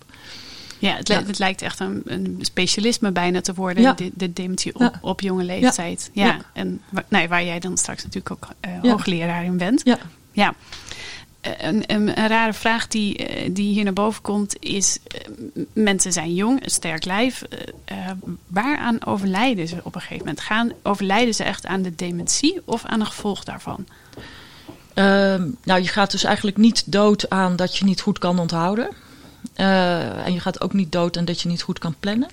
Ja, 0.79 0.95
het, 0.95 1.07
ja. 1.07 1.23
het 1.23 1.39
lijkt 1.39 1.61
echt 1.61 1.79
een, 1.79 2.01
een, 2.05 2.37
specialisme 2.41 3.11
bijna 3.11 3.41
te 3.41 3.53
worden, 3.53 3.83
ja. 3.83 3.93
de, 3.93 4.11
de 4.13 4.33
dementie 4.33 4.75
op, 4.75 4.81
ja. 4.81 4.93
op 5.01 5.21
jonge 5.21 5.43
leeftijd. 5.43 6.09
Ja, 6.13 6.37
en 6.53 6.81
nee, 7.07 7.27
waar 7.27 7.43
jij 7.43 7.59
dan 7.59 7.77
straks 7.77 8.03
natuurlijk 8.03 8.31
ook 8.31 8.49
uh, 8.65 8.91
hoogleraar 8.91 9.43
in 9.43 9.57
bent. 9.57 9.81
Ja. 9.83 9.97
ja. 10.31 10.53
Uh, 11.47 11.51
een, 11.57 11.83
een, 11.87 12.19
een, 12.19 12.27
rare 12.27 12.53
vraag 12.53 12.87
die, 12.87 13.43
uh, 13.45 13.49
die 13.51 13.73
hier 13.73 13.83
naar 13.83 13.93
boven 13.93 14.21
komt 14.21 14.55
is: 14.59 14.99
mensen 15.73 16.13
zijn 16.13 16.33
jong, 16.33 16.63
een 16.63 16.71
sterk 16.71 17.05
lijf. 17.05 17.43
waaraan 18.47 19.05
overlijden 19.05 19.67
ze 19.67 19.75
op 19.83 19.95
een 19.95 20.01
gegeven 20.01 20.25
moment? 20.25 20.39
Gaan, 20.39 20.71
overlijden 20.83 21.33
ze 21.33 21.43
echt 21.43 21.65
aan 21.65 21.81
de 21.81 21.95
dementie 21.95 22.61
of 22.65 22.85
aan 22.85 22.99
een 22.99 23.05
gevolg 23.05 23.43
daarvan? 23.43 23.85
Ehm, 24.93 25.47
nou, 25.63 25.81
je 25.81 25.87
gaat 25.87 26.11
dus 26.11 26.23
eigenlijk 26.23 26.57
niet 26.57 26.91
dood 26.91 27.29
aan 27.29 27.55
dat 27.55 27.77
je 27.77 27.85
niet 27.85 28.01
goed 28.01 28.19
kan 28.19 28.39
onthouden. 28.39 28.89
Uh, 29.55 30.25
en 30.25 30.33
je 30.33 30.39
gaat 30.39 30.61
ook 30.61 30.73
niet 30.73 30.91
dood 30.91 31.17
en 31.17 31.25
dat 31.25 31.41
je 31.41 31.49
niet 31.49 31.61
goed 31.61 31.79
kan 31.79 31.95
plannen. 31.99 32.29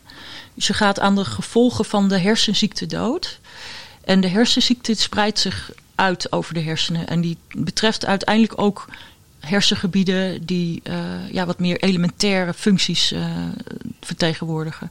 Dus 0.54 0.66
je 0.66 0.74
gaat 0.74 1.00
aan 1.00 1.14
de 1.14 1.24
gevolgen 1.24 1.84
van 1.84 2.08
de 2.08 2.18
hersenziekte 2.18 2.86
dood. 2.86 3.38
En 4.04 4.20
de 4.20 4.28
hersenziekte 4.28 4.94
spreidt 4.94 5.38
zich 5.38 5.72
uit 5.94 6.32
over 6.32 6.54
de 6.54 6.60
hersenen. 6.60 7.08
En 7.08 7.20
die 7.20 7.36
betreft 7.56 8.06
uiteindelijk 8.06 8.60
ook 8.60 8.88
hersengebieden 9.40 10.46
die 10.46 10.82
uh, 10.84 10.94
ja, 11.32 11.46
wat 11.46 11.58
meer 11.58 11.80
elementaire 11.80 12.54
functies 12.54 13.12
uh, 13.12 13.26
vertegenwoordigen. 14.00 14.90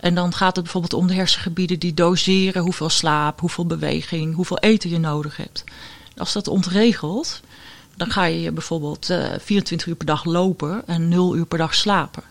En 0.00 0.14
dan 0.14 0.34
gaat 0.34 0.54
het 0.54 0.64
bijvoorbeeld 0.64 0.94
om 0.94 1.06
de 1.06 1.14
hersengebieden 1.14 1.78
die 1.78 1.94
doseren 1.94 2.62
hoeveel 2.62 2.88
slaap, 2.88 3.40
hoeveel 3.40 3.66
beweging, 3.66 4.34
hoeveel 4.34 4.58
eten 4.58 4.90
je 4.90 4.98
nodig 4.98 5.36
hebt. 5.36 5.64
Als 6.16 6.32
dat 6.32 6.48
ontregelt, 6.48 7.40
dan 7.96 8.10
ga 8.10 8.24
je 8.24 8.52
bijvoorbeeld 8.52 9.10
uh, 9.10 9.34
eh, 9.34 9.40
24 9.40 9.88
uur 9.88 9.94
per 9.94 10.06
dag 10.06 10.24
lopen 10.24 10.86
en 10.86 11.08
0 11.08 11.36
uur 11.36 11.46
per 11.46 11.58
dag 11.58 11.74
slapen. 11.74 12.22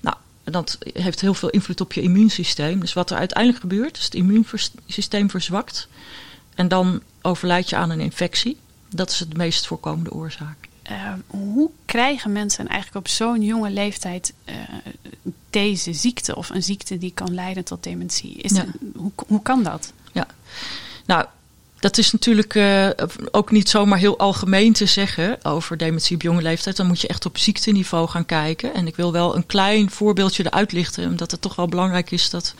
Nou, 0.00 0.16
dat 0.44 0.78
heeft 0.92 1.20
heel 1.20 1.34
veel 1.34 1.50
invloed 1.50 1.80
op 1.80 1.92
je 1.92 2.00
immuunsysteem. 2.00 2.80
Dus 2.80 2.92
wat 2.92 3.10
er 3.10 3.16
uiteindelijk 3.16 3.60
gebeurt, 3.60 3.96
is 3.96 4.04
het 4.04 4.14
immuunsysteem 4.14 5.30
verzwakt. 5.30 5.88
En 6.54 6.68
dan 6.68 7.02
overlijd 7.22 7.68
je 7.68 7.76
aan 7.76 7.90
een 7.90 8.00
infectie. 8.00 8.56
Dat 8.88 9.10
is 9.10 9.18
de 9.18 9.36
meest 9.36 9.66
voorkomende 9.66 10.12
oorzaak. 10.12 10.68
Uh, 10.90 11.12
hoe 11.26 11.70
krijgen 11.84 12.32
mensen 12.32 12.68
eigenlijk 12.68 13.06
op 13.06 13.12
zo'n 13.12 13.42
jonge 13.42 13.70
leeftijd 13.70 14.32
uh, 14.48 14.54
deze 15.50 15.92
ziekte 15.92 16.36
of 16.36 16.50
een 16.50 16.62
ziekte 16.62 16.98
die 16.98 17.12
kan 17.14 17.34
leiden 17.34 17.64
tot 17.64 17.82
dementie? 17.82 18.34
Is 18.34 18.52
ja. 18.52 18.66
hoe, 18.94 19.12
hoe 19.16 19.42
kan 19.42 19.62
dat? 19.62 19.92
Ja, 20.12 20.26
nou, 21.06 21.26
dat 21.80 21.98
is 21.98 22.12
natuurlijk 22.12 22.54
uh, 22.54 22.88
ook 23.30 23.50
niet 23.50 23.68
zomaar 23.68 23.98
heel 23.98 24.18
algemeen 24.18 24.72
te 24.72 24.86
zeggen 24.86 25.44
over 25.44 25.76
dementie 25.76 26.14
op 26.16 26.22
jonge 26.22 26.42
leeftijd. 26.42 26.76
Dan 26.76 26.86
moet 26.86 27.00
je 27.00 27.08
echt 27.08 27.26
op 27.26 27.38
ziekteniveau 27.38 28.08
gaan 28.08 28.26
kijken. 28.26 28.74
En 28.74 28.86
ik 28.86 28.96
wil 28.96 29.12
wel 29.12 29.36
een 29.36 29.46
klein 29.46 29.90
voorbeeldje 29.90 30.44
eruit 30.46 30.72
lichten, 30.72 31.08
omdat 31.08 31.30
het 31.30 31.40
toch 31.40 31.56
wel 31.56 31.68
belangrijk 31.68 32.10
is 32.10 32.30
dat 32.30 32.54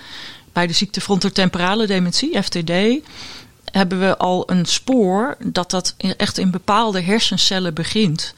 bij 0.53 0.67
de 0.67 0.73
ziekte 0.73 1.01
frontotemporale 1.01 1.87
dementie, 1.87 2.43
FTD, 2.43 2.73
hebben 3.65 4.01
we 4.01 4.17
al 4.17 4.51
een 4.51 4.65
spoor 4.65 5.37
dat 5.45 5.71
dat 5.71 5.95
echt 6.17 6.39
in 6.39 6.51
bepaalde 6.51 7.01
hersencellen 7.01 7.75
begint. 7.75 8.35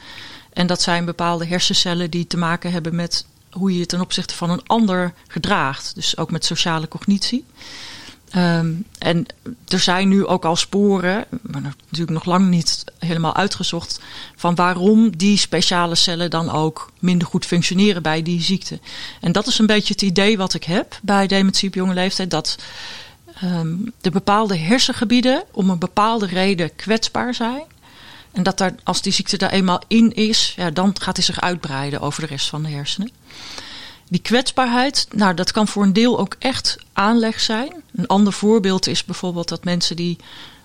En 0.53 0.67
dat 0.67 0.83
zijn 0.83 1.05
bepaalde 1.05 1.47
hersencellen 1.47 2.11
die 2.11 2.27
te 2.27 2.37
maken 2.37 2.73
hebben 2.73 2.95
met 2.95 3.27
hoe 3.51 3.73
je 3.73 3.79
je 3.79 3.87
ten 3.87 4.01
opzichte 4.01 4.35
van 4.35 4.51
een 4.51 4.67
ander 4.67 5.13
gedraagt. 5.29 5.95
Dus 5.95 6.17
ook 6.17 6.31
met 6.31 6.45
sociale 6.45 6.89
cognitie. 6.89 7.45
Um, 8.37 8.85
en 8.99 9.27
er 9.69 9.79
zijn 9.79 10.09
nu 10.09 10.27
ook 10.27 10.45
al 10.45 10.57
sporen, 10.57 11.25
maar 11.43 11.61
natuurlijk 11.61 12.11
nog 12.11 12.25
lang 12.25 12.49
niet 12.49 12.85
helemaal 12.99 13.35
uitgezocht, 13.35 14.01
van 14.37 14.55
waarom 14.55 15.17
die 15.17 15.37
speciale 15.37 15.95
cellen 15.95 16.31
dan 16.31 16.51
ook 16.51 16.93
minder 16.99 17.29
goed 17.29 17.47
functioneren 17.47 18.03
bij 18.03 18.23
die 18.23 18.43
ziekte. 18.43 18.79
En 19.21 19.33
dat 19.33 19.47
is 19.47 19.59
een 19.59 19.67
beetje 19.67 19.93
het 19.93 20.03
idee 20.03 20.37
wat 20.37 20.55
ik 20.55 20.65
heb 20.65 20.99
bij 21.03 21.27
dementie 21.27 21.69
op 21.69 21.75
jonge 21.75 21.95
leeftijd, 21.95 22.31
dat 22.31 22.57
um, 23.45 23.93
de 24.01 24.11
bepaalde 24.11 24.57
hersengebieden 24.57 25.45
om 25.51 25.71
een 25.71 25.79
bepaalde 25.79 26.27
reden 26.27 26.77
kwetsbaar 26.77 27.35
zijn. 27.35 27.63
En 28.33 28.43
dat 28.43 28.59
daar, 28.59 28.75
als 28.85 29.03
die 29.03 29.13
ziekte 29.13 29.37
daar 29.37 29.51
eenmaal 29.51 29.83
in 29.87 30.15
is, 30.15 30.53
ja, 30.57 30.71
dan 30.71 30.97
gaat 31.01 31.17
hij 31.17 31.25
zich 31.25 31.41
uitbreiden 31.41 32.01
over 32.01 32.21
de 32.21 32.27
rest 32.27 32.49
van 32.49 32.63
de 32.63 32.69
hersenen. 32.69 33.11
Die 34.11 34.21
kwetsbaarheid, 34.21 35.07
nou, 35.11 35.35
dat 35.35 35.53
kan 35.53 35.69
voor 35.69 35.83
een 35.83 35.93
deel 35.93 36.19
ook 36.19 36.37
echt 36.39 36.77
aanleg 36.93 37.41
zijn. 37.41 37.73
Een 37.95 38.07
ander 38.07 38.33
voorbeeld 38.33 38.87
is 38.87 39.05
bijvoorbeeld 39.05 39.49
dat 39.49 39.65
mensen 39.65 39.97
die 39.97 40.19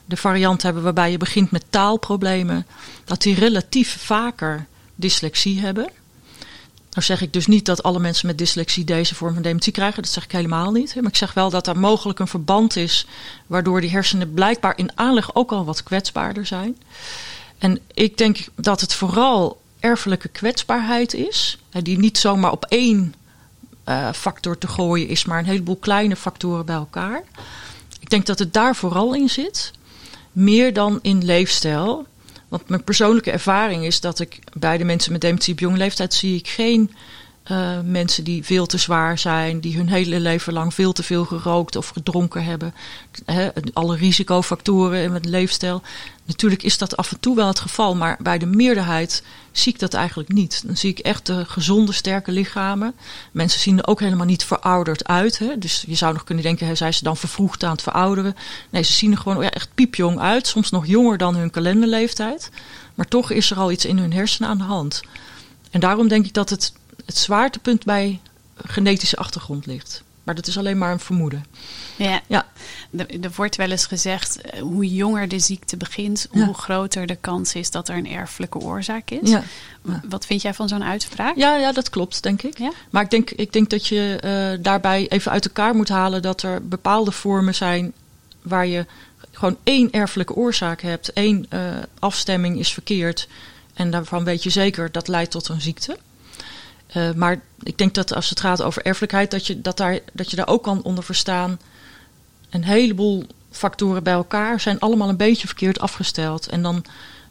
de 0.06 0.18
variant 0.18 0.62
hebben 0.62 0.84
waarbij 0.84 1.12
je 1.12 1.18
begint 1.18 1.52
met 1.52 1.64
taalproblemen, 1.70 2.68
dat 3.06 3.22
die 3.22 3.36
relatief 3.36 3.98
vaker 4.06 4.66
dyslexie 4.96 5.60
hebben. 5.60 5.90
Nou 6.90 7.06
zeg 7.06 7.22
ik 7.22 7.34
dus 7.34 7.48
niet 7.48 7.66
dat 7.66 7.84
alle 7.84 8.00
mensen 8.00 8.28
met 8.28 8.38
dyslexie 8.38 8.84
deze 8.84 9.16
vorm 9.16 9.34
van 9.34 9.44
dementie 9.44 9.74
krijgen. 9.74 10.04
Dat 10.04 10.12
zeg 10.12 10.24
ik 10.24 10.32
helemaal 10.32 10.72
niet. 10.72 10.96
Maar 10.96 11.12
ik 11.12 11.16
zeg 11.16 11.34
wel 11.34 11.50
dat 11.50 11.68
er 11.68 11.80
mogelijk 11.80 12.20
een 12.20 12.28
verband 12.28 12.76
is 12.76 13.06
waardoor 13.48 13.82
die 13.82 13.90
hersenen 13.90 14.34
blijkbaar 14.34 14.78
in 14.78 14.92
aanleg 14.96 15.36
ook 15.36 15.52
al 15.52 15.66
wat 15.66 15.84
kwetsbaarder 15.84 16.46
zijn. 16.46 16.78
En 17.58 17.80
ik 17.94 18.18
denk 18.18 18.46
dat 18.56 18.82
het 18.82 18.94
vooral 18.94 19.62
erfelijke 19.80 20.28
kwetsbaarheid 20.28 21.14
is. 21.14 21.58
Die 21.82 21.98
niet 21.98 22.18
zomaar 22.18 22.52
op 22.52 22.66
één 22.66 23.14
factor 24.14 24.58
te 24.58 24.68
gooien 24.68 25.08
is, 25.08 25.26
maar 25.26 25.40
een 25.40 25.46
heleboel 25.46 25.78
kleine 25.78 26.16
factoren 26.16 26.66
bij 26.66 26.76
elkaar. 26.76 27.24
Ik 28.00 28.10
denk 28.10 28.26
dat 28.26 28.40
het 28.40 28.54
daar 28.54 28.76
vooral 28.76 29.16
in 29.16 29.30
zit. 29.30 29.72
Meer 30.32 30.74
dan 30.74 31.00
in 31.02 31.26
leefstijl. 31.26 32.06
Want 32.48 32.70
mijn 32.70 32.84
persoonlijke 32.84 33.32
ervaring 33.32 33.86
is 33.86 34.00
dat 34.00 34.20
ik 34.20 34.40
bij 34.54 34.78
de 34.78 34.84
mensen 34.84 35.12
met 35.12 35.22
dementie 35.22 35.54
op 35.54 35.60
jonge 35.60 35.78
leeftijd 35.78 36.14
zie 36.14 36.36
ik 36.36 36.48
geen 36.48 36.92
uh, 37.52 37.80
mensen 37.86 38.24
die 38.24 38.44
veel 38.44 38.66
te 38.66 38.78
zwaar 38.78 39.18
zijn, 39.18 39.60
die 39.60 39.78
hun 39.78 39.90
hele 39.90 40.20
leven 40.20 40.54
lang 40.54 40.74
veel 40.74 40.94
te 40.94 41.04
veel 41.04 41.26
gerookt 41.26 41.76
of 41.76 41.90
gedronken 41.90 42.44
hebben. 42.44 42.74
He, 43.26 43.50
alle 43.74 43.96
risicofactoren 43.96 45.04
in 45.04 45.12
het 45.12 45.26
leefstijl. 45.26 45.82
Natuurlijk 46.26 46.64
is 46.64 46.78
dat 46.78 46.98
af 46.98 47.12
en 47.12 47.20
toe 47.20 47.36
wel 47.36 47.48
het 47.48 47.60
geval, 47.60 47.96
maar 47.96 48.18
bij 48.22 48.38
de 48.38 48.46
meerderheid 48.46 49.24
zie 49.54 49.74
ik 49.74 49.80
dat 49.80 49.94
eigenlijk 49.94 50.34
niet. 50.34 50.64
Dan 50.66 50.78
zie 50.78 50.90
ik 50.90 51.00
echt 51.00 51.26
de 51.26 51.46
gezonde, 51.46 51.92
sterke 51.92 52.32
lichamen. 52.32 52.94
Mensen 53.32 53.60
zien 53.60 53.78
er 53.78 53.88
ook 53.88 54.00
helemaal 54.00 54.26
niet 54.26 54.44
verouderd 54.44 55.08
uit. 55.08 55.40
Hè? 55.40 55.58
Dus 55.58 55.84
je 55.88 55.96
zou 55.96 56.14
nog 56.14 56.24
kunnen 56.24 56.44
denken, 56.44 56.68
hè, 56.68 56.76
zijn 56.76 56.94
ze 56.94 57.04
dan 57.04 57.18
vervroegd 57.18 57.64
aan 57.64 57.72
het 57.72 57.82
verouderen? 57.82 58.36
Nee, 58.70 58.84
ze 58.84 58.94
zien 58.94 59.12
er 59.12 59.18
gewoon 59.18 59.44
echt 59.44 59.70
piepjong 59.76 60.20
uit. 60.20 60.48
Soms 60.48 60.70
nog 60.70 60.88
jonger 60.88 61.18
dan 61.18 61.36
hun 61.36 61.50
kalenderleeftijd. 61.50 62.50
Maar 62.96 63.08
toch 63.08 63.32
is 63.32 63.52
er 63.52 63.58
al 63.58 63.72
iets 63.72 63.86
in 63.86 63.98
hun 63.98 64.14
hersenen 64.14 64.50
aan 64.50 64.58
de 64.58 64.64
hand. 64.64 65.02
En 65.72 65.80
daarom 65.80 66.08
denk 66.08 66.26
ik 66.26 66.34
dat 66.34 66.50
het 66.50 66.74
het 67.06 67.18
zwaartepunt 67.18 67.86
bij 67.86 68.20
genetische 68.56 69.18
achtergrond 69.18 69.66
ligt. 69.66 70.04
Maar 70.24 70.36
dat 70.36 70.48
is 70.48 70.58
alleen 70.58 70.78
maar 70.78 70.92
een 70.92 71.00
vermoeden. 71.00 71.46
Ja, 71.96 72.22
ja. 72.28 72.46
Er, 72.98 73.32
wordt 73.36 73.56
wel 73.56 73.72
eens 73.72 73.86
gezegd, 73.86 74.42
eh, 74.42 74.62
hoe 74.62 74.94
jonger 74.94 75.28
de 75.28 75.40
ziekte 75.40 75.78
begint, 75.78 76.28
hoe 76.32 76.54
groter 76.54 77.08
de 77.08 77.16
kans 77.16 77.56
is 77.56 77.72
dat 77.72 77.90
er 77.90 77.98
een 77.98 78.12
erfelijke 78.12 78.58
oorzaak 78.58 79.12
is. 79.12 79.30
Ja. 79.30 79.44
Wat 80.10 80.26
vind 80.26 80.42
jij 80.42 80.54
van 80.54 80.68
zo'n 80.68 80.84
uitspraak? 80.84 81.36
Ja, 81.36 81.56
ja, 81.56 81.72
dat 81.72 81.90
klopt, 81.90 82.24
denk 82.24 82.42
ik. 82.42 82.58
Ja? 82.58 82.72
Maar 82.90 83.04
ik 83.04 83.10
denk, 83.10 83.32
ik 83.32 83.54
denk 83.54 83.70
dat 83.70 83.88
je 83.88 84.20
uh, 84.24 84.64
daarbij 84.64 85.08
even 85.10 85.32
uit 85.32 85.46
elkaar 85.46 85.76
moet 85.76 85.90
halen 85.90 86.22
dat 86.22 86.42
er 86.42 86.68
bepaalde 86.68 87.12
vormen 87.12 87.56
zijn 87.56 87.94
waar 88.42 88.68
je 88.68 88.86
gewoon 89.32 89.58
één 89.64 89.92
erfelijke 89.92 90.36
oorzaak 90.36 90.82
hebt. 90.82 91.14
één 91.14 91.46
uh, 91.50 91.60
afstemming 92.00 92.60
is 92.60 92.74
verkeerd. 92.74 93.28
En 93.74 93.92
daarvan 93.92 94.24
weet 94.24 94.44
je 94.44 94.50
zeker 94.50 94.92
dat 94.92 95.08
leidt 95.08 95.32
tot 95.32 95.48
een 95.48 95.62
ziekte. 95.62 95.98
Uh, 96.98 97.12
maar 97.12 97.42
ik 97.64 97.78
denk 97.78 97.94
dat 97.94 98.14
als 98.14 98.30
het 98.30 98.40
gaat 98.40 98.62
over 98.62 98.86
erfelijkheid, 98.86 99.32
dat 99.32 99.48
je, 99.48 99.62
dat, 99.62 99.78
daar, 99.78 100.00
dat 100.14 100.30
je 100.30 100.36
daar 100.36 100.48
ook 100.48 100.64
kan 100.64 100.84
onder 100.84 101.04
verstaan. 101.04 101.60
Een 102.50 102.64
heleboel 102.64 103.26
factoren 103.52 104.04
bij 104.04 104.14
elkaar 104.14 104.60
zijn 104.60 104.80
allemaal 104.80 105.10
een 105.10 105.18
beetje 105.18 105.48
verkeerd 105.48 105.80
afgesteld. 105.80 106.48
En 106.48 106.62
dan 106.62 106.86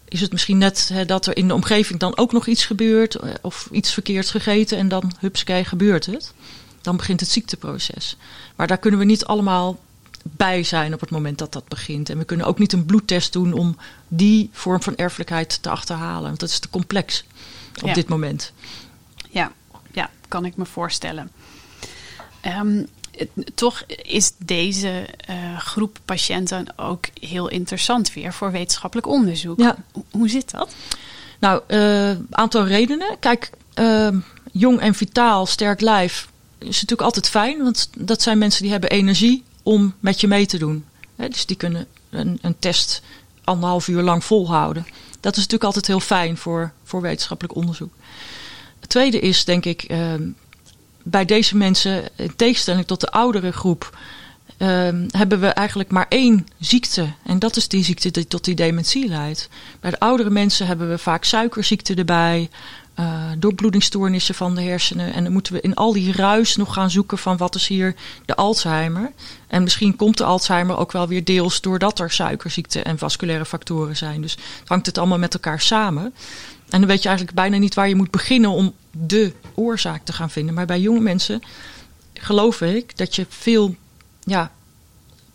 is 0.08 0.20
het 0.20 0.32
misschien 0.32 0.58
net 0.58 0.90
hè, 0.92 1.04
dat 1.04 1.26
er 1.26 1.36
in 1.36 1.48
de 1.48 1.54
omgeving 1.54 1.98
dan 1.98 2.16
ook 2.16 2.32
nog 2.32 2.46
iets 2.46 2.64
gebeurt. 2.64 3.14
Eh, 3.14 3.30
of 3.40 3.68
iets 3.72 3.92
verkeerds 3.92 4.30
gegeten 4.30 4.78
en 4.78 4.88
dan 4.88 5.12
hupskei 5.18 5.64
gebeurt 5.64 6.06
het. 6.06 6.32
Dan 6.80 6.96
begint 6.96 7.20
het 7.20 7.28
ziekteproces. 7.28 8.16
Maar 8.56 8.66
daar 8.66 8.78
kunnen 8.78 9.00
we 9.00 9.06
niet 9.06 9.24
allemaal 9.24 9.80
bij 10.22 10.62
zijn 10.62 10.94
op 10.94 11.00
het 11.00 11.10
moment 11.10 11.38
dat 11.38 11.52
dat 11.52 11.68
begint. 11.68 12.10
En 12.10 12.18
we 12.18 12.24
kunnen 12.24 12.46
ook 12.46 12.58
niet 12.58 12.72
een 12.72 12.84
bloedtest 12.84 13.32
doen 13.32 13.52
om 13.52 13.76
die 14.08 14.50
vorm 14.52 14.82
van 14.82 14.96
erfelijkheid 14.96 15.62
te 15.62 15.70
achterhalen. 15.70 16.26
Want 16.28 16.40
dat 16.40 16.48
is 16.48 16.58
te 16.58 16.70
complex 16.70 17.24
op 17.80 17.88
ja. 17.88 17.94
dit 17.94 18.08
moment 18.08 18.52
ja, 19.32 19.52
ja 19.92 20.10
kan 20.28 20.44
ik 20.44 20.56
me 20.56 20.64
voorstellen. 20.64 21.30
Um, 22.60 22.86
toch 23.54 23.82
is 24.02 24.32
deze 24.38 25.08
uh, 25.30 25.58
groep 25.58 25.98
patiënten 26.04 26.78
ook 26.78 27.06
heel 27.20 27.48
interessant 27.48 28.12
weer 28.12 28.32
voor 28.32 28.50
wetenschappelijk 28.50 29.08
onderzoek. 29.08 29.58
Ja. 29.58 29.76
Hoe 30.10 30.28
zit 30.28 30.50
dat? 30.50 30.74
Nou, 31.38 31.62
een 31.66 32.18
uh, 32.18 32.36
aantal 32.38 32.66
redenen. 32.66 33.16
Kijk, 33.20 33.50
uh, 33.74 34.08
jong 34.52 34.80
en 34.80 34.94
vitaal, 34.94 35.46
sterk 35.46 35.80
lijf 35.80 36.28
is 36.58 36.66
natuurlijk 36.66 37.02
altijd 37.02 37.28
fijn. 37.28 37.62
Want 37.62 37.88
dat 37.96 38.22
zijn 38.22 38.38
mensen 38.38 38.62
die 38.62 38.70
hebben 38.70 38.90
energie 38.90 39.44
om 39.62 39.94
met 40.00 40.20
je 40.20 40.28
mee 40.28 40.46
te 40.46 40.58
doen. 40.58 40.84
He, 41.16 41.28
dus 41.28 41.46
die 41.46 41.56
kunnen 41.56 41.86
een, 42.10 42.38
een 42.42 42.58
test 42.58 43.02
anderhalf 43.44 43.88
uur 43.88 44.02
lang 44.02 44.24
volhouden. 44.24 44.86
Dat 45.20 45.32
is 45.32 45.42
natuurlijk 45.42 45.64
altijd 45.64 45.86
heel 45.86 46.00
fijn 46.00 46.36
voor, 46.36 46.72
voor 46.84 47.00
wetenschappelijk 47.00 47.54
onderzoek. 47.54 47.92
Het 48.92 49.00
tweede 49.00 49.26
is, 49.26 49.44
denk 49.44 49.64
ik, 49.64 49.82
ehm, 49.82 50.22
bij 51.02 51.24
deze 51.24 51.56
mensen, 51.56 52.02
in 52.16 52.36
tegenstelling 52.36 52.86
tot 52.86 53.00
de 53.00 53.10
oudere 53.10 53.52
groep, 53.52 53.98
ehm, 54.56 55.06
hebben 55.10 55.40
we 55.40 55.46
eigenlijk 55.46 55.90
maar 55.90 56.06
één 56.08 56.46
ziekte. 56.58 57.12
En 57.24 57.38
dat 57.38 57.56
is 57.56 57.68
die 57.68 57.84
ziekte 57.84 58.10
die 58.10 58.26
tot 58.26 58.44
die 58.44 58.54
dementie 58.54 59.08
leidt. 59.08 59.48
Bij 59.80 59.90
de 59.90 59.98
oudere 59.98 60.30
mensen 60.30 60.66
hebben 60.66 60.88
we 60.88 60.98
vaak 60.98 61.24
suikerziekte 61.24 61.94
erbij, 61.94 62.50
uh, 63.00 63.30
doorbloedingsstoornissen 63.38 64.34
van 64.34 64.54
de 64.54 64.62
hersenen. 64.62 65.12
En 65.12 65.22
dan 65.22 65.32
moeten 65.32 65.52
we 65.52 65.60
in 65.60 65.74
al 65.74 65.92
die 65.92 66.12
ruis 66.12 66.56
nog 66.56 66.74
gaan 66.74 66.90
zoeken 66.90 67.18
van 67.18 67.36
wat 67.36 67.54
is 67.54 67.66
hier 67.66 67.94
de 68.24 68.34
Alzheimer. 68.34 69.12
En 69.48 69.62
misschien 69.62 69.96
komt 69.96 70.18
de 70.18 70.24
Alzheimer 70.24 70.76
ook 70.76 70.92
wel 70.92 71.08
weer 71.08 71.24
deels 71.24 71.60
doordat 71.60 71.98
er 71.98 72.10
suikerziekte 72.10 72.82
en 72.82 72.98
vasculaire 72.98 73.44
factoren 73.44 73.96
zijn. 73.96 74.20
Dus 74.20 74.36
hangt 74.64 74.86
het 74.86 74.98
allemaal 74.98 75.18
met 75.18 75.34
elkaar 75.34 75.60
samen. 75.60 76.14
En 76.68 76.80
dan 76.80 76.86
weet 76.86 77.02
je 77.02 77.08
eigenlijk 77.08 77.36
bijna 77.36 77.56
niet 77.56 77.74
waar 77.74 77.88
je 77.88 77.94
moet 77.94 78.10
beginnen 78.10 78.50
om 78.50 78.74
de 78.92 79.32
oorzaak 79.54 80.04
te 80.04 80.12
gaan 80.12 80.30
vinden. 80.30 80.54
Maar 80.54 80.66
bij 80.66 80.80
jonge 80.80 81.00
mensen 81.00 81.42
geloof 82.14 82.60
ik 82.60 82.96
dat 82.96 83.16
je 83.16 83.26
veel 83.28 83.76
ja, 84.20 84.52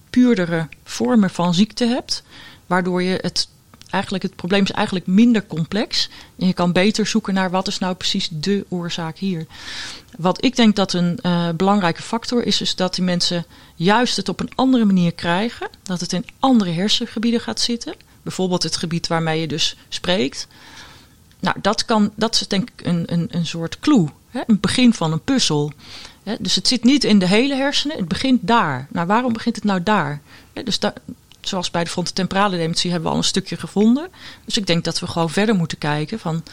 puurdere 0.09 0.67
vormen 0.83 1.29
van 1.29 1.53
ziekte 1.53 1.85
hebt. 1.85 2.23
Waardoor 2.65 3.03
je 3.03 3.19
het 3.21 3.47
eigenlijk 3.89 4.23
het 4.23 4.35
probleem 4.35 4.63
is 4.63 4.71
eigenlijk 4.71 5.07
minder 5.07 5.47
complex. 5.47 6.09
En 6.39 6.47
je 6.47 6.53
kan 6.53 6.71
beter 6.71 7.07
zoeken 7.07 7.33
naar 7.33 7.49
wat 7.49 7.67
is 7.67 7.79
nou 7.79 7.95
precies 7.95 8.29
de 8.31 8.65
oorzaak 8.69 9.17
hier. 9.17 9.45
Wat 10.17 10.43
ik 10.43 10.55
denk 10.55 10.75
dat 10.75 10.93
een 10.93 11.19
uh, 11.21 11.49
belangrijke 11.49 12.01
factor 12.01 12.45
is, 12.45 12.61
is 12.61 12.75
dat 12.75 12.95
die 12.95 13.03
mensen 13.03 13.45
juist 13.75 14.15
het 14.15 14.29
op 14.29 14.39
een 14.39 14.51
andere 14.55 14.85
manier 14.85 15.13
krijgen. 15.13 15.69
Dat 15.83 15.99
het 15.99 16.13
in 16.13 16.25
andere 16.39 16.71
hersengebieden 16.71 17.41
gaat 17.41 17.59
zitten. 17.59 17.93
Bijvoorbeeld 18.21 18.63
het 18.63 18.75
gebied 18.75 19.07
waarmee 19.07 19.41
je 19.41 19.47
dus 19.47 19.75
spreekt. 19.89 20.47
Nou, 21.39 21.55
dat, 21.61 21.85
kan, 21.85 22.11
dat 22.15 22.35
is 22.35 22.47
denk 22.47 22.69
ik 22.69 22.85
een, 22.85 23.03
een, 23.05 23.27
een 23.31 23.45
soort 23.45 23.79
clue, 23.79 24.07
hè? 24.29 24.41
een 24.47 24.59
begin 24.59 24.93
van 24.93 25.11
een 25.11 25.23
puzzel. 25.23 25.71
Hè? 26.23 26.35
Dus 26.39 26.55
het 26.55 26.67
zit 26.67 26.83
niet 26.83 27.03
in 27.03 27.19
de 27.19 27.27
hele 27.27 27.55
hersenen, 27.55 27.97
het 27.97 28.07
begint 28.07 28.39
daar. 28.47 28.87
Nou, 28.89 29.07
waarom 29.07 29.33
begint 29.33 29.55
het 29.55 29.65
nou 29.65 29.83
daar? 29.83 30.21
Dus 30.53 30.79
zoals 31.41 31.71
bij 31.71 31.83
de 31.83 31.89
frontotemporale 31.89 32.57
dementie 32.57 32.91
hebben 32.91 33.07
we 33.07 33.15
al 33.15 33.21
een 33.21 33.27
stukje 33.27 33.57
gevonden. 33.57 34.09
Dus 34.45 34.57
ik 34.57 34.67
denk 34.67 34.83
dat 34.83 34.99
we 34.99 35.07
gewoon 35.07 35.29
verder 35.29 35.55
moeten 35.55 35.77
kijken 35.77 36.19
van 36.19 36.43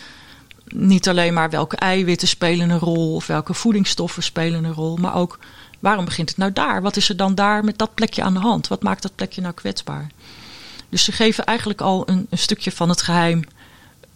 niet 0.64 1.08
alleen 1.08 1.34
maar 1.34 1.50
welke 1.50 1.76
eiwitten 1.76 2.28
spelen 2.28 2.70
een 2.70 2.78
rol 2.78 3.14
of 3.14 3.26
welke 3.26 3.54
voedingsstoffen 3.54 4.22
spelen 4.22 4.64
een 4.64 4.72
rol, 4.72 4.96
maar 4.96 5.14
ook 5.14 5.38
waarom 5.80 6.04
begint 6.04 6.28
het 6.28 6.38
nou 6.38 6.52
daar? 6.52 6.82
Wat 6.82 6.96
is 6.96 7.08
er 7.08 7.16
dan 7.16 7.34
daar 7.34 7.64
met 7.64 7.78
dat 7.78 7.94
plekje 7.94 8.22
aan 8.22 8.34
de 8.34 8.40
hand? 8.40 8.68
Wat 8.68 8.82
maakt 8.82 9.02
dat 9.02 9.14
plekje 9.14 9.40
nou 9.40 9.54
kwetsbaar? 9.54 10.06
Dus 10.88 11.04
ze 11.04 11.12
geven 11.12 11.44
eigenlijk 11.44 11.80
al 11.80 12.08
een 12.08 12.26
stukje 12.30 12.72
van 12.72 12.88
het 12.88 13.02
geheim 13.02 13.44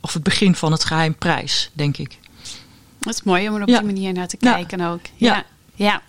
of 0.01 0.12
het 0.12 0.22
begin 0.22 0.55
van 0.55 0.72
het 0.72 0.84
geheim 0.84 1.14
prijs, 1.14 1.70
denk 1.72 1.96
ik. 1.96 2.18
Dat 2.99 3.14
is 3.14 3.22
mooi 3.22 3.49
om 3.49 3.55
er 3.55 3.61
op 3.61 3.66
die 3.66 3.82
manier 3.82 4.12
naar 4.12 4.28
te 4.28 4.36
kijken 4.36 4.80
ook. 4.80 5.01
Ja. 5.16 5.44
ja. 5.74 6.03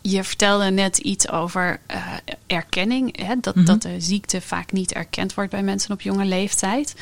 Je 0.00 0.24
vertelde 0.24 0.70
net 0.70 0.98
iets 0.98 1.28
over 1.30 1.80
uh, 1.90 2.06
erkenning. 2.46 3.26
Hè? 3.26 3.34
Dat, 3.40 3.54
mhm. 3.54 3.64
dat 3.64 3.82
de 3.82 4.00
ziekte 4.00 4.40
vaak 4.40 4.72
niet 4.72 4.92
erkend 4.92 5.34
wordt 5.34 5.50
bij 5.50 5.62
mensen 5.62 5.92
op 5.92 6.00
jonge 6.00 6.24
leeftijd. 6.24 6.94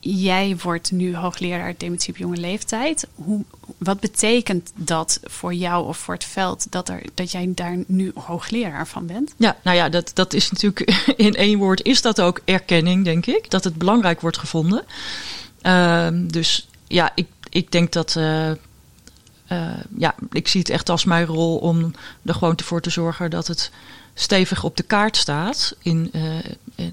Jij 0.00 0.56
wordt 0.62 0.90
nu 0.90 1.16
hoogleraar 1.16 1.74
dementie 1.76 2.12
op 2.12 2.18
jonge 2.18 2.36
leeftijd. 2.36 3.06
Hoe, 3.14 3.44
wat 3.78 4.00
betekent 4.00 4.72
dat 4.74 5.20
voor 5.24 5.54
jou 5.54 5.86
of 5.86 5.96
voor 5.96 6.14
het 6.14 6.24
veld 6.24 6.66
dat, 6.70 6.88
er, 6.88 7.02
dat 7.14 7.30
jij 7.30 7.52
daar 7.54 7.76
nu 7.86 8.12
hoogleraar 8.14 8.86
van 8.86 9.06
bent? 9.06 9.34
Ja, 9.36 9.56
nou 9.62 9.76
ja, 9.76 9.88
dat, 9.88 10.10
dat 10.14 10.32
is 10.32 10.50
natuurlijk 10.50 11.02
in 11.16 11.34
één 11.34 11.58
woord 11.58 11.82
is 11.82 12.02
dat 12.02 12.20
ook 12.20 12.40
erkenning, 12.44 13.04
denk 13.04 13.26
ik. 13.26 13.50
Dat 13.50 13.64
het 13.64 13.74
belangrijk 13.74 14.20
wordt 14.20 14.38
gevonden. 14.38 14.84
Uh, 15.62 16.08
dus 16.12 16.68
ja, 16.86 17.12
ik, 17.14 17.26
ik 17.50 17.72
denk 17.72 17.92
dat 17.92 18.14
uh, 18.18 18.50
ja, 19.98 20.14
ik 20.32 20.48
zie 20.48 20.60
het 20.60 20.70
echt 20.70 20.88
als 20.88 21.04
mijn 21.04 21.26
rol 21.26 21.56
om 21.56 21.94
er 22.24 22.34
gewoon 22.34 22.60
voor 22.64 22.80
te 22.80 22.90
zorgen 22.90 23.30
dat 23.30 23.46
het 23.46 23.70
stevig 24.14 24.64
op 24.64 24.76
de 24.76 24.82
kaart 24.82 25.16
staat 25.16 25.76
in, 25.78 26.12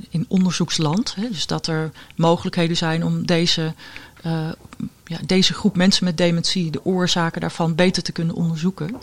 in 0.10 0.26
onderzoeksland. 0.28 1.16
Hè? 1.16 1.30
Dus 1.30 1.48
dat 1.48 1.68
er 1.68 1.92
mogelijkheden 2.16 2.78
zijn 2.78 3.06
om 3.06 3.26
deze, 3.26 3.74
ja, 5.04 5.20
deze 5.26 5.54
groep 5.54 5.76
mensen 5.76 6.06
met 6.06 6.18
dementie, 6.18 6.72
de 6.72 6.86
oorzaken 6.86 7.42
daarvan, 7.42 7.76
beter 7.76 8.04
te 8.04 8.12
kunnen 8.12 8.36
onderzoeken. 8.36 8.96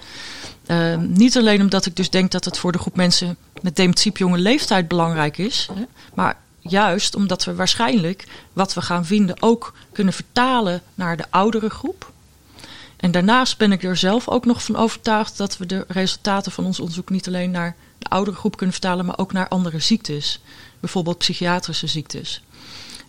niet 0.99 1.37
alleen 1.37 1.61
omdat 1.61 1.87
ik 1.87 1.97
dus 1.97 2.11
denk 2.11 2.31
dat 2.31 2.45
het 2.45 2.59
voor 2.59 2.73
de 2.73 2.79
groep 2.79 2.97
mensen 2.97 3.37
met 3.63 3.77
dementie 3.77 4.11
op 4.11 4.19
jonge 4.19 4.39
leeftijd 4.39 4.89
belangrijk 4.89 5.39
is, 5.39 5.69
hè? 5.75 5.85
maar 6.15 6.37
juist 6.63 7.15
omdat 7.15 7.45
we 7.45 7.55
waarschijnlijk 7.55 8.27
wat 8.53 8.75
we 8.75 8.83
gaan 8.83 9.05
vinden 9.05 9.43
ook 9.43 9.75
kunnen 9.93 10.15
vertalen 10.15 10.83
naar 10.95 11.17
de 11.17 11.25
oudere 11.31 11.71
groep. 11.71 12.12
En 13.03 13.11
daarnaast 13.11 13.59
ben 13.59 13.73
ik 13.73 13.83
er 13.83 13.97
zelf 13.97 14.29
ook 14.29 14.45
nog 14.45 14.65
van 14.65 14.77
overtuigd 14.77 15.37
dat 15.37 15.59
we 15.59 15.67
de 15.67 15.85
resultaten 15.89 16.53
van 16.53 16.65
ons 16.65 16.81
onderzoek 16.81 17.11
niet 17.11 17.27
alleen 17.27 17.51
naar 17.51 17.77
de 17.99 18.09
oudere 18.09 18.37
groep 18.37 18.57
kunnen 18.57 18.75
vertalen, 18.75 19.07
maar 19.07 19.19
ook 19.19 19.33
naar 19.33 19.49
andere 19.49 19.79
ziektes. 19.79 20.41
Bijvoorbeeld 20.81 21.19
psychiatrische 21.19 21.87
ziektes. 21.87 22.43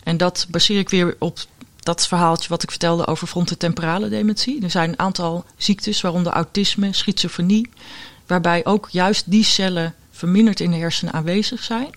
En 0.02 0.16
dat 0.16 0.46
baseer 0.50 0.78
ik 0.78 0.88
weer 0.88 1.16
op 1.18 1.38
dat 1.78 2.06
verhaaltje 2.06 2.48
wat 2.48 2.62
ik 2.62 2.70
vertelde 2.70 3.06
over 3.06 3.26
frontotemporale 3.26 4.08
dementie. 4.08 4.62
Er 4.62 4.70
zijn 4.70 4.88
een 4.88 4.98
aantal 4.98 5.44
ziektes, 5.56 6.00
waaronder 6.00 6.32
autisme, 6.32 6.92
schizofrenie, 6.92 7.68
waarbij 8.26 8.64
ook 8.64 8.88
juist 8.90 9.30
die 9.30 9.44
cellen 9.44 9.94
verminderd 10.10 10.60
in 10.60 10.70
de 10.70 10.76
hersenen 10.76 11.14
aanwezig 11.14 11.62
zijn. 11.62 11.90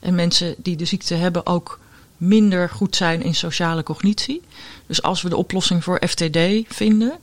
En 0.00 0.14
mensen 0.14 0.54
die 0.58 0.76
de 0.76 0.84
ziekte 0.84 1.14
hebben 1.14 1.46
ook 1.46 1.80
minder 2.16 2.68
goed 2.68 2.96
zijn 2.96 3.22
in 3.22 3.34
sociale 3.34 3.82
cognitie. 3.82 4.42
Dus 4.86 5.02
als 5.02 5.22
we 5.22 5.28
de 5.28 5.36
oplossing 5.36 5.84
voor 5.84 6.02
FTD 6.08 6.38
vinden, 6.68 7.18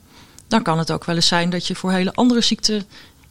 dan 0.50 0.62
kan 0.62 0.78
het 0.78 0.90
ook 0.90 1.04
wel 1.04 1.14
eens 1.14 1.26
zijn 1.26 1.50
dat 1.50 1.66
je 1.66 1.74
voor 1.74 1.92
hele 1.92 2.14
andere 2.14 2.40
ziekten 2.40 2.84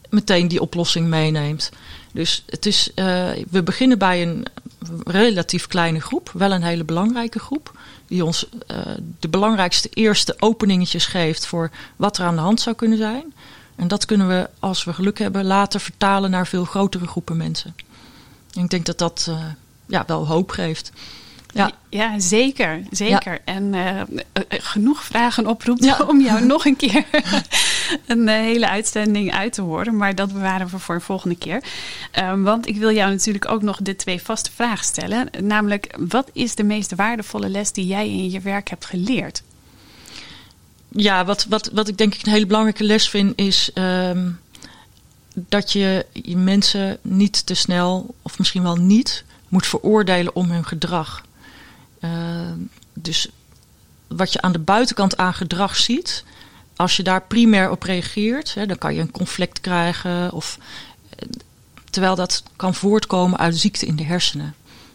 meteen 0.08 0.48
die 0.48 0.60
oplossing 0.60 1.06
meeneemt. 1.06 1.70
Dus 2.12 2.44
het 2.46 2.66
is, 2.66 2.88
uh, 2.88 3.30
we 3.50 3.62
beginnen 3.62 3.98
bij 3.98 4.22
een 4.22 4.46
relatief 5.04 5.66
kleine 5.66 6.00
groep, 6.00 6.30
wel 6.34 6.52
een 6.52 6.62
hele 6.62 6.84
belangrijke 6.84 7.38
groep, 7.38 7.78
die 8.06 8.24
ons 8.24 8.46
uh, 8.70 8.76
de 9.18 9.28
belangrijkste 9.28 9.88
eerste 9.88 10.36
openingetjes 10.38 11.06
geeft 11.06 11.46
voor 11.46 11.70
wat 11.96 12.18
er 12.18 12.24
aan 12.24 12.34
de 12.34 12.40
hand 12.40 12.60
zou 12.60 12.76
kunnen 12.76 12.98
zijn. 12.98 13.34
En 13.76 13.88
dat 13.88 14.04
kunnen 14.04 14.28
we, 14.28 14.48
als 14.58 14.84
we 14.84 14.92
geluk 14.92 15.18
hebben, 15.18 15.44
later 15.44 15.80
vertalen 15.80 16.30
naar 16.30 16.46
veel 16.46 16.64
grotere 16.64 17.06
groepen 17.06 17.36
mensen. 17.36 17.74
Ik 18.52 18.70
denk 18.70 18.86
dat 18.86 18.98
dat 18.98 19.26
uh, 19.28 19.44
ja, 19.86 20.04
wel 20.06 20.26
hoop 20.26 20.50
geeft. 20.50 20.92
Ja, 21.52 21.70
ja 21.88 22.18
zeker. 22.18 22.82
zeker. 22.90 23.38
En 23.44 23.72
uh, 23.72 24.00
genoeg 24.48 25.04
vragen 25.04 25.46
oproept 25.46 25.84
ja. 25.84 25.98
om 26.08 26.20
jou 26.20 26.44
nog 26.44 26.66
een 26.66 26.76
keer 26.76 27.04
een 28.06 28.28
hele 28.28 28.68
uitzending 28.68 29.32
uit 29.32 29.52
te 29.52 29.62
horen. 29.62 29.96
Maar 29.96 30.14
dat 30.14 30.32
bewaren 30.32 30.68
we 30.68 30.78
voor 30.78 30.94
een 30.94 31.00
volgende 31.00 31.36
keer. 31.36 31.62
Um, 32.18 32.42
want 32.42 32.68
ik 32.68 32.76
wil 32.76 32.92
jou 32.92 33.10
natuurlijk 33.10 33.50
ook 33.50 33.62
nog 33.62 33.78
de 33.82 33.96
twee 33.96 34.22
vaste 34.22 34.50
vragen 34.54 34.84
stellen. 34.84 35.28
Namelijk, 35.40 35.96
wat 35.98 36.30
is 36.32 36.54
de 36.54 36.64
meest 36.64 36.94
waardevolle 36.94 37.48
les 37.48 37.72
die 37.72 37.86
jij 37.86 38.08
in 38.08 38.30
je 38.30 38.40
werk 38.40 38.70
hebt 38.70 38.86
geleerd? 38.86 39.42
Ja, 40.88 41.24
wat, 41.24 41.46
wat, 41.48 41.70
wat 41.72 41.88
ik 41.88 41.98
denk 41.98 42.14
ik 42.14 42.26
een 42.26 42.32
hele 42.32 42.46
belangrijke 42.46 42.84
les 42.84 43.08
vind 43.08 43.32
is... 43.38 43.70
Um, 43.74 44.40
dat 45.34 45.72
je 45.72 46.06
mensen 46.36 46.98
niet 47.02 47.46
te 47.46 47.54
snel, 47.54 48.14
of 48.22 48.38
misschien 48.38 48.62
wel 48.62 48.76
niet, 48.76 49.24
moet 49.48 49.66
veroordelen 49.66 50.34
om 50.34 50.50
hun 50.50 50.64
gedrag. 50.64 51.24
Uh, 52.00 52.52
dus 52.92 53.28
wat 54.06 54.32
je 54.32 54.40
aan 54.40 54.52
de 54.52 54.58
buitenkant 54.58 55.16
aan 55.16 55.34
gedrag 55.34 55.76
ziet, 55.76 56.24
als 56.76 56.96
je 56.96 57.02
daar 57.02 57.22
primair 57.22 57.70
op 57.70 57.82
reageert, 57.82 58.54
hè, 58.54 58.66
dan 58.66 58.78
kan 58.78 58.94
je 58.94 59.00
een 59.00 59.10
conflict 59.10 59.60
krijgen. 59.60 60.32
Of, 60.32 60.58
terwijl 61.90 62.14
dat 62.14 62.42
kan 62.56 62.74
voortkomen 62.74 63.38
uit 63.38 63.58
ziekte 63.58 63.86
in 63.86 63.96
de 63.96 64.04
hersenen. 64.04 64.54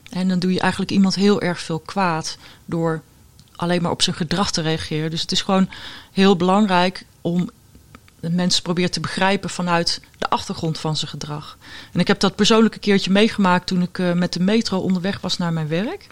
En 0.09 0.27
dan 0.27 0.39
doe 0.39 0.53
je 0.53 0.59
eigenlijk 0.59 0.91
iemand 0.91 1.15
heel 1.15 1.41
erg 1.41 1.59
veel 1.59 1.79
kwaad 1.79 2.37
door 2.65 3.01
alleen 3.55 3.81
maar 3.81 3.91
op 3.91 4.01
zijn 4.01 4.15
gedrag 4.15 4.51
te 4.51 4.61
reageren. 4.61 5.09
Dus 5.09 5.21
het 5.21 5.31
is 5.31 5.41
gewoon 5.41 5.69
heel 6.11 6.35
belangrijk 6.35 7.05
om 7.21 7.49
mensen 8.19 8.63
probeert 8.63 8.93
te 8.93 8.99
begrijpen 8.99 9.49
vanuit 9.49 10.01
de 10.17 10.29
achtergrond 10.29 10.79
van 10.79 10.95
zijn 10.95 11.09
gedrag. 11.09 11.57
En 11.91 11.99
ik 11.99 12.07
heb 12.07 12.19
dat 12.19 12.35
persoonlijk 12.35 12.73
een 12.73 12.79
keertje 12.79 13.11
meegemaakt 13.11 13.67
toen 13.67 13.81
ik 13.81 13.97
uh, 13.97 14.13
met 14.13 14.33
de 14.33 14.39
metro 14.39 14.79
onderweg 14.79 15.21
was 15.21 15.37
naar 15.37 15.53
mijn 15.53 15.67
werk. 15.67 16.07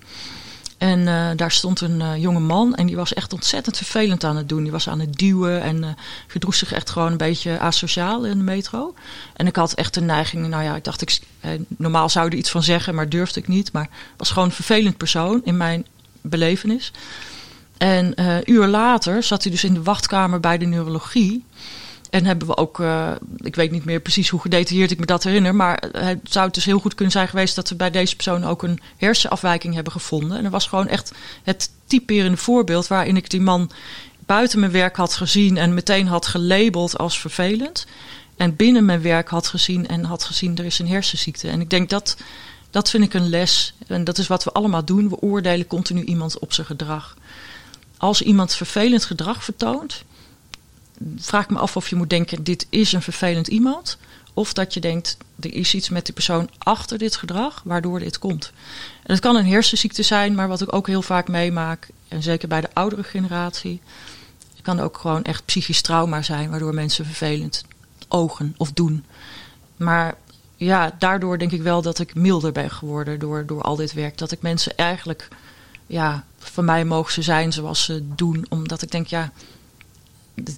En 0.83 0.99
uh, 0.99 1.29
daar 1.35 1.51
stond 1.51 1.81
een 1.81 1.99
uh, 1.99 2.17
jonge 2.17 2.39
man 2.39 2.75
en 2.75 2.85
die 2.85 2.95
was 2.95 3.13
echt 3.13 3.33
ontzettend 3.33 3.77
vervelend 3.77 4.23
aan 4.23 4.37
het 4.37 4.49
doen. 4.49 4.63
Die 4.63 4.71
was 4.71 4.89
aan 4.89 4.99
het 4.99 5.17
duwen 5.17 5.61
en 5.61 5.97
gedroeg 6.27 6.55
zich 6.55 6.73
echt 6.73 6.89
gewoon 6.89 7.11
een 7.11 7.17
beetje 7.17 7.59
asociaal 7.59 8.25
in 8.25 8.37
de 8.37 8.43
metro. 8.43 8.93
En 9.33 9.47
ik 9.47 9.55
had 9.55 9.73
echt 9.73 9.95
een 9.95 10.05
neiging, 10.05 10.47
nou 10.47 10.63
ja, 10.63 10.75
ik 10.75 10.83
dacht, 10.83 11.01
ik, 11.01 11.19
normaal 11.67 12.09
zou 12.09 12.27
er 12.27 12.33
iets 12.33 12.49
van 12.49 12.63
zeggen, 12.63 12.95
maar 12.95 13.09
durfde 13.09 13.39
ik 13.39 13.47
niet. 13.47 13.71
Maar 13.71 13.89
was 14.17 14.29
gewoon 14.29 14.47
een 14.47 14.55
vervelend 14.55 14.97
persoon 14.97 15.41
in 15.43 15.57
mijn 15.57 15.85
belevenis. 16.21 16.91
En 17.77 18.13
uh, 18.15 18.37
uur 18.45 18.67
later 18.67 19.23
zat 19.23 19.43
hij 19.43 19.51
dus 19.51 19.63
in 19.63 19.73
de 19.73 19.83
wachtkamer 19.83 20.39
bij 20.39 20.57
de 20.57 20.65
neurologie. 20.65 21.45
En 22.13 22.25
hebben 22.25 22.47
we 22.47 22.57
ook, 22.57 22.79
uh, 22.79 23.11
ik 23.37 23.55
weet 23.55 23.71
niet 23.71 23.85
meer 23.85 23.99
precies 23.99 24.29
hoe 24.29 24.41
gedetailleerd 24.41 24.91
ik 24.91 24.99
me 24.99 25.05
dat 25.05 25.23
herinner, 25.23 25.55
maar 25.55 25.83
het 25.91 26.19
zou 26.23 26.51
dus 26.51 26.65
heel 26.65 26.79
goed 26.79 26.95
kunnen 26.95 27.13
zijn 27.13 27.27
geweest 27.27 27.55
dat 27.55 27.69
we 27.69 27.75
bij 27.75 27.91
deze 27.91 28.15
persoon 28.15 28.43
ook 28.43 28.63
een 28.63 28.79
hersenafwijking 28.97 29.73
hebben 29.73 29.93
gevonden. 29.93 30.37
En 30.37 30.43
dat 30.43 30.51
was 30.51 30.67
gewoon 30.67 30.87
echt 30.87 31.11
het 31.43 31.69
typerende 31.85 32.37
voorbeeld 32.37 32.87
waarin 32.87 33.17
ik 33.17 33.29
die 33.29 33.41
man 33.41 33.71
buiten 34.25 34.59
mijn 34.59 34.71
werk 34.71 34.95
had 34.95 35.13
gezien 35.13 35.57
en 35.57 35.73
meteen 35.73 36.07
had 36.07 36.25
gelabeld 36.25 36.97
als 36.97 37.19
vervelend. 37.19 37.85
En 38.37 38.55
binnen 38.55 38.85
mijn 38.85 39.01
werk 39.01 39.29
had 39.29 39.47
gezien 39.47 39.87
en 39.87 40.03
had 40.03 40.23
gezien 40.23 40.57
er 40.57 40.65
is 40.65 40.79
een 40.79 40.87
hersenziekte. 40.87 41.49
En 41.49 41.61
ik 41.61 41.69
denk 41.69 41.89
dat, 41.89 42.17
dat 42.69 42.89
vind 42.89 43.03
ik 43.03 43.13
een 43.13 43.29
les. 43.29 43.73
En 43.87 44.03
dat 44.03 44.17
is 44.17 44.27
wat 44.27 44.43
we 44.43 44.51
allemaal 44.51 44.85
doen. 44.85 45.09
We 45.09 45.19
oordelen 45.19 45.67
continu 45.67 46.03
iemand 46.03 46.39
op 46.39 46.53
zijn 46.53 46.67
gedrag. 46.67 47.17
Als 47.97 48.21
iemand 48.21 48.53
vervelend 48.55 49.05
gedrag 49.05 49.43
vertoont, 49.43 50.03
vraag 51.17 51.49
me 51.49 51.57
af 51.57 51.75
of 51.75 51.89
je 51.89 51.95
moet 51.95 52.09
denken: 52.09 52.43
dit 52.43 52.67
is 52.69 52.93
een 52.93 53.01
vervelend 53.01 53.47
iemand. 53.47 53.97
Of 54.33 54.53
dat 54.53 54.73
je 54.73 54.79
denkt, 54.79 55.17
er 55.39 55.53
is 55.53 55.73
iets 55.73 55.89
met 55.89 56.05
die 56.05 56.13
persoon 56.13 56.49
achter 56.57 56.97
dit 56.97 57.15
gedrag 57.15 57.61
waardoor 57.65 57.99
dit 57.99 58.19
komt. 58.19 58.51
En 59.03 59.13
het 59.13 59.19
kan 59.19 59.35
een 59.35 59.45
hersenziekte 59.45 60.03
zijn, 60.03 60.35
maar 60.35 60.47
wat 60.47 60.61
ik 60.61 60.73
ook 60.73 60.87
heel 60.87 61.01
vaak 61.01 61.27
meemaak, 61.27 61.87
en 62.07 62.23
zeker 62.23 62.47
bij 62.47 62.61
de 62.61 62.69
oudere 62.73 63.03
generatie, 63.03 63.81
kan 64.63 64.79
ook 64.79 64.97
gewoon 64.97 65.23
echt 65.23 65.45
psychisch 65.45 65.81
trauma 65.81 66.21
zijn, 66.21 66.49
waardoor 66.49 66.73
mensen 66.73 67.05
vervelend 67.05 67.63
ogen 68.07 68.53
of 68.57 68.71
doen. 68.71 69.05
Maar 69.77 70.15
ja, 70.55 70.95
daardoor 70.99 71.37
denk 71.37 71.51
ik 71.51 71.61
wel 71.61 71.81
dat 71.81 71.99
ik 71.99 72.15
milder 72.15 72.51
ben 72.51 72.69
geworden 72.71 73.19
door, 73.19 73.45
door 73.45 73.61
al 73.61 73.75
dit 73.75 73.93
werk. 73.93 74.17
Dat 74.17 74.31
ik 74.31 74.41
mensen 74.41 74.77
eigenlijk, 74.77 75.27
ja, 75.87 76.25
van 76.37 76.65
mij 76.65 76.85
mogen 76.85 77.13
ze 77.13 77.21
zijn 77.21 77.53
zoals 77.53 77.83
ze 77.83 78.03
doen, 78.15 78.45
omdat 78.49 78.81
ik 78.81 78.91
denk, 78.91 79.07
ja, 79.07 79.31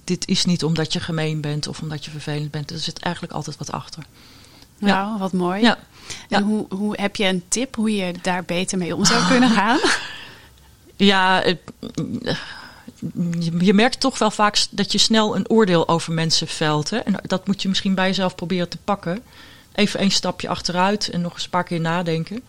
dit 0.04 0.28
is 0.28 0.44
niet 0.44 0.64
omdat 0.64 0.92
je 0.92 1.00
gemeen 1.00 1.40
bent 1.40 1.66
of 1.66 1.80
omdat 1.80 2.04
je 2.04 2.10
vervelend 2.10 2.50
bent. 2.50 2.70
Er 2.70 2.78
zit 2.78 2.98
eigenlijk 2.98 3.34
altijd 3.34 3.56
wat 3.56 3.72
achter. 3.72 4.02
Nou, 4.78 5.12
ja. 5.12 5.18
wat 5.18 5.32
mooi. 5.32 5.60
Ja. 5.60 5.78
En 6.28 6.42
Hoe, 6.42 6.66
hoe 6.68 7.00
heb 7.00 7.16
je 7.16 7.24
een 7.24 7.42
tip 7.48 7.74
hoe 7.74 7.96
je 7.96 8.14
daar 8.22 8.44
beter 8.44 8.78
mee 8.78 8.96
om 8.96 9.04
zou 9.04 9.26
kunnen 9.26 9.50
gaan? 9.60 9.78
Ja, 10.96 11.44
je 13.58 13.74
merkt 13.74 14.00
toch 14.00 14.18
wel 14.18 14.30
vaak 14.30 14.66
dat 14.70 14.92
je 14.92 14.98
snel 14.98 15.36
een 15.36 15.48
oordeel 15.48 15.88
over 15.88 16.12
mensen 16.12 16.48
velt. 16.48 16.90
Hè? 16.90 16.96
En 16.96 17.14
dat 17.22 17.46
moet 17.46 17.62
je 17.62 17.68
misschien 17.68 17.94
bij 17.94 18.06
jezelf 18.06 18.34
proberen 18.34 18.68
te 18.68 18.78
pakken. 18.84 19.22
Even 19.74 20.02
een 20.02 20.10
stapje 20.10 20.48
achteruit 20.48 21.08
en 21.08 21.20
nog 21.20 21.32
eens 21.32 21.44
een 21.44 21.50
paar 21.50 21.64
keer 21.64 21.80
nadenken 21.80 22.42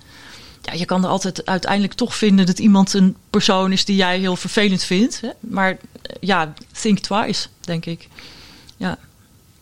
ja, 0.67 0.73
je 0.73 0.85
kan 0.85 1.03
er 1.03 1.09
altijd 1.09 1.45
uiteindelijk 1.45 1.93
toch 1.93 2.15
vinden 2.15 2.45
dat 2.45 2.59
iemand 2.59 2.93
een 2.93 3.15
persoon 3.29 3.71
is 3.71 3.85
die 3.85 3.95
jij 3.95 4.19
heel 4.19 4.35
vervelend 4.35 4.83
vindt. 4.83 5.21
Hè? 5.21 5.29
Maar 5.39 5.71
eh, 5.71 5.77
ja, 6.19 6.53
think 6.81 6.99
twice, 6.99 7.47
denk 7.59 7.85
ik. 7.85 8.07
Ja. 8.77 8.97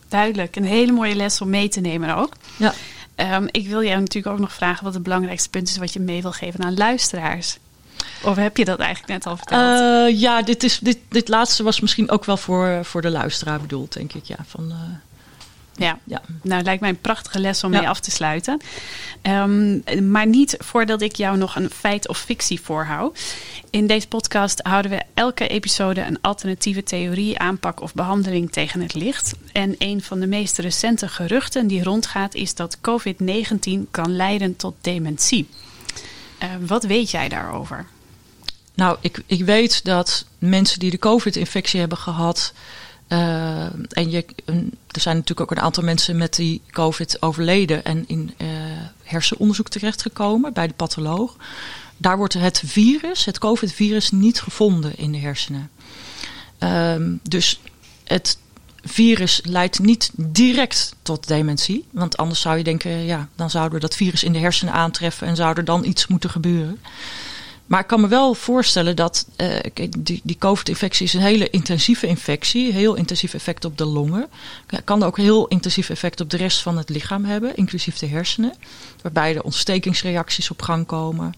Duidelijk. 0.08 0.56
Een 0.56 0.64
hele 0.64 0.92
mooie 0.92 1.14
les 1.14 1.40
om 1.40 1.50
mee 1.50 1.68
te 1.68 1.80
nemen 1.80 2.16
ook. 2.16 2.32
Ja. 2.56 2.74
Um, 3.16 3.48
ik 3.50 3.68
wil 3.68 3.82
jou 3.82 3.98
natuurlijk 4.00 4.34
ook 4.34 4.40
nog 4.40 4.52
vragen 4.52 4.84
wat 4.84 4.94
het 4.94 5.02
belangrijkste 5.02 5.48
punt 5.50 5.68
is 5.68 5.76
wat 5.76 5.92
je 5.92 6.00
mee 6.00 6.22
wil 6.22 6.32
geven 6.32 6.64
aan 6.64 6.76
luisteraars. 6.76 7.58
Of 8.22 8.36
heb 8.36 8.56
je 8.56 8.64
dat 8.64 8.78
eigenlijk 8.78 9.12
net 9.12 9.26
al 9.26 9.36
verteld? 9.36 9.80
Uh, 9.80 10.20
ja, 10.20 10.42
dit, 10.42 10.62
is, 10.62 10.78
dit, 10.78 10.98
dit 11.08 11.28
laatste 11.28 11.62
was 11.62 11.80
misschien 11.80 12.10
ook 12.10 12.24
wel 12.24 12.36
voor, 12.36 12.84
voor 12.84 13.02
de 13.02 13.10
luisteraar 13.10 13.60
bedoeld, 13.60 13.92
denk 13.92 14.12
ik. 14.12 14.24
Ja, 14.24 14.38
van, 14.46 14.64
uh, 14.68 14.76
ja. 15.76 15.98
ja, 16.04 16.22
nou 16.42 16.62
lijkt 16.62 16.80
mij 16.80 16.90
een 16.90 17.00
prachtige 17.00 17.38
les 17.38 17.64
om 17.64 17.70
mee 17.70 17.88
af 17.88 18.00
te 18.00 18.10
sluiten. 18.10 18.60
Um, 19.22 19.82
maar 20.10 20.26
niet 20.26 20.54
voordat 20.58 21.02
ik 21.02 21.16
jou 21.16 21.36
nog 21.36 21.56
een 21.56 21.70
feit 21.70 22.08
of 22.08 22.18
fictie 22.18 22.60
voorhoud. 22.60 23.34
In 23.70 23.86
deze 23.86 24.08
podcast 24.08 24.60
houden 24.62 24.90
we 24.90 25.02
elke 25.14 25.48
episode 25.48 26.00
een 26.00 26.20
alternatieve 26.20 26.82
theorie, 26.82 27.38
aanpak 27.38 27.80
of 27.80 27.94
behandeling 27.94 28.52
tegen 28.52 28.80
het 28.80 28.94
licht. 28.94 29.34
En 29.52 29.74
een 29.78 30.02
van 30.02 30.20
de 30.20 30.26
meest 30.26 30.58
recente 30.58 31.08
geruchten 31.08 31.66
die 31.66 31.82
rondgaat 31.82 32.34
is 32.34 32.54
dat 32.54 32.78
COVID-19 32.78 33.90
kan 33.90 34.16
leiden 34.16 34.56
tot 34.56 34.74
dementie. 34.80 35.48
Uh, 36.42 36.48
wat 36.60 36.84
weet 36.84 37.10
jij 37.10 37.28
daarover? 37.28 37.86
Nou, 38.74 38.96
ik, 39.00 39.22
ik 39.26 39.44
weet 39.44 39.84
dat 39.84 40.26
mensen 40.38 40.78
die 40.78 40.90
de 40.90 40.98
COVID-infectie 40.98 41.80
hebben 41.80 41.98
gehad 41.98 42.52
Uh, 43.08 43.64
en 43.88 44.10
je, 44.10 44.24
er 44.90 45.00
zijn 45.00 45.16
natuurlijk 45.16 45.40
ook 45.40 45.50
een 45.50 45.64
aantal 45.64 45.82
mensen 45.82 46.16
met 46.16 46.34
die 46.34 46.62
COVID 46.70 47.22
overleden 47.22 47.84
en 47.84 48.04
in 48.06 48.34
uh, 48.38 48.48
hersenonderzoek 49.02 49.68
terechtgekomen 49.68 50.52
bij 50.52 50.66
de 50.66 50.74
patholoog. 50.74 51.36
Daar 51.96 52.16
wordt 52.16 52.34
het 52.34 52.62
virus, 52.64 53.24
het 53.24 53.38
COVID-virus, 53.38 54.10
niet 54.10 54.40
gevonden 54.40 54.96
in 54.96 55.12
de 55.12 55.18
hersenen. 55.18 55.70
Uh, 56.58 56.94
dus 57.22 57.60
het 58.04 58.38
virus 58.82 59.40
leidt 59.44 59.78
niet 59.78 60.10
direct 60.14 60.94
tot 61.02 61.28
dementie. 61.28 61.84
Want 61.90 62.16
anders 62.16 62.40
zou 62.40 62.56
je 62.58 62.64
denken, 62.64 62.90
ja, 62.90 63.28
dan 63.34 63.50
zouden 63.50 63.74
we 63.74 63.80
dat 63.80 63.96
virus 63.96 64.22
in 64.22 64.32
de 64.32 64.38
hersenen 64.38 64.74
aantreffen 64.74 65.26
en 65.26 65.36
zou 65.36 65.56
er 65.56 65.64
dan 65.64 65.84
iets 65.84 66.06
moeten 66.06 66.30
gebeuren. 66.30 66.80
Maar 67.66 67.80
ik 67.80 67.86
kan 67.86 68.00
me 68.00 68.08
wel 68.08 68.34
voorstellen 68.34 68.96
dat 68.96 69.26
uh, 69.36 69.56
die, 69.98 70.20
die 70.24 70.38
COVID-infectie 70.38 71.06
is 71.06 71.14
een 71.14 71.20
hele 71.20 71.50
intensieve 71.50 72.06
infectie. 72.06 72.72
Heel 72.72 72.94
intensief 72.94 73.34
effect 73.34 73.64
op 73.64 73.78
de 73.78 73.84
longen. 73.84 74.28
Kan 74.84 75.02
ook 75.02 75.16
heel 75.16 75.46
intensief 75.46 75.90
effect 75.90 76.20
op 76.20 76.30
de 76.30 76.36
rest 76.36 76.62
van 76.62 76.76
het 76.76 76.88
lichaam 76.88 77.24
hebben, 77.24 77.56
inclusief 77.56 77.98
de 77.98 78.06
hersenen. 78.06 78.54
Waarbij 79.02 79.34
er 79.34 79.42
ontstekingsreacties 79.42 80.50
op 80.50 80.62
gang 80.62 80.86
komen. 80.86 81.34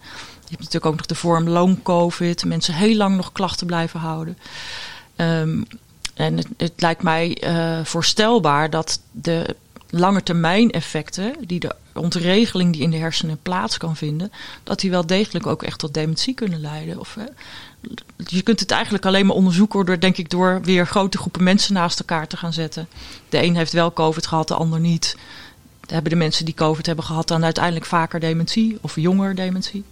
Je 0.49 0.55
hebt 0.55 0.59
natuurlijk 0.59 0.87
ook 0.87 0.97
nog 0.97 1.07
de 1.07 1.15
vorm 1.15 1.49
long 1.49 1.83
COVID. 1.83 2.45
Mensen 2.45 2.75
heel 2.75 2.97
lang 2.97 3.17
nog 3.17 3.33
klachten 3.33 3.67
blijven 3.67 4.01
houden. 4.01 4.39
Um, 5.17 5.67
en 6.15 6.37
het, 6.37 6.47
het, 6.57 6.73
lijkt 6.77 7.03
mij 7.03 7.43
uh, 7.45 7.85
voorstelbaar 7.85 8.71
dat 8.71 9.01
de 9.11 9.57
lange 9.91 10.23
termijn 10.23 10.71
effecten, 10.71 11.35
die 11.47 11.61
de 11.61 11.75
ontregeling 11.95 12.73
die 12.73 12.83
in 12.83 12.91
de 12.91 12.97
hersenen 12.97 13.39
plaats 13.43 13.77
kan 13.77 13.97
vinden, 13.97 14.33
dat 14.63 14.81
die 14.81 14.91
wel 14.91 15.07
degelijk 15.07 15.47
ook 15.47 15.63
echt 15.63 15.79
tot 15.79 15.95
dementie 15.95 16.35
kunnen 16.35 16.61
leiden. 16.61 16.99
Of, 16.99 17.17
je 18.27 18.43
kunt 18.43 18.61
het 18.61 18.71
eigenlijk 18.71 19.07
alleen 19.07 19.27
maar 19.27 19.37
onderzoeken 19.37 19.87
door, 19.87 20.01
denk 20.01 20.17
ik, 20.17 20.31
door 20.31 20.61
weer 20.63 20.87
grote 20.87 21.19
groepen 21.19 21.43
mensen 21.43 21.75
naast 21.75 21.99
elkaar 21.99 22.27
te 22.27 22.37
gaan 22.37 22.53
zetten. 22.53 22.89
De 23.29 23.43
een 23.43 23.57
heeft 23.57 23.73
wel 23.73 23.93
COVID 23.93 24.27
gehad, 24.27 24.49
de 24.49 24.55
ander 24.55 24.81
niet. 24.81 25.17
Hebben 25.87 26.11
de 26.11 26.17
mensen 26.17 26.45
die 26.45 26.55
COVID 26.55 26.87
hebben 26.87 27.05
gehad 27.05 27.29
dan 27.29 27.45
uiteindelijk 27.45 27.87
vaker 27.87 28.21
dementie 28.21 28.79
of 28.81 28.97
jonger 28.97 29.35
dementie? 29.35 29.85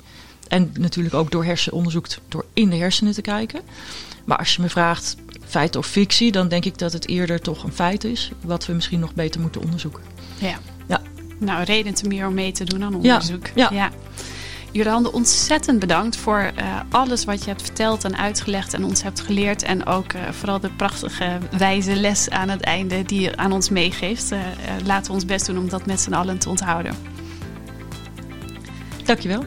En 0.48 0.72
natuurlijk 0.78 1.14
ook 1.14 1.30
door 1.30 1.44
hersenonderzoek, 1.44 2.06
door 2.28 2.44
in 2.52 2.70
de 2.70 2.76
hersenen 2.76 3.12
te 3.12 3.20
kijken. 3.20 3.60
Maar 4.24 4.38
als 4.38 4.56
je 4.56 4.62
me 4.62 4.68
vraagt, 4.68 5.16
feit 5.46 5.76
of 5.76 5.86
fictie, 5.86 6.32
dan 6.32 6.48
denk 6.48 6.64
ik 6.64 6.78
dat 6.78 6.92
het 6.92 7.08
eerder 7.08 7.40
toch 7.40 7.64
een 7.64 7.72
feit 7.72 8.04
is. 8.04 8.30
Wat 8.40 8.66
we 8.66 8.72
misschien 8.72 9.00
nog 9.00 9.14
beter 9.14 9.40
moeten 9.40 9.60
onderzoeken. 9.60 10.02
Ja. 10.38 10.58
ja. 10.86 11.00
Nou, 11.38 11.64
reden 11.64 11.94
te 11.94 12.06
meer 12.06 12.26
om 12.26 12.34
mee 12.34 12.52
te 12.52 12.64
doen 12.64 12.84
aan 12.84 12.94
onderzoek. 12.94 13.46
Ja. 13.54 13.70
ja. 13.72 13.90
Jurande, 14.72 15.12
ontzettend 15.12 15.78
bedankt 15.78 16.16
voor 16.16 16.52
uh, 16.58 16.80
alles 16.90 17.24
wat 17.24 17.44
je 17.44 17.50
hebt 17.50 17.62
verteld 17.62 18.04
en 18.04 18.16
uitgelegd 18.16 18.74
en 18.74 18.84
ons 18.84 19.02
hebt 19.02 19.20
geleerd. 19.20 19.62
En 19.62 19.86
ook 19.86 20.12
uh, 20.12 20.22
vooral 20.30 20.60
de 20.60 20.70
prachtige 20.70 21.38
wijze 21.58 21.96
les 21.96 22.30
aan 22.30 22.48
het 22.48 22.60
einde 22.60 23.02
die 23.02 23.20
je 23.20 23.36
aan 23.36 23.52
ons 23.52 23.68
meegeeft. 23.68 24.32
Uh, 24.32 24.38
laten 24.84 25.06
we 25.06 25.12
ons 25.12 25.24
best 25.24 25.46
doen 25.46 25.58
om 25.58 25.68
dat 25.68 25.86
met 25.86 26.00
z'n 26.00 26.12
allen 26.12 26.38
te 26.38 26.48
onthouden. 26.48 26.94
Dankjewel. 29.04 29.44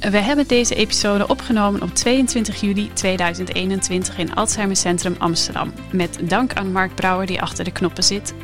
We 0.00 0.18
hebben 0.18 0.46
deze 0.46 0.74
episode 0.74 1.28
opgenomen 1.28 1.82
op 1.82 1.94
22 1.94 2.60
juli 2.60 2.90
2021 2.92 4.18
in 4.18 4.34
Alzheimer 4.34 4.76
Centrum 4.76 5.14
Amsterdam. 5.18 5.72
Met 5.92 6.18
dank 6.22 6.52
aan 6.52 6.72
Mark 6.72 6.94
Brouwer 6.94 7.26
die 7.26 7.42
achter 7.42 7.64
de 7.64 7.72
knoppen 7.72 8.04
zit 8.04 8.34